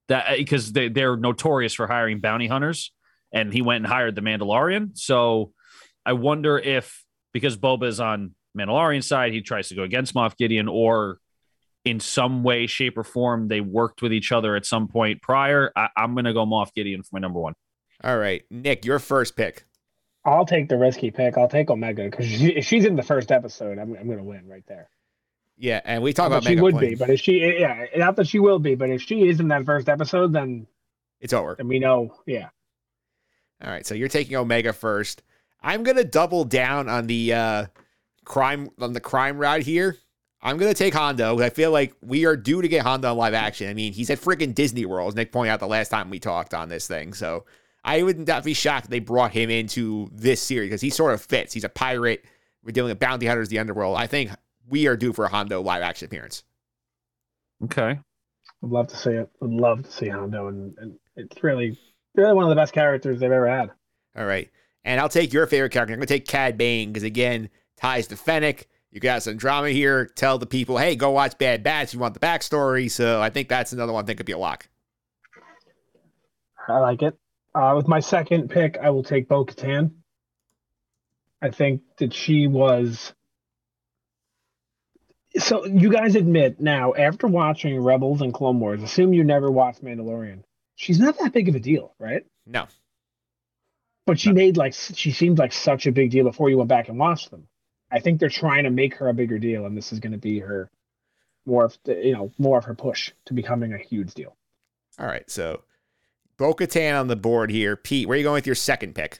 that 0.08 0.28
uh, 0.28 0.38
because 0.38 0.72
they 0.72 0.90
they're 0.90 1.18
notorious 1.18 1.74
for 1.74 1.88
hiring 1.88 2.20
bounty 2.20 2.48
hunters, 2.48 2.94
and 3.34 3.52
he 3.52 3.62
went 3.62 3.84
and 3.84 3.88
hired 3.88 4.16
the 4.16 4.22
Mandalorian. 4.22 4.98
So 4.98 5.52
I 6.06 6.14
wonder 6.14 6.58
if 6.58 7.04
because 7.34 7.58
Boba 7.58 7.88
is 7.88 8.00
on 8.00 8.36
Mandalorian 8.58 9.04
side, 9.04 9.34
he 9.34 9.42
tries 9.42 9.70
to 9.70 9.76
go 9.76 9.84
against 9.84 10.14
Moff 10.14 10.38
Gideon, 10.38 10.68
or 10.68 11.20
in 11.86 12.00
some 12.00 12.44
way, 12.44 12.68
shape, 12.68 12.98
or 12.98 13.04
form, 13.04 13.48
they 13.48 13.62
worked 13.62 14.02
with 14.02 14.14
each 14.14 14.32
other 14.32 14.56
at 14.56 14.66
some 14.66 14.88
point 14.88 15.22
prior. 15.22 15.72
I, 15.76 15.90
I'm 15.98 16.14
gonna 16.16 16.34
go 16.34 16.46
Moff 16.46 16.74
Gideon 16.74 17.02
for 17.02 17.10
my 17.14 17.20
number 17.20 17.40
one. 17.40 17.54
All 18.04 18.18
right, 18.18 18.44
Nick, 18.50 18.86
your 18.86 19.00
first 19.00 19.36
pick. 19.36 19.66
I'll 20.30 20.46
take 20.46 20.70
the 20.70 20.78
risky 20.78 21.12
pick. 21.12 21.38
I'll 21.38 21.50
take 21.50 21.70
Omega 21.70 22.04
because 22.04 22.26
she, 22.26 22.48
if 22.50 22.66
she's 22.66 22.86
in 22.86 22.96
the 22.96 23.04
first 23.04 23.32
episode, 23.32 23.80
I'm, 23.80 23.96
I'm 23.96 24.06
going 24.06 24.18
to 24.18 24.24
win 24.24 24.48
right 24.48 24.64
there. 24.68 24.90
Yeah, 25.58 25.82
and 25.84 26.02
we 26.02 26.14
talk 26.14 26.28
about 26.28 26.44
she 26.46 26.56
would 26.56 26.80
be, 26.80 26.96
but 26.96 27.10
if 27.10 27.20
she, 27.20 27.42
yeah, 27.60 27.86
not 27.98 28.16
that 28.16 28.28
she 28.28 28.40
will 28.40 28.60
be, 28.60 28.76
but 28.76 28.90
if 28.90 29.02
she 29.02 29.28
is 29.28 29.42
in 29.42 29.50
that 29.50 29.66
first 29.66 29.90
episode, 29.90 30.32
then 30.32 30.68
It's 31.20 31.34
over. 31.34 31.56
And 31.60 31.68
we 31.68 31.80
know, 31.80 32.16
yeah. 32.26 32.50
All 33.62 33.70
right, 33.70 33.86
so 33.86 33.94
you're 33.94 34.08
taking 34.08 34.38
Omega 34.38 34.72
first. 34.72 35.22
I'm 35.62 35.84
gonna 35.84 36.06
double 36.06 36.46
down 36.46 36.88
on 36.88 37.08
the 37.08 37.34
uh, 37.34 37.66
crime 38.24 38.70
on 38.80 38.94
the 38.94 39.02
crime 39.02 39.38
route 39.38 39.64
here. 39.64 39.98
I'm 40.42 40.58
gonna 40.58 40.74
take 40.74 40.94
Hondo. 40.94 41.38
I 41.40 41.50
feel 41.50 41.72
like 41.72 41.94
we 42.02 42.26
are 42.26 42.38
due 42.38 42.62
to 42.62 42.70
get 42.70 42.84
Hondo 42.84 43.12
in 43.12 43.18
live 43.18 43.34
action. 43.34 43.70
I 43.70 43.74
mean, 43.74 43.92
he's 43.92 44.10
at 44.10 44.20
freaking 44.20 44.56
Disney 44.56 44.86
World, 44.86 45.10
as 45.10 45.16
Nick 45.16 45.34
pointed 45.34 45.52
out 45.52 45.60
the 45.60 45.68
last 45.68 45.90
time 45.90 46.10
we 46.10 46.20
talked 46.20 46.54
on 46.54 46.70
this 46.70 46.88
thing. 46.88 47.14
So 47.14 47.44
I 47.84 48.04
would 48.04 48.28
not 48.28 48.44
be 48.44 48.54
shocked 48.54 48.86
if 48.86 48.90
they 48.90 49.00
brought 49.00 49.32
him 49.32 49.50
into 49.50 50.10
this 50.12 50.42
series 50.42 50.70
because 50.70 50.82
he 50.82 50.90
sort 50.90 51.14
of 51.14 51.22
fits. 51.22 51.54
He's 51.54 51.64
a 51.64 51.70
pirate. 51.70 52.26
We're 52.64 52.72
dealing 52.72 52.92
with 52.92 53.00
bounty 53.00 53.26
hunters, 53.26 53.50
the 53.50 53.60
underworld. 53.60 53.98
I 53.98 54.08
think 54.08 54.32
we 54.68 54.88
are 54.88 54.98
due 54.98 55.14
for 55.14 55.26
a 55.26 55.30
Hondo 55.30 55.62
live 55.62 55.82
action 55.82 56.06
appearance. 56.06 56.44
Okay. 57.64 58.00
I'd 58.62 58.70
love 58.70 58.88
to 58.88 58.98
see 58.98 59.12
it. 59.12 59.30
I'd 59.42 59.50
love 59.50 59.84
to 59.84 59.92
see 59.92 60.10
Hondo, 60.10 60.48
and, 60.48 60.78
and 60.78 61.00
it's 61.16 61.42
really, 61.42 61.78
really 62.16 62.34
one 62.34 62.44
of 62.44 62.50
the 62.50 62.56
best 62.56 62.74
characters 62.74 63.20
they've 63.20 63.32
ever 63.32 63.50
had. 63.50 63.72
All 64.18 64.26
right. 64.26 64.50
And 64.84 65.00
I'll 65.00 65.10
take 65.10 65.34
your 65.34 65.48
favorite 65.48 65.72
character. 65.72 65.94
I'm 65.94 66.00
going 66.00 66.08
to 66.08 66.14
take 66.14 66.28
Cad 66.28 66.58
Bane 66.58 66.92
because, 66.92 67.04
again, 67.04 67.50
ties 67.78 68.08
to 68.08 68.18
Fennec. 68.18 68.68
You 68.92 69.00
got 69.00 69.24
some 69.24 69.38
drama 69.38 69.70
here. 69.70 70.06
Tell 70.16 70.38
the 70.38 70.48
people, 70.48 70.78
hey, 70.78 70.96
go 70.96 71.12
watch 71.12 71.38
Bad 71.38 71.64
Batch. 71.64 71.94
You 71.94 72.00
want 72.00 72.14
the 72.14 72.20
backstory. 72.20 72.90
So 72.90 73.22
I 73.22 73.30
think 73.30 73.48
that's 73.48 73.72
another 73.72 73.94
one 73.94 74.06
that 74.06 74.16
could 74.16 74.26
be 74.26 74.32
a 74.32 74.38
lock. 74.38 74.68
I 76.68 76.80
like 76.80 77.02
it. 77.02 77.18
Uh, 77.54 77.74
with 77.76 77.88
my 77.88 78.00
second 78.00 78.50
pick, 78.50 78.78
I 78.78 78.92
will 78.92 79.04
take 79.04 79.28
Bo 79.28 79.46
Katan. 79.46 79.92
I 81.42 81.50
think 81.50 81.82
that 81.98 82.14
she 82.14 82.48
was. 82.48 83.14
So 85.38 85.66
you 85.66 85.92
guys 85.92 86.16
admit 86.16 86.60
now, 86.60 86.94
after 86.94 87.28
watching 87.28 87.80
Rebels 87.80 88.22
and 88.22 88.34
Clone 88.34 88.60
Wars, 88.60 88.82
assume 88.84 89.14
you 89.14 89.24
never 89.24 89.50
watched 89.50 89.84
Mandalorian. 89.84 90.44
She's 90.76 91.00
not 91.00 91.18
that 91.20 91.34
big 91.34 91.50
of 91.50 91.56
a 91.56 91.60
deal, 91.60 91.94
right? 92.00 92.24
No. 92.46 92.68
But 94.06 94.20
she 94.20 94.32
made 94.32 94.58
like 94.58 94.74
she 94.74 95.12
seemed 95.12 95.38
like 95.38 95.54
such 95.54 95.86
a 95.86 95.92
big 95.92 96.12
deal 96.12 96.24
before 96.24 96.50
you 96.50 96.58
went 96.58 96.70
back 96.70 96.90
and 96.90 96.98
watched 96.98 97.32
them. 97.32 97.48
I 97.92 98.00
think 98.00 98.20
they're 98.20 98.30
trying 98.30 98.64
to 98.64 98.70
make 98.70 98.96
her 98.96 99.08
a 99.08 99.14
bigger 99.14 99.40
deal, 99.40 99.66
and 99.66 99.78
this 99.78 99.92
is 99.92 100.00
going 100.00 100.14
to 100.14 100.18
be 100.18 100.40
her 100.40 100.70
more 101.46 101.66
of 101.66 101.78
the, 101.84 101.96
you 101.96 102.14
know 102.14 102.32
more 102.38 102.58
of 102.58 102.66
her 102.66 102.76
push 102.76 103.12
to 103.26 103.34
becoming 103.34 103.74
a 103.74 103.78
huge 103.78 104.14
deal. 104.14 104.36
All 104.98 105.08
right. 105.08 105.30
So 105.30 105.64
Bo 106.40 106.54
Katan 106.54 106.98
on 106.98 107.08
the 107.08 107.18
board 107.18 107.52
here. 107.52 107.76
Pete, 107.76 108.08
where 108.08 108.16
are 108.16 108.18
you 108.18 108.24
going 108.24 108.36
with 108.36 108.48
your 108.48 108.56
second 108.56 108.96
pick? 108.96 109.20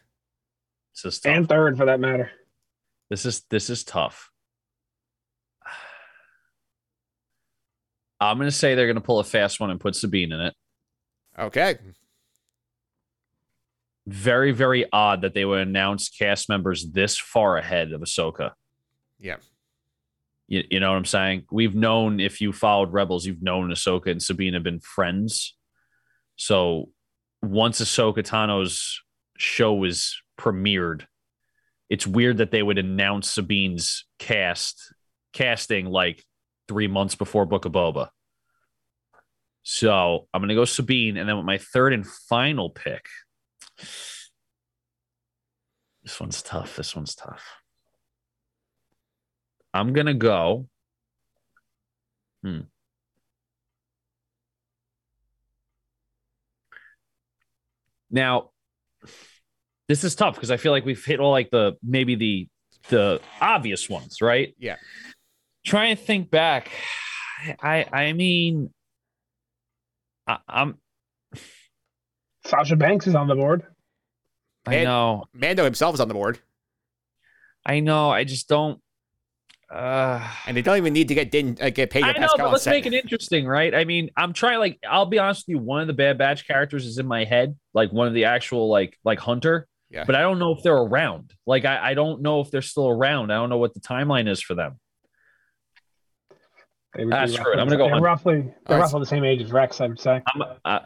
This 0.96 1.14
is 1.14 1.20
tough. 1.20 1.36
And 1.36 1.48
third, 1.48 1.78
for 1.78 1.86
that 1.86 2.00
matter. 2.00 2.32
This 3.10 3.26
is 3.26 3.42
this 3.50 3.70
is 3.70 3.84
tough. 3.84 4.32
I'm 8.22 8.38
gonna 8.38 8.52
say 8.52 8.74
they're 8.74 8.88
gonna 8.88 9.02
pull 9.02 9.20
a 9.20 9.24
fast 9.26 9.60
one 9.60 9.70
and 9.70 9.80
put 9.80 9.96
Sabine 9.96 10.32
in 10.32 10.40
it. 10.40 10.56
Okay. 11.38 11.78
Very, 14.08 14.52
very 14.52 14.86
odd 14.92 15.22
that 15.22 15.34
they 15.34 15.46
would 15.46 15.60
announce 15.60 16.10
cast 16.10 16.50
members 16.50 16.90
this 16.90 17.18
far 17.18 17.58
ahead 17.58 17.92
of 17.92 18.02
Ahsoka. 18.02 18.54
Yeah. 19.20 19.38
You, 20.48 20.64
you 20.72 20.80
know 20.80 20.92
what 20.92 20.98
I'm 20.98 21.06
saying? 21.06 21.46
We've 21.52 21.76
known 21.76 22.20
if 22.20 22.42
you 22.42 22.52
followed 22.54 22.92
Rebels, 22.92 23.26
you've 23.26 23.44
known 23.44 23.70
Ahsoka 23.70 24.08
and 24.08 24.24
Sabine 24.24 24.54
have 24.54 24.64
been 24.64 24.80
friends. 24.80 25.56
So 26.38 26.90
once 27.42 27.82
Ahsoka 27.82 28.24
Tano's 28.24 29.02
show 29.38 29.74
was 29.74 30.22
premiered, 30.40 31.06
it's 31.90 32.06
weird 32.06 32.38
that 32.38 32.52
they 32.52 32.62
would 32.62 32.78
announce 32.78 33.30
Sabine's 33.30 34.06
cast 34.20 34.94
casting 35.34 35.86
like 35.86 36.24
three 36.68 36.88
months 36.88 37.16
before 37.16 37.46
Book 37.46 37.66
of 37.66 37.72
Boba. 37.72 38.10
So 39.64 40.28
I'm 40.34 40.42
gonna 40.42 40.56
go 40.56 40.66
Sabine, 40.66 41.18
and 41.18 41.28
then 41.28 41.38
with 41.38 41.46
my 41.46 41.58
third 41.58 41.94
and 41.94 42.06
final 42.06 42.70
pick. 42.70 43.06
This 46.04 46.20
one's 46.20 46.42
tough. 46.42 46.76
This 46.76 46.96
one's 46.96 47.14
tough. 47.14 47.46
I'm 49.74 49.94
gonna 49.94 50.14
go. 50.14 50.68
Hmm. 52.44 52.62
Now, 58.12 58.52
this 59.88 60.04
is 60.04 60.16
tough 60.16 60.36
because 60.36 60.52
I 60.52 60.58
feel 60.58 60.72
like 60.72 60.86
we've 60.86 61.04
hit 61.04 61.20
all 61.20 61.32
like 61.32 61.50
the 61.52 61.78
maybe 61.84 62.16
the 62.16 62.48
the 62.90 63.22
obvious 63.42 63.90
ones, 63.90 64.22
right? 64.22 64.54
Yeah. 64.58 64.78
Try 65.66 65.88
and 65.88 66.00
think 66.00 66.32
back. 66.32 66.72
I 67.62 67.86
I 67.92 68.14
mean, 68.14 68.72
I, 70.28 70.38
I'm 70.48 70.78
Sasha 72.46 72.76
Banks 72.76 73.08
is 73.08 73.16
on 73.16 73.28
the 73.28 73.36
board. 73.36 73.64
I 74.66 74.72
Man- 74.72 74.84
know 74.86 75.26
Mando 75.34 75.64
himself 75.64 75.96
is 75.96 76.00
on 76.00 76.08
the 76.08 76.14
board, 76.14 76.40
I 77.66 77.80
know. 77.80 78.10
I 78.10 78.24
just 78.24 78.48
don't. 78.48 78.80
Uh, 79.72 80.28
and 80.48 80.58
they 80.58 80.62
don't 80.64 80.78
even 80.78 80.94
need 80.94 81.08
to 81.10 81.14
get 81.14 81.30
Din, 81.30 81.56
uh, 81.62 81.70
get 81.70 81.92
paid. 81.92 82.04
I 82.04 82.14
know, 82.14 82.22
Pascal. 82.22 82.48
but 82.48 82.52
let's 82.54 82.64
set. 82.64 82.72
make 82.72 82.86
it 82.88 82.94
interesting, 82.94 83.46
right? 83.46 83.74
I 83.76 83.86
mean, 83.86 84.10
I'm 84.18 84.34
trying. 84.34 84.58
Like, 84.60 84.80
I'll 84.90 85.06
be 85.06 85.20
honest 85.20 85.44
with 85.48 85.50
you. 85.56 85.60
One 85.60 85.82
of 85.82 85.88
the 85.88 85.94
Bad 85.94 86.18
Batch 86.18 86.48
characters 86.48 86.86
is 86.88 86.98
in 86.98 87.06
my 87.06 87.24
head, 87.24 87.56
like 87.76 87.92
one 87.94 88.08
of 88.08 88.14
the 88.16 88.26
actual, 88.26 88.68
like, 88.70 88.98
like 89.04 89.20
Hunter. 89.20 89.68
Yeah. 89.92 90.06
But 90.06 90.16
I 90.16 90.22
don't 90.22 90.40
know 90.40 90.52
if 90.54 90.64
they're 90.64 90.76
around. 90.76 91.34
Like, 91.46 91.66
I, 91.66 91.92
I 91.92 91.94
don't 91.94 92.22
know 92.22 92.42
if 92.42 92.50
they're 92.52 92.62
still 92.64 92.90
around. 92.90 93.32
I 93.32 93.36
don't 93.36 93.50
know 93.50 93.58
what 93.58 93.74
the 93.76 93.80
timeline 93.80 94.28
is 94.28 94.42
for 94.42 94.56
them. 94.56 94.80
They 96.96 97.06
would 97.06 97.14
Ah, 97.14 97.26
screw 97.28 97.54
it. 97.54 97.60
I'm 97.60 97.68
gonna 97.68 97.78
go 97.78 97.88
They're 97.90 98.02
roughly 98.02 98.42
they're 98.66 98.78
right. 98.78 98.84
roughly 98.84 99.00
the 99.02 99.06
same 99.06 99.24
age 99.24 99.42
as 99.42 99.52
Rex, 99.52 99.80
I 99.82 99.88
would 99.88 100.00
say. 100.00 100.22
I'm, 100.34 100.42
uh, 100.66 100.80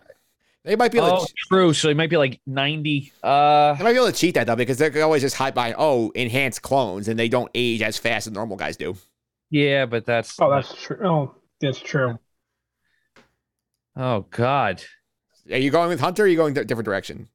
They 0.63 0.75
might 0.77 0.91
be 0.91 0.97
able 0.97 1.09
oh, 1.09 1.25
to. 1.25 1.33
true. 1.49 1.73
So 1.73 1.89
it 1.89 1.97
might 1.97 2.09
be 2.09 2.15
like 2.17 2.39
90. 2.47 3.11
Uh, 3.21 3.73
They 3.73 3.83
might 3.83 3.91
be 3.91 3.97
able 3.97 4.07
to 4.07 4.13
cheat 4.13 4.35
that 4.35 4.47
though, 4.47 4.55
because 4.55 4.77
they're 4.77 5.03
always 5.03 5.21
just 5.21 5.35
hide 5.35 5.53
by 5.53 5.73
oh 5.77 6.11
enhanced 6.15 6.61
clones, 6.61 7.07
and 7.07 7.19
they 7.19 7.27
don't 7.27 7.51
age 7.53 7.81
as 7.81 7.97
fast 7.97 8.27
as 8.27 8.33
normal 8.33 8.55
guys 8.55 8.77
do. 8.77 8.95
yeah, 9.49 9.85
but 9.85 10.05
that's. 10.05 10.39
Oh, 10.39 10.49
that's 10.49 10.73
true. 10.81 10.99
Oh, 11.03 11.35
that's 11.59 11.79
true. 11.79 12.17
Oh 13.95 14.25
God. 14.31 14.83
Are 15.51 15.57
you 15.57 15.71
going 15.71 15.89
with 15.89 15.99
Hunter? 15.99 16.23
or 16.23 16.25
Are 16.25 16.29
you 16.29 16.37
going 16.37 16.57
a 16.57 16.63
different 16.63 16.85
direction? 16.85 17.27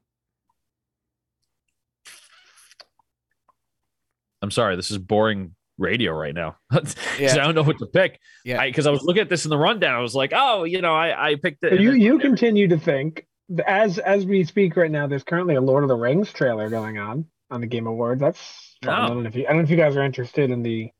I'm 4.41 4.51
sorry. 4.51 4.77
This 4.77 4.91
is 4.91 4.99
boring 4.99 5.55
radio 5.79 6.13
right 6.13 6.35
now. 6.35 6.57
'Cause 6.73 6.95
Yeah. 7.19 7.33
I 7.33 7.37
don't 7.37 7.55
know 7.55 7.63
what 7.63 7.79
to 7.79 7.87
pick. 7.87 8.21
Yeah. 8.45 8.65
Because 8.65 8.87
I, 8.87 8.91
was 8.91 9.03
looking 9.03 9.23
at 9.23 9.29
this 9.29 9.45
in 9.45 9.51
the 9.51 9.57
rundown. 9.59 9.95
I 9.95 10.01
was 10.01 10.15
like, 10.15 10.33
oh, 10.35 10.65
you 10.65 10.81
know, 10.83 10.95
I, 10.95 11.31
I 11.31 11.35
picked 11.37 11.65
it. 11.65 11.81
You 11.81 11.93
you 11.93 12.19
continue 12.19 12.69
to 12.69 12.79
think 12.79 13.27
as 13.67 13.99
as 13.99 14.27
we 14.27 14.45
speak 14.45 14.77
right 14.77 14.91
now. 14.91 15.07
There's 15.07 15.25
currently 15.25 15.55
a 15.55 15.61
Lord 15.61 15.85
of 15.85 15.89
the 15.89 15.97
Rings 15.97 16.33
trailer 16.33 16.69
going 16.69 16.99
on 16.99 17.25
on 17.51 17.61
the 17.61 17.67
Game 17.67 17.87
Awards. 17.87 18.21
That's 18.21 18.77
fun. 18.85 18.95
I 18.95 19.05
Oh. 19.05 19.09
don't 19.09 19.23
know 19.23 19.29
if 19.29 19.37
you 19.37 19.45
I 19.47 19.49
don't 19.49 19.59
know 19.59 19.63
if 19.65 19.71
you 19.71 19.77
guys 19.77 19.97
are 19.97 20.03
interested 20.05 20.51
in 20.51 20.63
the 20.63 20.91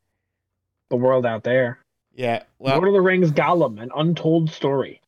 the 0.89 0.95
world 0.95 1.25
out 1.25 1.43
there. 1.43 1.79
Yeah. 2.15 2.43
Well, 2.57 2.75
Lord 2.77 2.87
of 2.87 2.93
the 2.93 3.01
Rings 3.01 3.31
Gollum, 3.31 3.79
an 3.81 3.91
untold 3.95 4.49
story. 4.49 5.01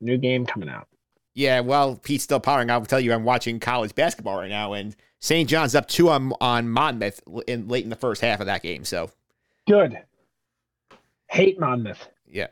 New 0.00 0.16
game 0.18 0.44
coming 0.46 0.68
out. 0.68 0.88
Yeah. 1.40 1.60
Well, 1.60 1.96
Pete's 1.96 2.24
still 2.24 2.40
powering. 2.40 2.70
I'll 2.70 2.84
tell 2.84 3.00
you, 3.00 3.12
I'm 3.12 3.24
watching 3.24 3.58
college 3.60 3.94
basketball 3.94 4.36
right 4.36 4.50
now, 4.50 4.74
and 4.74 4.94
St. 5.20 5.48
John's 5.48 5.74
up 5.74 5.88
two 5.88 6.08
on 6.10 6.32
on 6.40 6.68
Monmouth 6.68 7.20
in 7.46 7.66
late 7.68 7.84
in 7.84 7.90
the 7.90 7.96
first 7.96 8.20
half 8.20 8.40
of 8.40 8.46
that 8.46 8.62
game. 8.62 8.84
So 8.84 9.10
Good. 9.66 9.98
Hate 11.28 11.58
Monmouth. 11.60 12.08
yeah, 12.26 12.48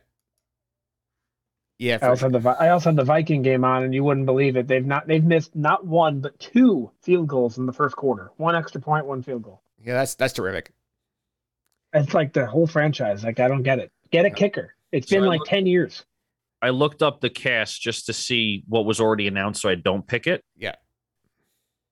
yeah. 1.79 1.99
I 2.01 2.09
also 2.09 2.31
had 2.31 2.43
the 2.43 2.49
I 2.61 2.69
also 2.71 2.91
had 2.91 2.97
the 2.97 3.05
Viking 3.05 3.43
game 3.43 3.65
on, 3.65 3.83
and 3.83 3.95
you 3.95 4.05
wouldn't 4.05 4.27
believe 4.27 4.57
it. 4.57 4.67
They've 4.69 4.85
not 4.87 5.07
they've 5.07 5.25
missed 5.25 5.55
not 5.55 5.87
one 5.87 6.21
but 6.21 6.39
two 6.39 6.91
field 7.03 7.29
goals 7.29 7.59
in 7.59 7.67
the 7.67 7.73
first 7.73 7.97
quarter. 7.97 8.31
One 8.37 8.55
extra 8.55 8.81
point, 8.81 9.07
one 9.07 9.23
field 9.23 9.43
goal. 9.43 9.63
yeah, 9.85 9.95
that's 9.95 10.15
that's 10.15 10.33
terrific. 10.33 10.71
It's 11.93 12.15
like 12.15 12.33
the 12.33 12.47
whole 12.47 12.67
franchise. 12.67 13.25
Like 13.25 13.41
I 13.41 13.49
don't 13.49 13.63
get 13.63 13.79
it. 13.79 13.91
Get 14.11 14.27
a 14.27 14.31
kicker. 14.31 14.75
It's 14.93 15.09
So 15.09 15.17
been 15.17 15.25
I 15.25 15.29
like 15.29 15.41
look- 15.41 15.49
ten 15.49 15.67
years. 15.67 16.05
I 16.61 16.71
looked 16.71 17.03
up 17.03 17.21
the 17.21 17.31
cast 17.31 17.81
just 17.81 18.07
to 18.07 18.13
see 18.13 18.65
what 18.67 18.85
was 18.85 19.01
already 19.01 19.27
announced, 19.29 19.63
so 19.63 19.69
I 19.69 19.75
don't 19.77 20.07
pick 20.07 20.27
it. 20.27 20.45
Yeah. 20.57 20.75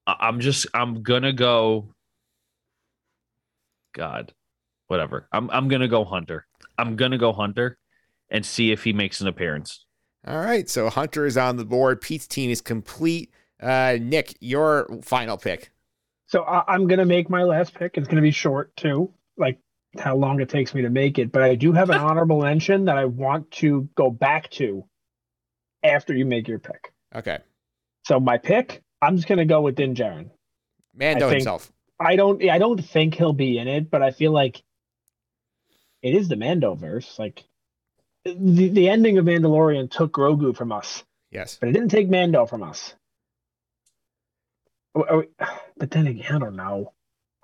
I- 0.06 0.16
I'm 0.20 0.40
just 0.40 0.66
I'm 0.74 1.02
gonna 1.02 1.32
go. 1.32 1.92
God, 3.94 4.32
whatever. 4.88 5.28
I'm 5.32 5.50
I'm 5.50 5.68
gonna 5.68 5.88
go 5.88 6.04
Hunter. 6.04 6.46
I'm 6.78 6.96
gonna 6.96 7.18
go 7.18 7.32
Hunter, 7.32 7.78
and 8.30 8.44
see 8.44 8.72
if 8.72 8.84
he 8.84 8.92
makes 8.92 9.20
an 9.20 9.28
appearance. 9.28 9.86
All 10.26 10.40
right, 10.40 10.68
so 10.68 10.90
Hunter 10.90 11.24
is 11.24 11.36
on 11.36 11.56
the 11.56 11.64
board. 11.64 12.00
Pete's 12.00 12.26
team 12.26 12.50
is 12.50 12.60
complete. 12.60 13.30
Uh, 13.62 13.96
Nick, 14.00 14.36
your 14.40 14.88
final 15.02 15.36
pick. 15.38 15.70
So 16.26 16.42
I, 16.42 16.64
I'm 16.74 16.86
gonna 16.88 17.04
make 17.06 17.30
my 17.30 17.44
last 17.44 17.74
pick. 17.74 17.96
It's 17.96 18.08
gonna 18.08 18.20
be 18.22 18.32
short 18.32 18.74
too, 18.76 19.12
like 19.38 19.58
how 20.00 20.16
long 20.16 20.40
it 20.40 20.48
takes 20.48 20.74
me 20.74 20.82
to 20.82 20.90
make 20.90 21.18
it. 21.18 21.32
But 21.32 21.42
I 21.42 21.54
do 21.54 21.72
have 21.72 21.90
an 21.90 21.98
honorable 21.98 22.40
mention 22.42 22.84
that 22.86 22.98
I 22.98 23.04
want 23.06 23.50
to 23.52 23.88
go 23.94 24.10
back 24.10 24.50
to 24.52 24.84
after 25.82 26.14
you 26.14 26.24
make 26.26 26.48
your 26.48 26.58
pick. 26.58 26.92
Okay, 27.14 27.38
So 28.06 28.18
my 28.20 28.38
pick, 28.38 28.82
I'm 29.00 29.16
just 29.16 29.28
gonna 29.28 29.44
go 29.46 29.60
with 29.62 29.76
Din 29.76 29.94
Djarin. 29.94 30.30
Mando 30.94 31.26
I 31.26 31.30
think- 31.30 31.40
himself. 31.40 31.72
I 31.98 32.16
don't 32.16 32.42
I 32.50 32.58
don't 32.58 32.84
think 32.84 33.14
he'll 33.14 33.32
be 33.32 33.56
in 33.58 33.68
it, 33.68 33.90
but 33.90 34.02
I 34.02 34.10
feel 34.10 34.30
like 34.32 34.62
it 36.02 36.14
is 36.14 36.28
the 36.28 36.36
Mando 36.36 36.74
verse. 36.74 37.18
Like 37.18 37.42
the, 38.24 38.68
the 38.68 38.88
ending 38.90 39.16
of 39.16 39.24
Mandalorian 39.24 39.90
took 39.90 40.12
Grogu 40.12 40.54
from 40.54 40.72
us, 40.72 41.04
Yes. 41.30 41.56
but 41.58 41.70
it 41.70 41.72
didn't 41.72 41.88
take 41.90 42.10
Mando 42.10 42.44
from 42.44 42.62
us. 42.62 42.94
But 44.94 45.90
then 45.90 46.06
again, 46.06 46.32
I 46.34 46.38
don't 46.38 46.56
know. 46.56 46.92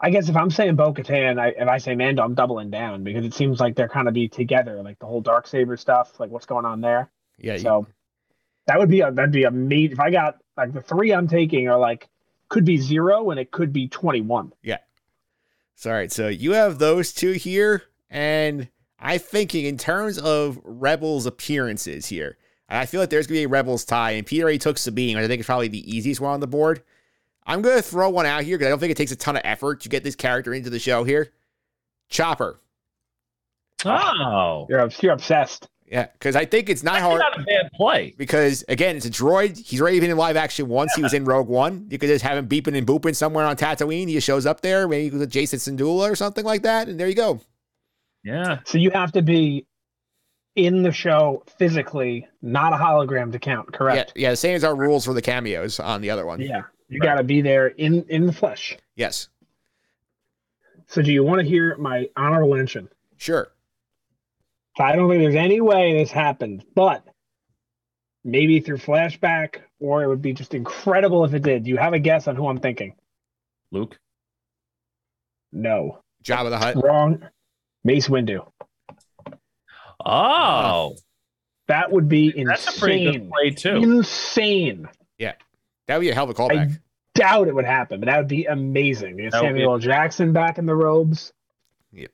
I 0.05 0.11
guess 0.11 0.29
if 0.29 0.37
I'm 0.37 0.51
saying 0.51 0.75
Bo 0.77 0.93
Katan, 0.93 1.39
I 1.41 1.49
if 1.49 1.69
I 1.69 1.79
say 1.79 1.95
Mando, 1.95 2.23
I'm 2.25 2.35
doubling 2.35 2.71
down 2.71 3.05
because 3.05 3.25
it 3.25 3.33
seems 3.35 3.61
like 3.61 3.77
they're 3.77 3.89
kind 3.89 4.09
of 4.09 4.15
be 4.15 4.27
together, 4.29 4.83
like 4.83 4.99
the 4.99 5.07
whole 5.07 5.21
dark 5.21 5.47
saber 5.47 5.77
stuff, 5.77 6.19
like 6.19 6.31
what's 6.31 6.47
going 6.47 6.65
on 6.65 6.81
there. 6.81 7.11
Yeah. 7.39 7.55
you- 7.55 7.61
So 7.61 7.87
that 8.67 8.79
would 8.79 8.89
be 8.91 9.01
a 9.01 9.13
that'd 9.13 9.31
be 9.33 9.45
a 9.45 9.51
meat. 9.51 9.93
If 9.93 10.01
I 10.01 10.11
got 10.11 10.39
like 10.57 10.73
the 10.73 10.83
three 10.83 11.13
I'm 11.13 11.29
taking 11.29 11.69
are 11.69 11.79
like 11.79 12.09
could 12.49 12.65
be 12.65 12.77
zero 12.77 13.31
and 13.31 13.39
it 13.41 13.51
could 13.53 13.73
be 13.73 13.89
twenty 13.89 14.21
one. 14.21 14.53
So, 15.75 15.91
all 15.91 15.97
right. 15.97 16.13
So 16.13 16.29
you 16.29 16.53
have 16.53 16.79
those 16.79 17.13
two 17.13 17.33
here, 17.33 17.83
and 18.11 18.69
I'm 19.01 19.19
thinking 19.19 19.65
in 19.65 19.79
terms 19.79 20.19
of 20.19 20.61
Rebels 20.65 21.27
appearances 21.27 22.07
here. 22.07 22.37
I 22.69 22.87
feel 22.87 23.01
like 23.01 23.11
there's 23.11 23.27
gonna 23.27 23.41
be 23.41 23.45
a 23.45 23.49
Rebels 23.49 23.85
tie, 23.85 24.13
and 24.13 24.27
Peter 24.27 24.45
already 24.45 24.59
took 24.59 24.79
Sabine, 24.79 25.17
which 25.17 25.25
I 25.25 25.29
think 25.29 25.41
is 25.41 25.47
probably 25.47 25.69
the 25.69 25.97
easiest 25.97 26.21
one 26.21 26.33
on 26.35 26.41
the 26.41 26.47
board. 26.47 26.83
I'm 27.47 27.63
gonna 27.63 27.83
throw 27.83 28.09
one 28.11 28.27
out 28.27 28.43
here 28.45 28.57
because 28.57 28.67
I 28.67 28.71
don't 28.71 28.79
think 28.79 28.93
it 28.93 28.97
takes 28.97 29.13
a 29.13 29.17
ton 29.17 29.37
of 29.37 29.43
effort 29.45 29.81
to 29.83 29.89
get 29.89 30.05
this 30.05 30.15
character 30.15 30.55
into 30.55 30.71
the 30.71 30.79
show 30.79 31.05
here. 31.05 31.33
Chopper. 32.09 32.61
Oh, 33.85 34.67
You're 34.69 34.89
you're 35.01 35.13
obsessed. 35.13 35.69
Yeah, 35.91 36.07
because 36.13 36.37
I 36.37 36.47
think 36.47 36.71
it's 36.71 36.83
not 36.83 36.95
that's 36.95 37.05
hard. 37.05 37.19
not 37.21 37.41
a 37.41 37.43
bad 37.43 37.71
play. 37.75 38.15
because 38.17 38.65
again, 38.69 38.97
it's 38.97 39.05
a 39.05 39.11
droid. 39.11 39.59
He's 39.59 39.81
already 39.81 40.01
been 40.01 40.11
in 40.11 40.17
live 40.17 40.37
action 40.37 40.69
once. 40.69 40.95
He 40.95 41.03
was 41.03 41.13
in 41.13 41.25
Rogue 41.25 41.49
One. 41.49 41.87
You 41.91 41.99
could 41.99 42.07
just 42.09 42.25
have 42.25 42.39
him 42.39 42.49
beeping 42.49 42.77
and 42.79 42.87
booping 42.87 43.15
somewhere 43.15 43.45
on 43.45 43.57
Tatooine. 43.57 44.09
He 44.09 44.15
just 44.15 44.27
shows 44.27 44.47
up 44.47 44.63
there, 44.63 44.89
maybe 44.89 45.15
with 45.17 45.31
Jacen 45.31 45.59
Syndulla 45.59 46.11
or 46.11 46.17
something 46.17 46.45
like 46.47 46.63
that, 46.63 46.89
and 46.89 46.99
there 46.99 47.09
you 47.09 47.15
go. 47.15 47.41
Yeah, 48.25 48.61
So 48.65 48.79
you 48.79 48.91
have 48.93 49.11
to 49.13 49.23
be 49.23 49.67
in 50.55 50.83
the 50.83 50.93
show 50.93 51.43
physically, 51.59 52.27
not 52.41 52.73
a 52.73 52.77
hologram 52.77 53.33
to 53.33 53.39
count. 53.41 53.69
Yeah, 53.73 53.77
Correct. 53.79 54.13
yeah. 54.15 54.31
The 54.31 54.37
same 54.37 54.55
as 54.55 54.63
our 54.65 54.77
rules 54.77 55.05
for 55.05 55.13
the 55.13 55.21
cameos 55.23 55.81
on 55.81 56.01
the 56.01 56.11
other 56.11 56.25
one. 56.25 56.41
Yeah. 56.41 56.63
You 56.93 57.01
got 57.01 57.15
to 57.17 57.25
be 57.25 57.41
there 57.41 57.67
in 57.69 58.05
in 58.09 58.27
the 58.27 58.33
flesh. 58.33 58.77
Yes, 58.97 59.29
So 60.87 61.01
do 61.03 61.11
you 61.13 61.25
want 61.25 61.41
to 61.41 61.47
hear 61.47 61.77
my 61.79 62.09
honorable 62.17 62.55
mention? 62.57 62.89
sure. 63.17 63.49
I 64.79 64.97
don't 64.97 65.09
think 65.11 65.23
there's 65.23 65.35
any 65.35 65.61
way 65.61 65.99
this 65.99 66.11
happened, 66.11 66.65
but 66.75 67.05
maybe 68.25 68.61
through 68.61 68.79
flashback, 68.79 69.57
or 69.81 70.03
it 70.03 70.09
would 70.09 70.23
be 70.23 70.33
just 70.33 70.55
incredible 70.55 71.25
if 71.27 71.35
it 71.35 71.43
did. 71.43 71.65
Do 71.65 71.71
you 71.71 71.77
have 71.77 71.93
a 71.93 71.99
guess 71.99 72.27
on 72.27 72.37
who 72.37 72.47
I'm 72.49 72.59
thinking? 72.59 72.95
Luke. 73.71 73.99
No. 75.53 75.99
Jabba 76.25 76.49
the 76.51 76.59
Hutt. 76.59 76.83
Wrong. 76.83 77.23
Mace 77.85 78.09
Windu. 78.09 78.47
Oh, 80.05 80.97
That 81.69 81.93
would 81.93 82.09
be 82.09 82.29
insane. 82.29 82.47
that's 82.47 82.77
a 82.77 82.81
pretty 82.81 83.05
good 83.13 83.31
play 83.31 83.51
too. 83.51 83.77
Insane. 83.77 84.89
That 85.93 85.99
would 85.99 86.05
be 86.05 86.11
a 86.11 86.15
hell 86.15 86.25
of 86.25 86.31
a 86.31 86.35
callback. 86.35 86.71
I 86.71 86.79
doubt 87.15 87.49
it 87.49 87.55
would 87.55 87.67
happen, 87.67 88.01
but 88.01 88.07
that 88.07 88.17
would 88.17 88.27
be 88.27 88.47
amazing. 88.47 89.19
You 89.19 89.25
get 89.25 89.33
That 89.33 89.43
would 89.43 89.49
be- 89.49 89.59
Samuel 89.59 89.73
L. 89.75 89.79
Jackson 89.79 90.33
back 90.33 90.57
in 90.57 90.65
the 90.65 90.75
robes. 90.75 91.35
Yeah, 91.93 92.07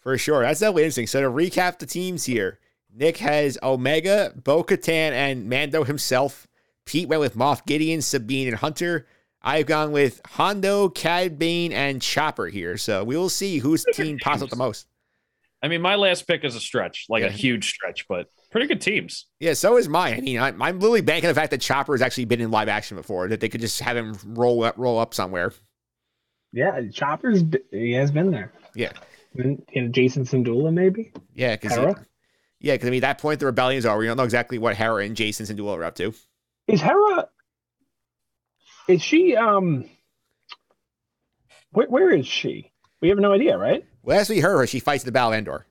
for 0.00 0.18
sure. 0.18 0.42
That's 0.42 0.58
definitely 0.58 0.82
interesting. 0.82 1.06
So 1.06 1.20
to 1.20 1.28
recap 1.28 1.78
the 1.78 1.86
teams 1.86 2.24
here, 2.24 2.58
Nick 2.92 3.18
has 3.18 3.56
Omega, 3.62 4.32
Bo 4.42 4.64
Katan, 4.64 5.12
and 5.12 5.48
Mando 5.48 5.84
himself. 5.84 6.48
Pete 6.84 7.08
went 7.08 7.20
with 7.20 7.36
Moff 7.36 7.64
Gideon, 7.64 8.02
Sabine, 8.02 8.48
and 8.48 8.56
Hunter. 8.56 9.06
I've 9.40 9.66
gone 9.66 9.92
with 9.92 10.20
Hondo, 10.26 10.88
Cad 10.88 11.38
Bane, 11.38 11.72
and 11.72 12.02
Chopper 12.02 12.48
here. 12.48 12.76
So 12.76 13.04
we 13.04 13.16
will 13.16 13.28
see 13.30 13.58
whose 13.58 13.84
team 13.94 14.18
pops 14.18 14.42
up 14.42 14.50
the 14.50 14.56
most. 14.56 14.88
I 15.62 15.68
mean, 15.68 15.80
my 15.80 15.94
last 15.94 16.26
pick 16.26 16.42
is 16.42 16.56
a 16.56 16.60
stretch, 16.60 17.06
like 17.08 17.22
a 17.22 17.30
huge 17.30 17.70
stretch, 17.70 18.08
but 18.08 18.26
pretty 18.50 18.66
good 18.66 18.80
teams. 18.80 19.26
Yeah, 19.38 19.54
so 19.54 19.76
is 19.76 19.88
mine. 19.88 20.14
I 20.14 20.20
mean, 20.20 20.38
I'm, 20.38 20.60
I'm 20.60 20.78
literally 20.80 21.00
banking 21.00 21.28
the 21.28 21.34
fact 21.34 21.50
that 21.52 21.60
Chopper 21.60 21.92
has 21.92 22.02
actually 22.02 22.26
been 22.26 22.40
in 22.40 22.50
live 22.50 22.68
action 22.68 22.96
before, 22.96 23.28
that 23.28 23.40
they 23.40 23.48
could 23.48 23.60
just 23.60 23.80
have 23.80 23.96
him 23.96 24.16
roll 24.24 24.64
up, 24.64 24.74
roll 24.76 24.98
up 24.98 25.14
somewhere. 25.14 25.52
Yeah, 26.52 26.80
Chopper's 26.92 27.42
he 27.70 27.92
has 27.92 28.10
been 28.10 28.30
there. 28.30 28.52
Yeah. 28.74 28.92
And, 29.36 29.62
and 29.74 29.94
Jacen 29.94 30.28
Syndulla 30.28 30.72
maybe. 30.72 31.12
Yeah, 31.34 31.54
because 31.54 31.96
yeah, 32.58 32.74
because 32.74 32.88
I 32.88 32.90
mean, 32.90 32.98
at 32.98 33.08
that 33.08 33.18
point 33.18 33.38
the 33.40 33.46
rebellion's 33.46 33.86
over. 33.86 33.98
We 33.98 34.06
don't 34.06 34.16
know 34.16 34.24
exactly 34.24 34.58
what 34.58 34.76
Hera 34.76 35.04
and 35.04 35.16
Jacen 35.16 35.50
Syndulla 35.50 35.78
are 35.78 35.84
up 35.84 35.94
to. 35.96 36.12
Is 36.66 36.80
Hera? 36.80 37.28
Is 38.88 39.02
she? 39.02 39.36
Um. 39.36 39.88
Where, 41.70 41.86
where 41.86 42.10
is 42.10 42.26
she? 42.26 42.72
We 43.00 43.10
have 43.10 43.18
no 43.18 43.32
idea, 43.32 43.56
right? 43.56 43.84
Last 44.02 44.28
we 44.28 44.40
heard 44.40 44.58
her, 44.58 44.66
she 44.66 44.80
fights 44.80 45.04
the 45.04 45.12
Battle 45.12 45.32
of 45.32 45.38
Endor 45.38 45.66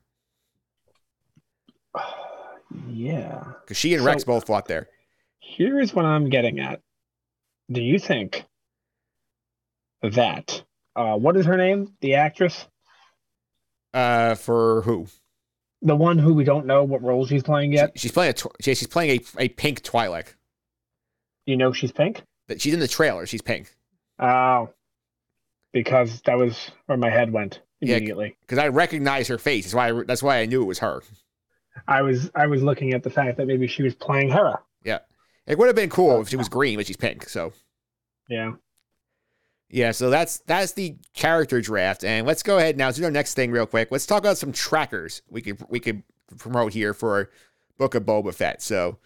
Yeah. 2.90 3.44
because 3.62 3.76
she 3.76 3.94
and 3.94 4.02
So- 4.02 4.06
Rex 4.06 4.24
both 4.24 4.46
fought 4.46 4.66
there. 4.66 4.88
Here's 5.40 5.94
what 5.94 6.04
I'm 6.04 6.28
getting 6.28 6.60
at. 6.60 6.80
Do 7.70 7.80
you 7.82 7.98
think 7.98 8.44
that 10.02 10.62
uh, 10.96 11.16
what 11.16 11.36
is 11.36 11.46
her 11.46 11.56
name? 11.56 11.94
The 12.00 12.14
actress, 12.14 12.66
Uh, 13.94 14.34
for 14.34 14.82
who? 14.82 15.06
the 15.82 15.96
one 15.96 16.18
who 16.18 16.34
we 16.34 16.44
don't 16.44 16.66
know 16.66 16.84
what 16.84 17.02
role 17.02 17.24
she's 17.26 17.42
playing 17.42 17.72
yet. 17.72 17.92
She- 17.94 18.00
she's 18.02 18.12
playing 18.12 18.30
a 18.30 18.34
tw- 18.34 18.54
she's 18.62 18.86
playing 18.86 19.20
a, 19.38 19.42
a 19.42 19.48
pink 19.48 19.82
Twi'lek. 19.82 20.34
You 21.46 21.56
know 21.56 21.72
she's 21.72 21.90
pink. 21.92 22.22
That 22.48 22.60
she's 22.60 22.74
in 22.74 22.80
the 22.80 22.88
trailer. 22.88 23.24
She's 23.26 23.40
pink 23.42 23.74
Oh, 24.18 24.68
because 25.72 26.20
that 26.22 26.36
was 26.36 26.70
where 26.86 26.98
my 26.98 27.08
head 27.10 27.32
went 27.32 27.60
immediately. 27.80 28.36
because 28.42 28.58
I 28.58 28.68
recognize 28.68 29.28
her 29.28 29.38
face. 29.38 29.64
That's 29.64 29.74
why 29.74 29.88
I, 29.88 30.02
that's 30.04 30.22
why 30.22 30.38
I 30.40 30.46
knew 30.46 30.62
it 30.62 30.66
was 30.66 30.80
her. 30.80 31.02
I 31.88 32.02
was 32.02 32.30
I 32.34 32.46
was 32.46 32.62
looking 32.62 32.92
at 32.94 33.02
the 33.02 33.10
fact 33.10 33.36
that 33.38 33.46
maybe 33.46 33.66
she 33.66 33.82
was 33.82 33.94
playing 33.94 34.30
Hera. 34.30 34.60
Yeah, 34.84 34.98
it 35.46 35.58
would 35.58 35.66
have 35.66 35.76
been 35.76 35.90
cool 35.90 36.20
if 36.20 36.28
she 36.28 36.36
was 36.36 36.48
green, 36.48 36.76
but 36.76 36.86
she's 36.86 36.96
pink. 36.96 37.28
So 37.28 37.52
Yeah. 38.28 38.52
yeah, 39.68 39.92
so 39.92 40.10
that's 40.10 40.38
that's 40.40 40.72
the 40.72 40.96
character 41.14 41.60
draft, 41.60 42.04
and 42.04 42.26
let's 42.26 42.42
go 42.42 42.58
ahead 42.58 42.76
now 42.76 42.90
Do 42.90 43.04
our 43.04 43.10
next 43.10 43.34
thing 43.34 43.50
real 43.50 43.66
quick. 43.66 43.88
Let's 43.90 44.06
talk 44.06 44.20
about 44.20 44.38
some 44.38 44.52
trackers 44.52 45.22
we 45.28 45.42
could 45.42 45.64
we 45.68 45.80
could 45.80 46.02
promote 46.38 46.72
here 46.72 46.94
for 46.94 47.30
Book 47.78 47.94
of 47.94 48.04
Boba 48.04 48.34
Fett. 48.34 48.62
So 48.62 48.98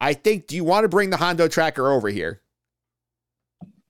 I 0.00 0.14
think, 0.14 0.46
do 0.46 0.56
you 0.56 0.64
want 0.64 0.84
to 0.84 0.88
bring 0.88 1.10
the 1.10 1.18
Hondo 1.18 1.46
tracker 1.48 1.90
over 1.90 2.08
here? 2.08 2.40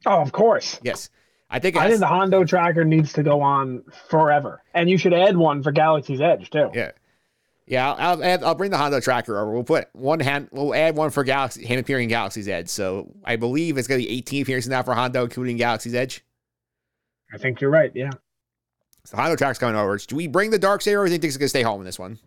Oh, 0.07 0.21
of 0.21 0.33
course. 0.33 0.81
Yes, 0.83 1.11
I 1.51 1.59
think. 1.59 1.77
I 1.77 1.89
think 1.89 2.01
the 2.01 2.07
Hondo 2.07 2.45
tracker 2.45 2.85
needs 2.85 3.13
to 3.15 3.23
go 3.23 3.43
on 3.43 3.85
forever, 4.09 4.63
and 4.75 4.89
you 4.89 4.97
should 4.99 5.13
add 5.13 5.37
one 5.37 5.63
for 5.63 5.73
Galaxy's 5.73 6.21
Edge 6.21 6.51
too. 6.51 6.71
Yeah. 6.75 6.93
Yeah, 7.71 7.93
I'll, 7.93 8.17
I'll 8.17 8.25
add, 8.25 8.43
I'll 8.43 8.57
bring 8.57 8.73
the 8.73 8.77
Hondo 8.77 8.99
tracker 8.99 9.39
over. 9.39 9.53
We'll 9.53 9.63
put 9.63 9.89
one 9.93 10.19
hand. 10.19 10.49
We'll 10.51 10.75
add 10.75 10.97
one 10.97 11.11
for 11.11 11.23
Galaxy 11.23 11.65
him 11.65 11.79
appearing 11.79 12.05
in 12.05 12.09
Galaxy's 12.09 12.49
Edge. 12.49 12.69
So 12.69 13.15
I 13.25 13.37
believe 13.37 13.79
it's 13.79 13.87
gonna 13.87 13.99
be 13.99 14.11
18 14.11 14.43
appearances 14.43 14.69
now 14.69 14.83
for 14.83 14.93
Hondo, 14.93 15.23
including 15.23 15.57
Galaxy's 15.57 15.95
Edge. 15.95 16.25
I 17.33 17.39
think 17.39 17.61
you're 17.61 17.71
right. 17.71 17.93
Yeah. 17.95 18.11
So 19.05 19.17
Hondo 19.17 19.37
tracker's 19.37 19.59
coming 19.59 19.77
over. 19.77 19.97
Do 19.99 20.17
we 20.17 20.27
bring 20.27 20.51
the 20.51 20.59
Dark 20.59 20.83
Saber, 20.83 21.03
or 21.03 21.07
do 21.07 21.13
you 21.13 21.19
think 21.19 21.29
it's 21.29 21.37
gonna 21.37 21.49
stay 21.49 21.63
home 21.63 21.81
in 21.81 21.85
this 21.85 21.97
one? 21.97 22.19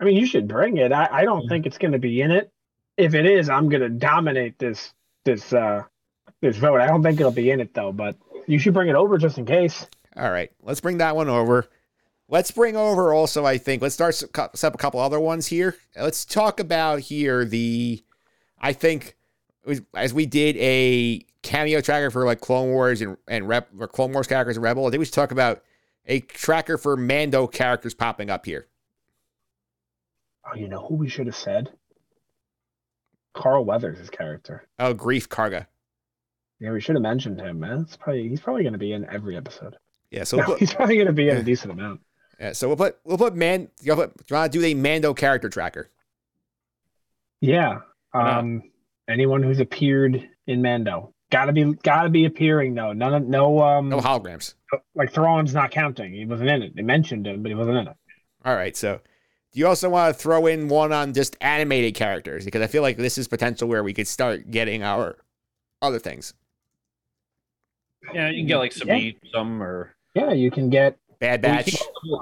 I 0.00 0.04
mean, 0.04 0.16
you 0.16 0.26
should 0.26 0.48
bring 0.48 0.78
it. 0.78 0.90
I, 0.90 1.06
I 1.12 1.24
don't 1.24 1.46
think 1.46 1.66
it's 1.66 1.78
going 1.78 1.92
to 1.92 1.98
be 1.98 2.20
in 2.20 2.30
it. 2.30 2.50
If 2.96 3.14
it 3.14 3.26
is, 3.26 3.48
I'm 3.48 3.68
going 3.68 3.82
to 3.82 3.88
dominate 3.88 4.58
this 4.58 4.92
this 5.24 5.52
uh 5.52 5.82
this 6.40 6.56
vote. 6.56 6.80
I 6.80 6.86
don't 6.86 7.02
think 7.02 7.20
it'll 7.20 7.32
be 7.32 7.50
in 7.50 7.60
it 7.60 7.74
though, 7.74 7.92
but 7.92 8.16
you 8.46 8.58
should 8.58 8.72
bring 8.74 8.88
it 8.88 8.94
over 8.94 9.18
just 9.18 9.36
in 9.36 9.44
case. 9.44 9.86
All 10.16 10.30
right, 10.30 10.50
let's 10.62 10.80
bring 10.80 10.98
that 10.98 11.16
one 11.16 11.28
over. 11.28 11.68
Let's 12.28 12.50
bring 12.50 12.76
over 12.76 13.12
also. 13.14 13.44
I 13.44 13.56
think 13.58 13.82
let's 13.82 13.94
start 13.94 14.14
set 14.14 14.36
up 14.36 14.74
a 14.74 14.78
couple 14.78 14.98
other 15.00 15.20
ones 15.20 15.46
here. 15.46 15.76
Let's 15.96 16.24
talk 16.24 16.58
about 16.60 17.00
here 17.00 17.44
the. 17.44 18.02
I 18.60 18.72
think 18.72 19.16
was- 19.64 19.82
as 19.94 20.12
we 20.12 20.26
did 20.26 20.56
a 20.56 21.24
cameo 21.42 21.80
tracker 21.80 22.10
for 22.10 22.24
like 22.24 22.40
Clone 22.40 22.70
Wars 22.70 23.00
and 23.00 23.16
and 23.28 23.46
Rep 23.48 23.68
or 23.78 23.86
Clone 23.86 24.12
Wars 24.12 24.26
characters 24.26 24.56
and 24.56 24.64
Rebel. 24.64 24.86
I 24.86 24.90
think 24.90 24.98
we 24.98 25.04
should 25.04 25.14
talk 25.14 25.30
about 25.30 25.62
a 26.06 26.20
tracker 26.20 26.78
for 26.78 26.96
Mando 26.96 27.46
characters 27.46 27.94
popping 27.94 28.30
up 28.30 28.46
here. 28.46 28.66
Oh, 30.44 30.56
you 30.56 30.68
know 30.68 30.84
who 30.86 30.94
we 30.94 31.08
should 31.08 31.26
have 31.26 31.36
said? 31.36 31.70
Carl 33.34 33.64
Weathers' 33.64 34.08
character. 34.10 34.66
Oh, 34.78 34.94
Greef 34.94 35.28
Karga. 35.28 35.66
Yeah, 36.58 36.72
we 36.72 36.80
should 36.80 36.94
have 36.94 37.02
mentioned 37.02 37.40
him, 37.40 37.60
man. 37.60 37.80
It's 37.80 37.96
probably 37.96 38.28
he's 38.28 38.40
probably 38.40 38.62
going 38.62 38.72
to 38.72 38.78
be 38.78 38.92
in 38.92 39.04
every 39.10 39.36
episode. 39.36 39.76
Yeah, 40.10 40.24
so 40.24 40.38
we'll 40.46 40.56
he's 40.56 40.72
probably 40.72 40.96
going 40.96 41.08
to 41.08 41.12
be 41.12 41.28
in 41.28 41.36
a 41.36 41.42
decent 41.42 41.72
amount. 41.72 42.00
Yeah, 42.40 42.52
so 42.52 42.68
we'll 42.68 42.76
put 42.76 42.98
we'll 43.04 43.18
put 43.18 43.34
man. 43.34 43.68
You 43.82 43.94
want 43.96 44.16
to 44.28 44.48
do 44.48 44.64
a 44.64 44.74
Mando 44.74 45.14
character 45.14 45.48
tracker? 45.48 45.90
Yeah. 47.40 47.80
not? 48.14 48.38
Um, 48.38 48.62
anyone 49.08 49.42
who's 49.42 49.60
appeared 49.60 50.28
in 50.46 50.62
Mando 50.62 51.12
gotta 51.30 51.52
be 51.52 51.74
gotta 51.82 52.08
be 52.08 52.24
appearing 52.24 52.74
though. 52.74 52.92
None 52.92 53.14
of 53.14 53.22
no 53.24 53.60
um 53.60 53.88
No 53.88 54.00
holograms. 54.00 54.54
like 54.94 55.12
Thrawn's 55.12 55.54
not 55.54 55.70
counting. 55.70 56.12
He 56.12 56.24
wasn't 56.24 56.50
in 56.50 56.62
it. 56.62 56.76
They 56.76 56.82
mentioned 56.82 57.26
him, 57.26 57.42
but 57.42 57.48
he 57.48 57.54
wasn't 57.54 57.78
in 57.78 57.88
it. 57.88 57.96
All 58.44 58.54
right, 58.54 58.76
so 58.76 59.00
do 59.52 59.60
you 59.60 59.66
also 59.66 59.88
want 59.88 60.14
to 60.14 60.22
throw 60.22 60.46
in 60.46 60.68
one 60.68 60.92
on 60.92 61.14
just 61.14 61.36
animated 61.40 61.94
characters 61.94 62.44
because 62.44 62.62
I 62.62 62.66
feel 62.66 62.82
like 62.82 62.96
this 62.96 63.18
is 63.18 63.26
potential 63.28 63.68
where 63.68 63.82
we 63.82 63.92
could 63.92 64.06
start 64.06 64.50
getting 64.50 64.82
our 64.82 65.16
other 65.82 65.98
things. 65.98 66.34
Yeah, 68.14 68.30
you 68.30 68.42
can 68.42 68.46
get 68.46 68.58
like 68.58 68.72
Sabine, 68.72 69.16
some 69.32 69.62
or 69.62 69.94
Yeah, 70.14 70.32
you 70.32 70.50
can 70.50 70.70
get. 70.70 70.96
Bad 71.18 71.42
We 71.42 71.48
Batch. 71.48 71.76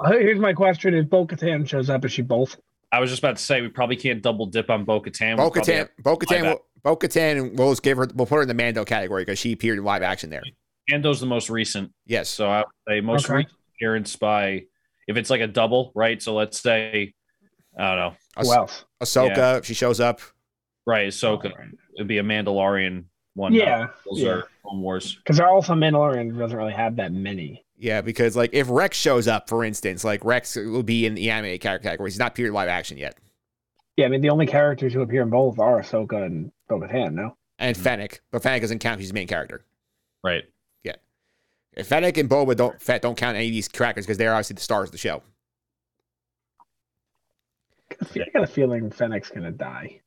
Here's 0.08 0.38
my 0.38 0.52
question: 0.52 0.94
If 0.94 1.08
Bo-Katan 1.08 1.68
shows 1.68 1.90
up, 1.90 2.04
is 2.04 2.12
she 2.12 2.22
both? 2.22 2.56
I 2.92 3.00
was 3.00 3.10
just 3.10 3.20
about 3.20 3.36
to 3.36 3.42
say 3.42 3.60
we 3.60 3.68
probably 3.68 3.96
can't 3.96 4.22
double 4.22 4.46
dip 4.46 4.70
on 4.70 4.84
Bo 4.84 5.00
Katan. 5.00 5.36
Bo 5.36 5.50
Katan. 5.50 5.88
Bo 6.02 6.16
Katan. 6.16 6.42
live 6.44 6.58
Bo 6.82 6.96
Katan. 6.96 7.56
We'll 7.56 7.70
just 7.72 7.82
give 7.82 7.98
her. 7.98 8.08
We'll 8.14 8.26
put 8.26 8.36
her 8.36 8.42
in 8.42 8.48
the 8.48 8.54
Mando 8.54 8.84
category 8.84 9.22
because 9.22 9.38
she 9.38 9.52
appeared 9.52 9.78
in 9.78 9.84
live 9.84 10.02
action 10.02 10.30
there. 10.30 10.42
Ando's 10.92 11.18
the 11.18 11.26
most 11.26 11.50
recent. 11.50 11.92
Yes. 12.06 12.28
So 12.28 12.48
I 12.48 12.58
would 12.58 12.66
say 12.88 13.00
most 13.00 13.24
Okay. 13.26 13.36
recent 13.38 13.54
appearance 13.76 14.16
by 14.16 14.64
if 15.08 15.16
it's 15.16 15.30
like 15.30 15.40
a 15.40 15.46
double, 15.46 15.90
right? 15.94 16.22
So 16.22 16.34
let's 16.34 16.60
say 16.60 17.14
I 17.76 17.88
don't 17.94 17.98
know, 17.98 18.14
Who 18.42 18.52
else? 18.54 18.84
Ahsoka. 19.02 19.58
If 19.58 19.64
she 19.64 19.74
shows 19.74 19.98
up. 19.98 20.20
right? 20.86 21.08
Ahsoka. 21.08 21.50
It'd 21.96 22.06
be 22.06 22.18
a 22.18 22.22
Mandalorian 22.22 23.04
one. 23.34 23.52
Yeah, 23.54 23.88
Those 24.08 24.20
yeah. 24.20 24.28
are 24.28 24.44
Clone 24.62 24.80
Wars. 24.82 25.16
Because 25.16 25.38
they're 25.38 25.48
also 25.48 25.72
Mandalorian 25.74 26.38
doesn't 26.38 26.56
really 26.56 26.72
have 26.74 26.96
that 26.96 27.12
many. 27.12 27.63
Yeah, 27.76 28.00
because 28.00 28.36
like 28.36 28.50
if 28.52 28.68
Rex 28.70 28.96
shows 28.96 29.26
up, 29.26 29.48
for 29.48 29.64
instance, 29.64 30.04
like 30.04 30.24
Rex 30.24 30.56
will 30.56 30.82
be 30.82 31.06
in 31.06 31.14
the 31.14 31.30
anime 31.30 31.58
character 31.58 31.88
category. 31.88 32.10
He's 32.10 32.18
not 32.18 32.32
appeared 32.32 32.48
in 32.48 32.54
live 32.54 32.68
action 32.68 32.98
yet. 32.98 33.16
Yeah, 33.96 34.06
I 34.06 34.08
mean 34.08 34.20
the 34.20 34.30
only 34.30 34.46
characters 34.46 34.92
who 34.92 35.02
appear 35.02 35.22
in 35.22 35.30
both 35.30 35.58
are 35.58 35.80
Ahsoka 35.80 36.24
and 36.24 36.50
Bo-Katan. 36.68 37.12
No. 37.12 37.36
And 37.58 37.76
hmm. 37.76 37.82
Fennec, 37.82 38.20
but 38.30 38.42
Fennec 38.42 38.62
doesn't 38.62 38.78
count. 38.80 39.00
He's 39.00 39.08
the 39.08 39.14
main 39.14 39.28
character. 39.28 39.64
Right. 40.22 40.44
Yeah. 40.82 40.96
If 41.72 41.88
Fennec 41.88 42.16
and 42.16 42.28
Boba 42.28 42.56
don't 42.56 42.80
Fett 42.80 43.02
don't 43.02 43.16
count 43.16 43.36
any 43.36 43.46
of 43.46 43.52
these 43.52 43.68
characters 43.68 44.06
because 44.06 44.18
they're 44.18 44.32
obviously 44.32 44.54
the 44.54 44.62
stars 44.62 44.88
of 44.88 44.92
the 44.92 44.98
show. 44.98 45.22
I 48.00 48.26
got 48.32 48.44
a 48.44 48.46
feeling 48.46 48.90
Fennec's 48.90 49.30
gonna 49.30 49.52
die. 49.52 50.00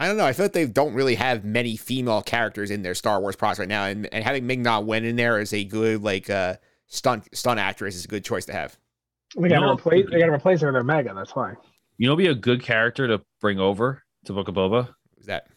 I 0.00 0.06
don't 0.08 0.16
know. 0.16 0.24
I 0.24 0.32
feel 0.32 0.46
like 0.46 0.52
they 0.54 0.66
don't 0.66 0.94
really 0.94 1.14
have 1.16 1.44
many 1.44 1.76
female 1.76 2.22
characters 2.22 2.70
in 2.70 2.80
their 2.82 2.94
Star 2.94 3.20
Wars 3.20 3.36
process 3.36 3.58
right 3.60 3.68
now, 3.68 3.84
and, 3.84 4.08
and 4.12 4.24
having 4.24 4.46
Ming 4.46 4.62
Na 4.62 4.80
Wen 4.80 5.04
in 5.04 5.16
there 5.16 5.38
is 5.38 5.52
a 5.52 5.62
good 5.64 6.02
like 6.02 6.30
uh 6.30 6.54
stunt 6.86 7.28
stunt 7.34 7.60
actress 7.60 7.94
is 7.94 8.06
a 8.06 8.08
good 8.08 8.24
choice 8.24 8.46
to 8.46 8.52
have. 8.52 8.76
They 9.38 9.48
gotta 9.48 9.66
No. 9.66 9.74
replace. 9.74 10.06
They 10.10 10.18
gotta 10.18 10.32
replace 10.32 10.62
her 10.62 10.68
with 10.72 10.76
Omega. 10.80 11.12
That's 11.14 11.36
why. 11.36 11.52
You 11.98 12.08
know, 12.08 12.16
be 12.16 12.28
a 12.28 12.34
good 12.34 12.62
character 12.62 13.06
to 13.08 13.20
bring 13.42 13.60
over 13.60 14.02
to 14.24 14.32
Book 14.32 14.48
of 14.48 14.54
Boba. 14.54 14.88
Is 15.18 15.26
that 15.26 15.48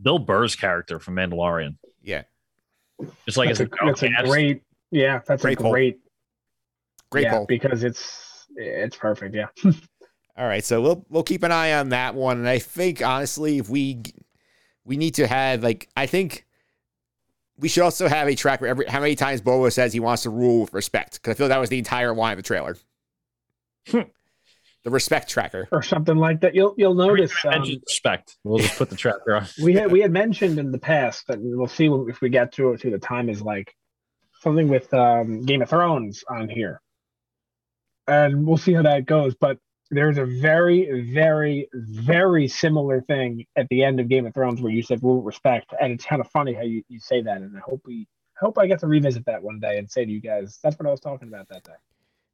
Bill 0.00 0.20
Burr's 0.20 0.54
character 0.54 1.00
from 1.00 1.16
Mandalorian. 1.16 1.76
yeah 2.02 2.22
It's 3.26 3.36
like 3.36 3.48
that's 3.48 3.60
as 3.60 3.66
a, 3.66 3.70
a, 3.84 3.88
that's 3.88 4.02
a 4.02 4.10
great. 4.24 4.62
Yeah, 4.92 5.20
that's 5.26 5.42
Great 5.42 5.58
a 5.58 5.62
poll. 5.62 5.72
great. 5.72 5.98
great 7.10 7.24
yeah, 7.24 7.32
poll. 7.32 7.46
because 7.46 7.82
it's 7.84 8.46
it's 8.56 8.96
perfect. 8.96 9.34
Yeah. 9.34 9.46
All 10.40 10.46
right, 10.46 10.64
so 10.64 10.80
we'll 10.80 11.04
we'll 11.10 11.22
keep 11.22 11.42
an 11.42 11.52
eye 11.52 11.74
on 11.74 11.90
that 11.90 12.14
one, 12.14 12.38
and 12.38 12.48
I 12.48 12.58
think 12.60 13.04
honestly, 13.04 13.58
if 13.58 13.68
we 13.68 14.00
we 14.86 14.96
need 14.96 15.16
to 15.16 15.26
have 15.26 15.62
like 15.62 15.90
I 15.94 16.06
think 16.06 16.46
we 17.58 17.68
should 17.68 17.82
also 17.82 18.08
have 18.08 18.26
a 18.26 18.34
track 18.34 18.62
where 18.62 18.70
every 18.70 18.86
how 18.86 19.00
many 19.00 19.16
times 19.16 19.42
Boba 19.42 19.70
says 19.70 19.92
he 19.92 20.00
wants 20.00 20.22
to 20.22 20.30
rule 20.30 20.62
with 20.62 20.72
respect 20.72 21.20
because 21.20 21.32
I 21.32 21.36
feel 21.36 21.48
that 21.48 21.58
was 21.58 21.68
the 21.68 21.76
entire 21.76 22.14
line 22.14 22.32
of 22.32 22.38
the 22.38 22.42
trailer. 22.42 22.78
the 23.92 24.06
respect 24.86 25.28
tracker. 25.28 25.68
or 25.72 25.82
something 25.82 26.16
like 26.16 26.40
that. 26.40 26.54
You'll 26.54 26.74
you'll 26.78 26.94
notice 26.94 27.34
um, 27.44 27.60
respect. 27.60 28.38
We'll 28.42 28.60
just 28.60 28.78
put 28.78 28.88
the 28.88 28.96
tracker 28.96 29.34
on. 29.34 29.46
we 29.62 29.74
had 29.74 29.92
we 29.92 30.00
had 30.00 30.10
mentioned 30.10 30.58
in 30.58 30.72
the 30.72 30.78
past 30.78 31.26
that 31.26 31.38
we'll 31.38 31.66
see 31.66 31.90
if 32.08 32.22
we 32.22 32.30
get 32.30 32.52
to 32.52 32.72
it. 32.72 32.80
through 32.80 32.92
the 32.92 32.98
time 32.98 33.28
is 33.28 33.42
like 33.42 33.76
something 34.40 34.68
with 34.68 34.94
um, 34.94 35.42
Game 35.42 35.60
of 35.60 35.68
Thrones 35.68 36.24
on 36.30 36.48
here, 36.48 36.80
and 38.06 38.46
we'll 38.46 38.56
see 38.56 38.72
how 38.72 38.80
that 38.80 39.04
goes. 39.04 39.34
But 39.34 39.58
there's 39.90 40.18
a 40.18 40.24
very 40.24 41.12
very 41.12 41.68
very 41.74 42.46
similar 42.48 43.00
thing 43.02 43.44
at 43.56 43.68
the 43.68 43.82
end 43.82 44.00
of 44.00 44.08
Game 44.08 44.26
of 44.26 44.34
Thrones 44.34 44.60
where 44.60 44.72
you 44.72 44.82
said 44.82 45.02
rule 45.02 45.22
respect, 45.22 45.72
and 45.80 45.92
it's 45.92 46.04
kind 46.04 46.20
of 46.20 46.30
funny 46.30 46.52
how 46.52 46.62
you, 46.62 46.82
you 46.88 47.00
say 47.00 47.22
that. 47.22 47.38
And 47.38 47.56
I 47.56 47.60
hope 47.60 47.82
we 47.84 48.06
I 48.40 48.44
hope 48.44 48.58
I 48.58 48.66
get 48.66 48.80
to 48.80 48.86
revisit 48.86 49.26
that 49.26 49.42
one 49.42 49.60
day 49.60 49.78
and 49.78 49.90
say 49.90 50.04
to 50.04 50.10
you 50.10 50.20
guys 50.20 50.58
that's 50.62 50.78
what 50.78 50.86
I 50.86 50.90
was 50.90 51.00
talking 51.00 51.28
about 51.28 51.48
that 51.48 51.64
day. 51.64 51.72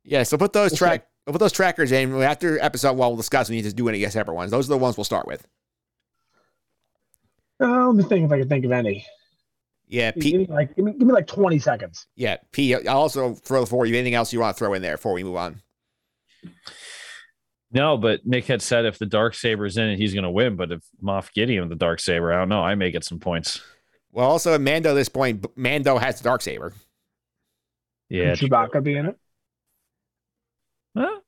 Yeah, 0.05 0.23
so 0.23 0.39
put 0.39 0.53
those 0.53 0.73
We'll 0.73 0.79
track 0.79 1.09
with 1.27 1.39
those 1.39 1.53
trackers, 1.53 1.93
and 1.93 2.23
after 2.23 2.59
episode 2.61 2.97
one, 2.97 3.09
we'll 3.09 3.17
discuss. 3.17 3.49
We 3.49 3.57
need 3.57 3.63
to 3.63 3.73
do 3.73 3.89
any 3.89 4.09
separate 4.09 4.35
ones. 4.35 4.51
Those 4.51 4.67
are 4.69 4.75
the 4.75 4.79
ones 4.79 4.97
we'll 4.97 5.05
start 5.05 5.27
with. 5.27 5.47
Uh, 7.61 7.87
let 7.87 7.97
me 7.97 8.05
think 8.05 8.25
if 8.27 8.33
I 8.33 8.39
can 8.39 8.49
think 8.49 8.65
of 8.65 8.71
any. 8.71 9.05
Yeah, 9.89 10.11
Give 10.13 10.41
me 10.41 10.47
like 10.47 10.75
give 10.75 10.85
me, 10.85 10.93
give 10.93 11.07
me 11.07 11.13
like 11.13 11.27
twenty 11.27 11.59
seconds. 11.59 12.07
Yeah, 12.17 12.37
P. 12.53 12.75
I'll 12.75 12.99
also 12.99 13.35
throw 13.35 13.65
for 13.65 13.87
you 13.87 13.95
anything 13.95 14.15
else 14.15 14.33
you 14.33 14.41
want 14.41 14.57
to 14.57 14.59
throw 14.59 14.75
in 14.75 14.83
there 14.83 14.97
before 14.97 15.13
we 15.13 15.23
move 15.23 15.37
on. 15.37 15.63
No, 17.73 17.97
but 17.97 18.25
Nick 18.25 18.47
had 18.47 18.62
said 18.62 18.85
if 18.85 18.99
the 18.99 19.07
dark 19.07 19.35
saber's 19.35 19.77
in 19.77 19.89
it, 19.89 19.99
he's 19.99 20.14
going 20.14 20.25
to 20.25 20.31
win. 20.31 20.57
But 20.57 20.73
if 20.73 20.83
Moff 21.03 21.33
Gideon 21.33 21.69
the 21.69 21.75
dark 21.75 22.01
saber, 22.01 22.33
I 22.33 22.39
don't 22.39 22.49
know. 22.49 22.62
I 22.62 22.75
may 22.75 22.91
get 22.91 23.05
some 23.05 23.19
points. 23.19 23.61
Well, 24.12 24.29
also 24.29 24.55
at 24.55 24.61
Mando, 24.61 24.95
this 24.95 25.09
point, 25.09 25.45
Mando 25.57 25.99
has 25.99 26.19
the 26.19 26.25
dark 26.25 26.43
saber. 26.43 26.73
Yeah, 28.09 28.35
Could 28.37 28.51
Chewbacca 28.51 28.83
be 28.83 28.97
in 28.97 29.07
it? 29.07 29.19
Huh? 30.97 31.21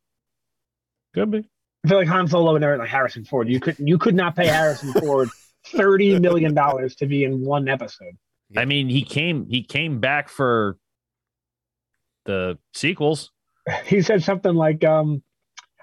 could 1.14 1.30
be. 1.30 1.38
I 1.84 1.88
feel 1.88 1.98
like 1.98 2.08
Han 2.08 2.28
Solo 2.28 2.54
and 2.54 2.64
everything, 2.64 2.80
like 2.80 2.90
Harrison 2.90 3.24
Ford. 3.24 3.48
You 3.48 3.60
could 3.60 3.76
you 3.78 3.98
could 3.98 4.14
not 4.14 4.36
pay 4.36 4.46
Harrison 4.46 4.92
Ford 4.92 5.28
thirty 5.66 6.18
million 6.18 6.54
dollars 6.54 6.94
to 6.96 7.06
be 7.06 7.24
in 7.24 7.44
one 7.44 7.68
episode. 7.68 8.16
I 8.56 8.64
mean, 8.64 8.88
he 8.88 9.02
came 9.02 9.46
he 9.48 9.62
came 9.62 10.00
back 10.00 10.28
for 10.28 10.78
the 12.24 12.58
sequels. 12.74 13.32
He 13.84 14.00
said 14.00 14.22
something 14.22 14.54
like, 14.54 14.82
um, 14.82 15.22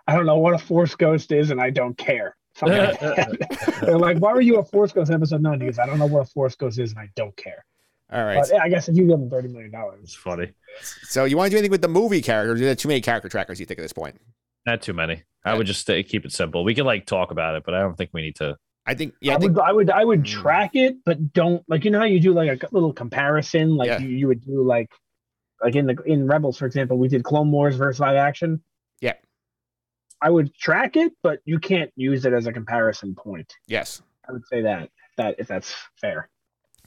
"I 0.08 0.16
don't 0.16 0.26
know 0.26 0.38
what 0.38 0.53
a 0.53 0.58
Force 0.58 0.95
Ghost 0.95 1.32
is, 1.32 1.51
and 1.51 1.60
I 1.62 1.70
don't 1.70 1.97
care." 1.97 2.36
Like 2.62 2.72
that. 3.01 3.80
They're 3.82 3.97
like, 3.97 4.18
"Why 4.20 4.34
were 4.34 4.41
you 4.41 4.58
a 4.60 4.64
Force 4.64 4.91
Ghost 4.93 5.10
in 5.10 5.16
episode 5.16 5.41
nine? 5.41 5.60
Because 5.60 5.80
I 5.80 5.86
don't 5.86 5.99
know 5.99 6.06
what 6.06 6.22
a 6.22 6.30
Force 6.32 6.56
Ghost 6.56 6.80
is, 6.80 6.91
and 6.91 6.99
I 6.99 7.10
don't 7.16 7.36
care." 7.38 7.66
All 8.14 8.24
right. 8.24 8.39
But 8.39 8.49
yeah, 8.53 8.62
I 8.64 8.70
guess 8.70 8.88
if 8.88 8.95
you 8.95 9.08
give 9.08 9.20
him 9.20 9.30
thirty 9.30 9.47
million 9.49 9.72
dollars, 9.72 9.99
It's 10.03 10.24
dollars, 10.24 10.38
funny. 10.39 10.53
So 11.03 11.26
you 11.26 11.38
want 11.38 11.47
to 11.47 11.51
do 11.51 11.58
anything 11.58 11.72
with 11.72 11.82
the 11.82 11.88
movie 11.88 12.22
characters? 12.22 12.60
Or 12.62 12.64
are 12.64 12.68
there 12.68 12.76
too 12.76 12.88
many 12.88 13.01
character 13.01 13.28
trackers? 13.30 13.60
You 13.60 13.66
think 13.66 13.80
at 13.80 13.84
this 13.84 13.93
point? 13.93 14.20
Not 14.66 14.82
too 14.82 14.93
many. 14.93 15.24
I 15.43 15.53
would 15.56 15.68
just 15.68 15.82
stay, 15.82 16.01
keep 16.03 16.26
it 16.26 16.32
simple. 16.32 16.64
We 16.64 16.74
could 16.74 16.86
like 16.86 17.06
talk 17.06 17.32
about 17.32 17.56
it, 17.56 17.64
but 17.66 17.74
I 17.76 17.80
don't 17.82 17.95
think 17.95 18.10
we 18.14 18.22
need 18.22 18.36
to. 18.38 18.58
I 18.88 18.93
think. 18.93 19.14
Yeah, 19.22 19.34
I 19.34 19.36
I 19.36 19.39
think. 19.39 19.56
would, 19.56 19.62
I 19.64 19.72
would, 19.72 19.89
I 19.89 20.06
would 20.06 20.22
Mm. 20.22 20.26
track 20.26 20.72
it, 20.76 20.97
but 21.06 21.34
don't 21.34 21.64
like 21.68 21.84
you 21.86 21.91
know 21.91 21.99
how 21.99 22.06
you 22.06 22.20
do 22.20 22.34
like 22.34 22.64
a 22.64 22.68
little 22.72 22.93
comparison, 22.93 23.76
like 23.76 23.88
Yeah. 23.88 23.99
you, 23.99 24.10
you 24.10 24.28
would 24.28 24.41
do 24.45 24.64
like, 24.64 24.89
like 25.64 25.76
in 25.76 25.88
the 25.88 25.95
in 26.06 26.28
Rebels, 26.28 26.58
for 26.58 26.66
example, 26.68 26.97
we 26.97 27.08
did 27.08 27.24
Clone 27.24 27.51
Wars 27.51 27.76
versus 27.76 27.99
live 27.99 28.16
action. 28.16 28.64
Yeah. 30.26 30.28
I 30.28 30.32
would 30.32 30.53
track 30.55 30.95
it, 30.95 31.13
but 31.23 31.39
you 31.45 31.59
can't 31.59 31.91
use 31.95 32.26
it 32.26 32.34
as 32.34 32.47
a 32.47 32.53
comparison 32.53 33.15
point. 33.15 33.53
Yes. 33.67 34.01
I 34.28 34.32
would 34.32 34.45
say 34.47 34.61
that 34.61 34.89
that 35.17 35.36
if 35.38 35.47
that's 35.47 35.73
fair. 36.01 36.30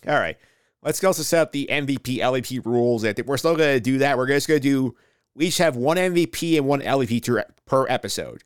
All 0.07 0.15
right. 0.15 0.37
Let's 0.83 1.03
also 1.03 1.23
set 1.23 1.41
up 1.41 1.53
the 1.53 1.69
MVP 1.71 2.19
LEP 2.19 2.65
rules. 2.65 3.05
I 3.05 3.13
think 3.13 3.27
we're 3.27 3.37
still 3.37 3.57
going 3.57 3.77
to 3.77 3.81
do 3.81 3.99
that. 3.99 4.17
We're 4.17 4.29
just 4.29 4.47
going 4.47 4.61
to 4.61 4.69
do. 4.69 4.97
We 5.35 5.47
each 5.47 5.59
have 5.59 5.77
one 5.77 5.97
MVP 5.97 6.57
and 6.57 6.67
one 6.67 6.81
LEP 6.81 7.47
per 7.67 7.87
episode. 7.89 8.45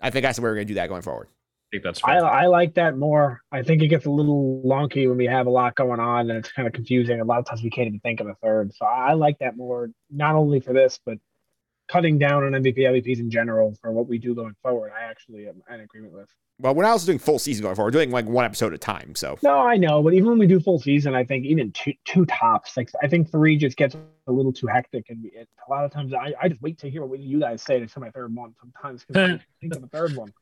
I 0.00 0.10
think 0.10 0.24
that's 0.24 0.36
the 0.36 0.42
way 0.42 0.50
we're 0.50 0.56
going 0.56 0.66
to 0.66 0.70
do 0.72 0.74
that 0.74 0.88
going 0.88 1.02
forward. 1.02 1.28
I 1.28 1.76
think 1.76 1.84
that's 1.84 2.00
I. 2.04 2.18
I 2.18 2.46
like 2.46 2.74
that 2.74 2.98
more. 2.98 3.40
I 3.50 3.62
think 3.62 3.80
it 3.82 3.88
gets 3.88 4.04
a 4.04 4.10
little 4.10 4.62
wonky 4.64 5.08
when 5.08 5.16
we 5.16 5.26
have 5.26 5.46
a 5.46 5.50
lot 5.50 5.74
going 5.74 6.00
on 6.00 6.28
and 6.28 6.38
it's 6.38 6.52
kind 6.52 6.68
of 6.68 6.74
confusing. 6.74 7.20
A 7.20 7.24
lot 7.24 7.38
of 7.38 7.46
times 7.46 7.62
we 7.62 7.70
can't 7.70 7.88
even 7.88 8.00
think 8.00 8.20
of 8.20 8.26
a 8.26 8.34
third. 8.42 8.74
So 8.74 8.84
I 8.84 9.14
like 9.14 9.38
that 9.38 9.56
more, 9.56 9.90
not 10.10 10.34
only 10.34 10.60
for 10.60 10.74
this, 10.74 11.00
but 11.04 11.16
cutting 11.92 12.18
down 12.18 12.42
on 12.42 12.52
MVP, 12.52 12.78
LVPs 12.78 13.20
in 13.20 13.30
general 13.30 13.74
for 13.82 13.92
what 13.92 14.08
we 14.08 14.16
do 14.16 14.34
going 14.34 14.54
forward. 14.62 14.92
I 14.98 15.04
actually 15.04 15.46
am 15.46 15.62
in 15.72 15.80
agreement 15.80 16.14
with. 16.14 16.28
Well, 16.58 16.74
we're 16.74 16.84
not 16.84 16.92
also 16.92 17.06
doing 17.06 17.18
full 17.18 17.38
season 17.38 17.62
going 17.62 17.74
forward. 17.74 17.92
We're 17.92 18.00
doing 18.00 18.10
like 18.10 18.24
one 18.26 18.44
episode 18.44 18.68
at 18.68 18.74
a 18.74 18.78
time. 18.78 19.14
So 19.14 19.38
No, 19.42 19.58
I 19.58 19.76
know, 19.76 20.02
but 20.02 20.14
even 20.14 20.28
when 20.30 20.38
we 20.38 20.46
do 20.46 20.58
full 20.58 20.78
season, 20.78 21.14
I 21.14 21.24
think 21.24 21.44
even 21.44 21.70
two 21.72 21.92
two 22.04 22.24
tops. 22.26 22.76
Like 22.76 22.90
I 23.02 23.08
think 23.08 23.30
three 23.30 23.56
just 23.56 23.76
gets 23.76 23.94
a 24.26 24.32
little 24.32 24.52
too 24.52 24.68
hectic, 24.68 25.06
and 25.10 25.26
it, 25.26 25.48
a 25.66 25.70
lot 25.70 25.84
of 25.84 25.92
times 25.92 26.14
I, 26.14 26.32
I 26.40 26.48
just 26.48 26.62
wait 26.62 26.78
to 26.78 26.90
hear 26.90 27.04
what 27.04 27.18
you 27.18 27.40
guys 27.40 27.62
say 27.62 27.84
to 27.84 28.00
my 28.00 28.10
third 28.10 28.34
one. 28.34 28.54
Sometimes 28.58 29.04
because 29.04 29.30
I 29.32 29.40
think 29.60 29.76
of 29.76 29.82
a 29.82 29.88
third 29.88 30.16
one. 30.16 30.32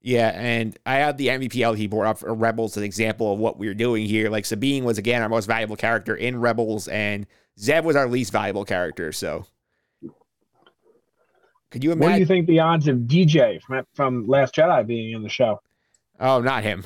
Yeah, 0.00 0.28
and 0.28 0.78
I 0.86 0.96
had 0.96 1.18
the 1.18 1.28
MVP 1.28 1.54
LVP 1.54 1.90
board 1.90 2.06
up 2.06 2.18
for 2.18 2.32
Rebels 2.32 2.72
as 2.72 2.78
an 2.78 2.84
example 2.84 3.32
of 3.32 3.38
what 3.38 3.58
we 3.58 3.68
are 3.68 3.74
doing 3.74 4.06
here. 4.06 4.30
Like 4.30 4.44
Sabine 4.44 4.84
was 4.84 4.98
again 4.98 5.22
our 5.22 5.28
most 5.28 5.46
valuable 5.46 5.76
character 5.76 6.14
in 6.14 6.40
Rebels, 6.40 6.88
and 6.88 7.26
Zeb 7.58 7.84
was 7.84 7.96
our 7.96 8.08
least 8.08 8.32
valuable 8.32 8.64
character. 8.64 9.12
So, 9.12 9.46
could 11.70 11.84
you 11.84 11.90
What 11.94 12.12
do 12.14 12.18
you 12.18 12.26
think 12.26 12.46
the 12.46 12.60
odds 12.60 12.88
of 12.88 12.96
DJ 13.00 13.60
from 13.62 13.84
from 13.94 14.26
Last 14.26 14.54
Jedi 14.54 14.86
being 14.86 15.14
in 15.14 15.22
the 15.22 15.28
show? 15.28 15.60
oh, 16.20 16.40
not 16.40 16.62
him. 16.62 16.84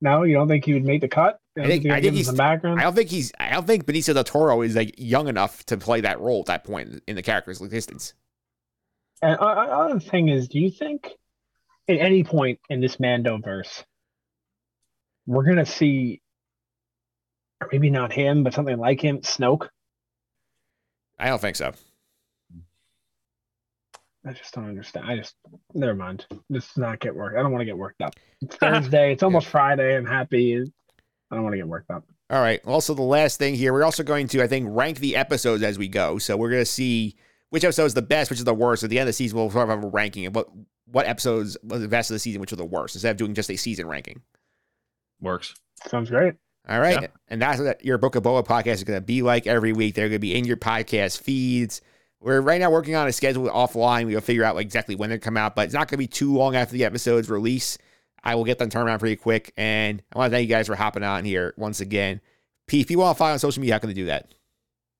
No, 0.00 0.22
you 0.22 0.34
don't 0.34 0.46
think 0.46 0.64
he 0.64 0.74
would 0.74 0.84
make 0.84 1.00
the 1.00 1.08
cut? 1.08 1.40
I 1.56 1.62
don't 1.62 1.70
think- 1.70 1.86
I 1.90 2.00
think 2.00 2.14
he's- 2.14 2.30
background. 2.30 2.78
I 2.78 2.84
don't 2.84 2.94
think 2.94 3.10
he's. 3.10 3.32
I 3.40 3.50
don't 3.50 3.66
think 3.66 3.84
Benicio 3.84 4.14
del 4.14 4.22
Toro 4.24 4.62
is 4.62 4.76
like 4.76 4.94
young 4.96 5.26
enough 5.28 5.64
to 5.66 5.76
play 5.76 6.00
that 6.02 6.20
role 6.20 6.40
at 6.40 6.46
that 6.46 6.64
point 6.64 7.02
in 7.08 7.16
the 7.16 7.22
character's 7.22 7.60
existence. 7.60 8.14
And 9.22 9.36
uh, 9.40 9.42
uh, 9.42 9.46
other 9.46 9.98
thing 10.00 10.28
is, 10.28 10.46
do 10.46 10.60
you 10.60 10.70
think 10.70 11.08
at 11.88 11.96
any 11.96 12.22
point 12.22 12.60
in 12.70 12.80
this 12.80 13.00
Mando 13.00 13.38
verse, 13.38 13.84
we're 15.26 15.42
gonna 15.42 15.66
see, 15.66 16.22
maybe 17.72 17.90
not 17.90 18.12
him, 18.12 18.44
but 18.44 18.54
something 18.54 18.78
like 18.78 19.02
him, 19.02 19.22
Snoke? 19.22 19.68
I 21.18 21.26
don't 21.28 21.40
think 21.40 21.56
so. 21.56 21.72
I 24.26 24.32
just 24.32 24.52
don't 24.52 24.68
understand. 24.68 25.06
I 25.06 25.16
just 25.16 25.36
never 25.74 25.94
mind. 25.94 26.26
This 26.50 26.66
does 26.68 26.76
not 26.76 27.00
get 27.00 27.14
worked. 27.14 27.38
I 27.38 27.42
don't 27.42 27.52
want 27.52 27.62
to 27.62 27.66
get 27.66 27.78
worked 27.78 28.02
up. 28.02 28.14
It's 28.40 28.56
Thursday. 28.60 29.12
It's 29.12 29.22
almost 29.22 29.46
Friday. 29.46 29.96
I'm 29.96 30.06
happy. 30.06 30.60
I 31.30 31.34
don't 31.34 31.44
want 31.44 31.52
to 31.54 31.58
get 31.58 31.68
worked 31.68 31.90
up. 31.90 32.04
All 32.30 32.40
right. 32.40 32.60
Also, 32.66 32.94
the 32.94 33.02
last 33.02 33.38
thing 33.38 33.54
here, 33.54 33.72
we're 33.72 33.84
also 33.84 34.02
going 34.02 34.28
to, 34.28 34.42
I 34.42 34.46
think, 34.46 34.66
rank 34.70 34.98
the 34.98 35.16
episodes 35.16 35.62
as 35.62 35.78
we 35.78 35.88
go. 35.88 36.18
So 36.18 36.36
we're 36.36 36.50
going 36.50 36.62
to 36.62 36.66
see 36.66 37.16
which 37.50 37.64
episode 37.64 37.86
is 37.86 37.94
the 37.94 38.02
best, 38.02 38.30
which 38.30 38.38
is 38.38 38.44
the 38.44 38.54
worst. 38.54 38.82
At 38.82 38.90
the 38.90 38.98
end 38.98 39.04
of 39.04 39.08
the 39.08 39.12
season, 39.14 39.38
we'll 39.38 39.50
sort 39.50 39.68
of 39.68 39.70
have 39.70 39.84
a 39.84 39.88
ranking 39.88 40.26
of 40.26 40.34
what 40.34 40.48
what 40.90 41.06
episodes 41.06 41.56
was 41.62 41.82
the 41.82 41.88
best 41.88 42.10
of 42.10 42.14
the 42.14 42.18
season, 42.18 42.40
which 42.40 42.52
are 42.52 42.56
the 42.56 42.64
worst, 42.64 42.94
instead 42.94 43.10
of 43.10 43.16
doing 43.18 43.34
just 43.34 43.50
a 43.50 43.56
season 43.56 43.86
ranking. 43.86 44.22
Works. 45.20 45.54
Sounds 45.86 46.10
great. 46.10 46.34
All 46.68 46.80
right. 46.80 47.02
Yeah. 47.02 47.08
And 47.28 47.40
that's 47.40 47.60
what 47.60 47.84
your 47.84 47.98
Book 47.98 48.14
of 48.14 48.22
Boba 48.22 48.46
podcast 48.46 48.74
is 48.74 48.84
going 48.84 48.98
to 48.98 49.04
be 49.04 49.22
like 49.22 49.46
every 49.46 49.72
week. 49.72 49.94
They're 49.94 50.08
going 50.08 50.16
to 50.16 50.18
be 50.18 50.36
in 50.36 50.44
your 50.44 50.56
podcast 50.56 51.20
feeds. 51.20 51.80
We're 52.20 52.40
right 52.40 52.60
now 52.60 52.70
working 52.70 52.96
on 52.96 53.06
a 53.06 53.12
schedule 53.12 53.48
offline. 53.48 54.06
We'll 54.06 54.20
figure 54.20 54.44
out 54.44 54.56
like 54.56 54.66
exactly 54.66 54.96
when 54.96 55.10
they 55.10 55.18
come 55.18 55.36
out, 55.36 55.54
but 55.54 55.66
it's 55.66 55.74
not 55.74 55.88
going 55.88 55.96
to 55.96 55.98
be 55.98 56.08
too 56.08 56.34
long 56.34 56.56
after 56.56 56.72
the 56.72 56.84
episodes 56.84 57.30
release. 57.30 57.78
I 58.24 58.34
will 58.34 58.44
get 58.44 58.58
them 58.58 58.70
turned 58.70 58.88
around 58.88 58.98
pretty 58.98 59.16
quick. 59.16 59.52
And 59.56 60.02
I 60.12 60.18
want 60.18 60.30
to 60.30 60.36
thank 60.36 60.48
you 60.48 60.54
guys 60.54 60.66
for 60.66 60.74
hopping 60.74 61.04
on 61.04 61.24
here 61.24 61.54
once 61.56 61.80
again. 61.80 62.20
P, 62.66 62.80
if 62.80 62.90
you 62.90 62.98
want 62.98 63.16
to 63.16 63.18
follow 63.18 63.32
on 63.32 63.38
social 63.38 63.60
media, 63.60 63.74
how 63.74 63.78
can 63.78 63.88
they 63.88 63.94
do 63.94 64.06
that? 64.06 64.34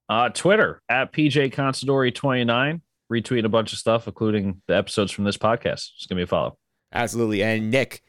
Uh, 0.09 0.29
Twitter 0.31 0.81
at 0.89 1.13
PJ 1.13 1.53
Considori29. 1.53 2.81
Retweet 3.13 3.45
a 3.45 3.49
bunch 3.49 3.73
of 3.73 3.79
stuff, 3.79 4.07
including 4.07 4.61
the 4.69 4.77
episodes 4.77 5.11
from 5.11 5.25
this 5.25 5.37
podcast. 5.37 5.95
Just 5.97 6.09
give 6.09 6.17
me 6.17 6.23
a 6.23 6.27
follow. 6.27 6.57
Absolutely. 6.93 7.43
And 7.43 7.71
Nick, 7.71 8.03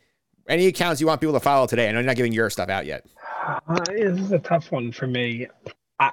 any 0.48 0.68
accounts 0.68 1.02
you 1.02 1.08
want 1.08 1.22
people 1.22 1.34
to 1.34 1.40
follow 1.40 1.68
today? 1.68 1.88
I 1.88 1.92
know 1.92 2.00
you're 2.00 2.08
not 2.08 2.16
giving 2.16 2.34
your 2.34 2.50
stuff 2.50 2.70
out 2.70 2.86
yet. 2.86 3.06
Uh, 3.68 3.80
this 3.88 4.20
is 4.20 4.32
a 4.32 4.40
tough 4.40 4.72
one 4.72 4.92
for 4.92 5.08
me. 5.08 5.48
I, 6.00 6.12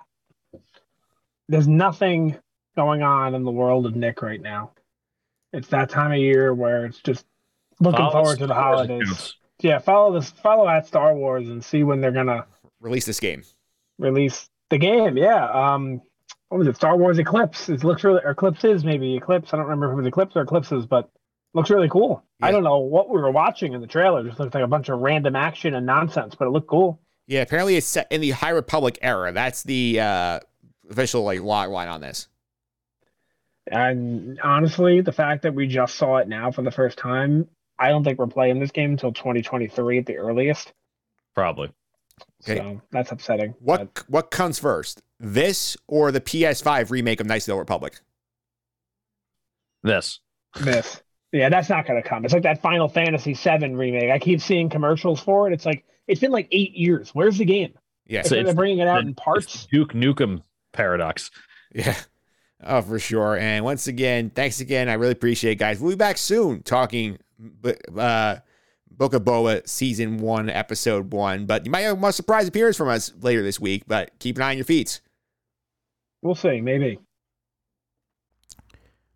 there's 1.49 1.69
nothing 1.69 2.37
going 2.77 3.03
on 3.03 3.35
in 3.35 3.45
the 3.45 3.51
world 3.51 3.87
of 3.87 3.97
Nick 3.97 4.23
right 4.23 4.41
now. 4.41 4.73
It's 5.53 5.69
that 5.69 5.89
time 5.91 6.13
of 6.13 6.19
year 6.19 6.55
where 6.55 6.85
it's 6.87 7.01
just 7.01 7.25
looking 7.81 7.99
Follow 7.99 8.13
forward 8.13 8.39
to 8.39 8.47
the 8.47 8.55
Star 8.55 8.75
Wars 8.77 8.87
holidays. 8.89 9.35
Yeah, 9.61 9.79
follow 9.79 10.13
this. 10.19 10.31
Follow 10.31 10.69
at 10.69 10.87
Star 10.87 11.15
Wars 11.15 11.49
and 11.49 11.65
see 11.65 11.83
when 11.83 12.01
they're 12.01 12.13
gonna 12.13 12.47
Release 12.81 13.07
this 13.07 13.21
game. 13.21 13.43
release 13.99 14.49
the 14.71 14.79
game. 14.79 15.17
Yeah. 15.17 15.47
Um, 15.51 16.03
what 16.49 16.59
was 16.59 16.69
it? 16.69 16.77
Star 16.77 16.97
Wars 16.97 17.19
Eclipse. 17.19 17.69
It 17.69 17.83
looks 17.83 18.05
really 18.05 18.21
or 18.23 18.31
Eclipses 18.31 18.85
maybe 18.85 19.17
Eclipse. 19.17 19.53
I 19.53 19.57
don't 19.57 19.67
remember 19.67 19.87
if 19.87 19.93
it 19.93 19.97
was 19.97 20.07
Eclipse 20.07 20.37
or 20.37 20.43
Eclipses, 20.43 20.87
but 20.87 21.09
looks 21.55 21.71
really 21.71 21.89
cool. 21.89 22.23
I 22.43 22.51
don't 22.51 22.65
know 22.65 22.79
what 22.81 23.09
we 23.09 23.19
were 23.21 23.31
watching 23.31 23.73
in 23.73 23.81
the 23.81 23.87
trailer. 23.87 24.21
It 24.21 24.27
just 24.27 24.39
looked 24.39 24.55
like 24.55 24.63
a 24.63 24.69
bunch 24.69 24.91
of 24.91 25.01
random 25.01 25.35
action 25.35 25.75
and 25.75 25.87
nonsense, 25.87 26.35
but 26.35 26.47
it 26.47 26.51
looked 26.51 26.69
cool. 26.69 27.01
Yeah, 27.27 27.41
apparently 27.41 27.77
it's 27.77 27.87
set 27.87 28.07
in 28.13 28.21
the 28.21 28.31
High 28.31 28.51
Republic 28.51 28.99
era. 29.01 29.33
That's 29.33 29.63
the 29.63 29.99
uh, 30.01 30.41
official 30.91 31.23
like 31.25 31.41
log 31.41 31.71
line 31.71 31.89
on 31.89 32.03
this. 32.03 32.29
And 33.69 34.39
honestly, 34.43 35.01
the 35.01 35.13
fact 35.13 35.43
that 35.43 35.55
we 35.55 35.67
just 35.67 35.97
saw 35.97 36.19
it 36.19 36.29
now 36.29 36.51
for 36.53 36.63
the 36.63 36.71
first 36.71 36.99
time, 36.99 37.49
I 37.79 37.89
don't 37.89 38.05
think 38.05 38.19
we're 38.19 38.27
playing 38.27 38.61
this 38.61 38.71
game 38.71 38.93
until 38.93 39.13
2023 39.13 39.99
at 39.99 40.07
the 40.07 40.17
earliest. 40.17 40.73
Probably. 41.35 41.71
Okay. 42.49 42.59
So 42.59 42.81
that's 42.91 43.13
upsetting. 43.13 43.55
What 43.61 44.05
what 44.09 44.31
comes 44.31 44.59
first? 44.59 45.03
This 45.19 45.77
or 45.87 46.13
the 46.13 46.21
PS5 46.21 46.91
remake 46.91 47.21
of 47.21 47.27
Knights 47.27 47.45
of 47.45 47.47
the 47.49 47.53
Old 47.53 47.61
Republic? 47.61 48.01
This. 49.83 50.21
This, 50.61 51.03
yeah, 51.33 51.49
that's 51.51 51.69
not 51.69 51.87
going 51.87 52.03
to 52.03 52.09
come. 52.09 52.25
It's 52.25 52.33
like 52.33 52.45
that 52.45 52.63
Final 52.63 52.89
Fantasy 52.89 53.35
VII 53.35 53.75
remake. 53.75 54.11
I 54.11 54.19
keep 54.19 54.41
seeing 54.41 54.71
commercials 54.71 55.21
for 55.21 55.47
it. 55.49 55.53
It's 55.53 55.67
like 55.67 55.85
it's 56.07 56.21
been 56.21 56.31
like 56.31 56.49
eight 56.51 56.73
years. 56.73 57.11
Where's 57.15 57.37
the 57.37 57.45
game? 57.45 57.75
Yeah. 58.07 58.21
If 58.21 58.29
they're 58.31 58.55
bringing 58.55 58.79
it 58.79 58.89
out 58.89 59.03
the- 59.03 59.09
in 59.09 59.15
parts. 59.15 59.67
Duke 59.71 59.93
Nukem 59.93 60.43
paradox. 60.73 61.31
Yeah. 61.75 61.97
Oh, 62.63 62.81
for 62.83 62.99
sure. 62.99 63.37
And 63.37 63.65
once 63.65 63.87
again, 63.87 64.31
thanks 64.31 64.61
again. 64.61 64.89
I 64.89 64.95
really 64.95 65.13
appreciate 65.13 65.53
it, 65.53 65.57
guys. 65.57 65.81
We'll 65.81 65.93
be 65.93 65.97
back 65.97 66.17
soon 66.19 66.63
talking 66.63 67.19
uh, 67.97 68.37
Book 68.91 69.13
of 69.13 69.23
Boba 69.23 69.69
season 69.69 70.19
one, 70.19 70.49
episode 70.49 71.13
one. 71.13 71.47
But 71.47 71.67
you 71.67 71.71
might 71.71 71.83
have 71.83 72.03
a 72.03 72.13
surprise 72.13 72.49
appearance 72.49 72.77
from 72.77 72.89
us 72.89 73.13
later 73.21 73.43
this 73.43 73.61
week, 73.61 73.85
but 73.87 74.11
keep 74.19 74.37
an 74.37 74.43
eye 74.43 74.51
on 74.51 74.57
your 74.57 74.65
feeds. 74.65 75.01
We'll 76.23 76.35
see. 76.35 76.61
Maybe. 76.61 76.99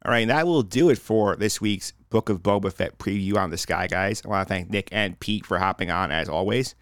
All 0.05 0.13
right, 0.13 0.21
and 0.21 0.31
that 0.31 0.47
will 0.47 0.63
do 0.63 0.89
it 0.89 0.99
for 0.99 1.37
this 1.37 1.61
week's 1.61 1.93
Book 2.09 2.29
of 2.29 2.43
Boba 2.43 2.73
Fett 2.73 2.99
preview 2.99 3.37
on 3.37 3.51
the 3.51 3.59
Sky 3.59 3.87
Guys. 3.87 4.23
I 4.25 4.29
want 4.29 4.49
to 4.49 4.55
thank 4.55 4.71
Nick 4.71 4.89
and 4.93 5.19
Pete 5.21 5.45
for 5.45 5.59
hopping 5.59 5.91
on 5.91 6.11
as 6.11 6.29
always. 6.29 6.75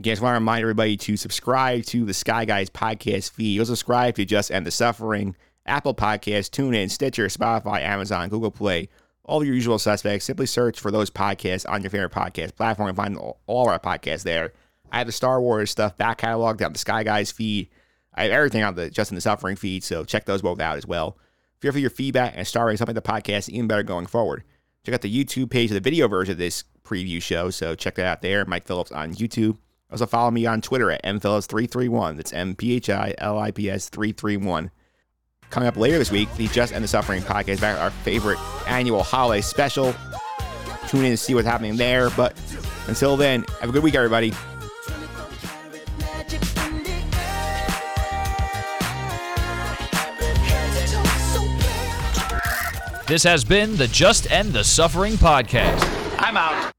Again, 0.00 0.10
I 0.10 0.14
just 0.14 0.22
want 0.22 0.32
to 0.34 0.40
remind 0.40 0.62
everybody 0.62 0.96
to 0.96 1.16
subscribe 1.16 1.84
to 1.86 2.04
the 2.04 2.14
Sky 2.14 2.44
Guys 2.44 2.68
podcast 2.70 3.30
feed. 3.30 3.54
You'll 3.54 3.66
subscribe 3.66 4.16
to 4.16 4.24
Just 4.24 4.50
End 4.50 4.66
the 4.66 4.72
Suffering, 4.72 5.36
Apple 5.66 5.94
Podcasts, 5.94 6.50
TuneIn, 6.50 6.90
Stitcher, 6.90 7.26
Spotify, 7.26 7.80
Amazon, 7.80 8.28
Google 8.28 8.50
Play, 8.50 8.88
all 9.24 9.44
your 9.44 9.54
usual 9.54 9.78
suspects. 9.78 10.24
Simply 10.24 10.46
search 10.46 10.78
for 10.78 10.90
those 10.90 11.10
podcasts 11.10 11.68
on 11.68 11.82
your 11.82 11.90
favorite 11.90 12.12
podcast 12.12 12.56
platform 12.56 12.88
and 12.88 12.96
find 12.96 13.16
all, 13.16 13.68
our 13.68 13.78
podcasts 13.78 14.22
there. 14.22 14.52
I 14.92 14.98
have 14.98 15.06
the 15.06 15.12
Star 15.12 15.40
Wars 15.40 15.70
stuff 15.70 15.96
back 15.96 16.20
cataloged 16.20 16.64
on 16.64 16.72
the 16.72 16.78
Sky 16.78 17.02
Guys 17.02 17.32
feed. 17.32 17.70
I 18.14 18.24
have 18.24 18.32
everything 18.32 18.62
on 18.62 18.74
the 18.74 18.90
Just 18.90 19.10
End 19.10 19.16
the 19.16 19.22
Suffering 19.22 19.56
feed, 19.56 19.82
so 19.82 20.04
check 20.04 20.24
those 20.24 20.42
both 20.42 20.60
out 20.60 20.76
as 20.76 20.86
well. 20.86 21.18
Feel 21.60 21.72
for 21.72 21.78
your 21.78 21.90
feedback 21.90 22.34
and 22.36 22.46
star 22.46 22.66
ratings 22.66 22.80
helping 22.80 22.94
the 22.94 23.02
podcast 23.02 23.48
even 23.48 23.66
better 23.66 23.82
going 23.82 24.06
forward. 24.06 24.44
Check 24.84 24.94
out 24.94 25.00
the 25.00 25.24
YouTube 25.24 25.50
page 25.50 25.70
of 25.70 25.74
the 25.74 25.80
video 25.80 26.06
version 26.08 26.32
of 26.32 26.38
this 26.38 26.64
preview 26.84 27.20
show, 27.22 27.48
so 27.48 27.74
check 27.74 27.94
that 27.94 28.06
out 28.06 28.22
there. 28.22 28.44
Mike 28.44 28.66
Phillips 28.66 28.92
on 28.92 29.14
YouTube. 29.14 29.56
Also 29.90 30.06
follow 30.06 30.30
me 30.30 30.44
on 30.44 30.60
Twitter 30.60 30.90
at 30.90 31.02
mphillips331. 31.04 32.16
That's 32.16 32.32
M 32.32 32.54
P 32.54 32.74
H 32.74 32.90
I 32.90 33.14
L 33.18 33.38
I 33.38 33.50
P 33.50 33.70
S 33.70 33.88
331. 33.88 34.70
Coming 35.54 35.68
up 35.68 35.76
later 35.76 35.98
this 35.98 36.10
week, 36.10 36.28
the 36.34 36.48
Just 36.48 36.72
End 36.72 36.82
the 36.82 36.88
Suffering 36.88 37.22
podcast, 37.22 37.60
back 37.60 37.78
our 37.78 37.92
favorite 37.92 38.40
annual 38.66 39.04
holiday 39.04 39.40
special. 39.40 39.94
Tune 40.88 41.04
in 41.04 41.12
to 41.12 41.16
see 41.16 41.32
what's 41.32 41.46
happening 41.46 41.76
there. 41.76 42.10
But 42.10 42.36
until 42.88 43.16
then, 43.16 43.44
have 43.60 43.70
a 43.70 43.72
good 43.72 43.84
week, 43.84 43.94
everybody. 43.94 44.30
This 53.06 53.22
has 53.22 53.44
been 53.44 53.76
the 53.76 53.86
Just 53.92 54.28
End 54.32 54.52
the 54.52 54.64
Suffering 54.64 55.12
podcast. 55.12 55.78
I'm 56.18 56.36
out. 56.36 56.72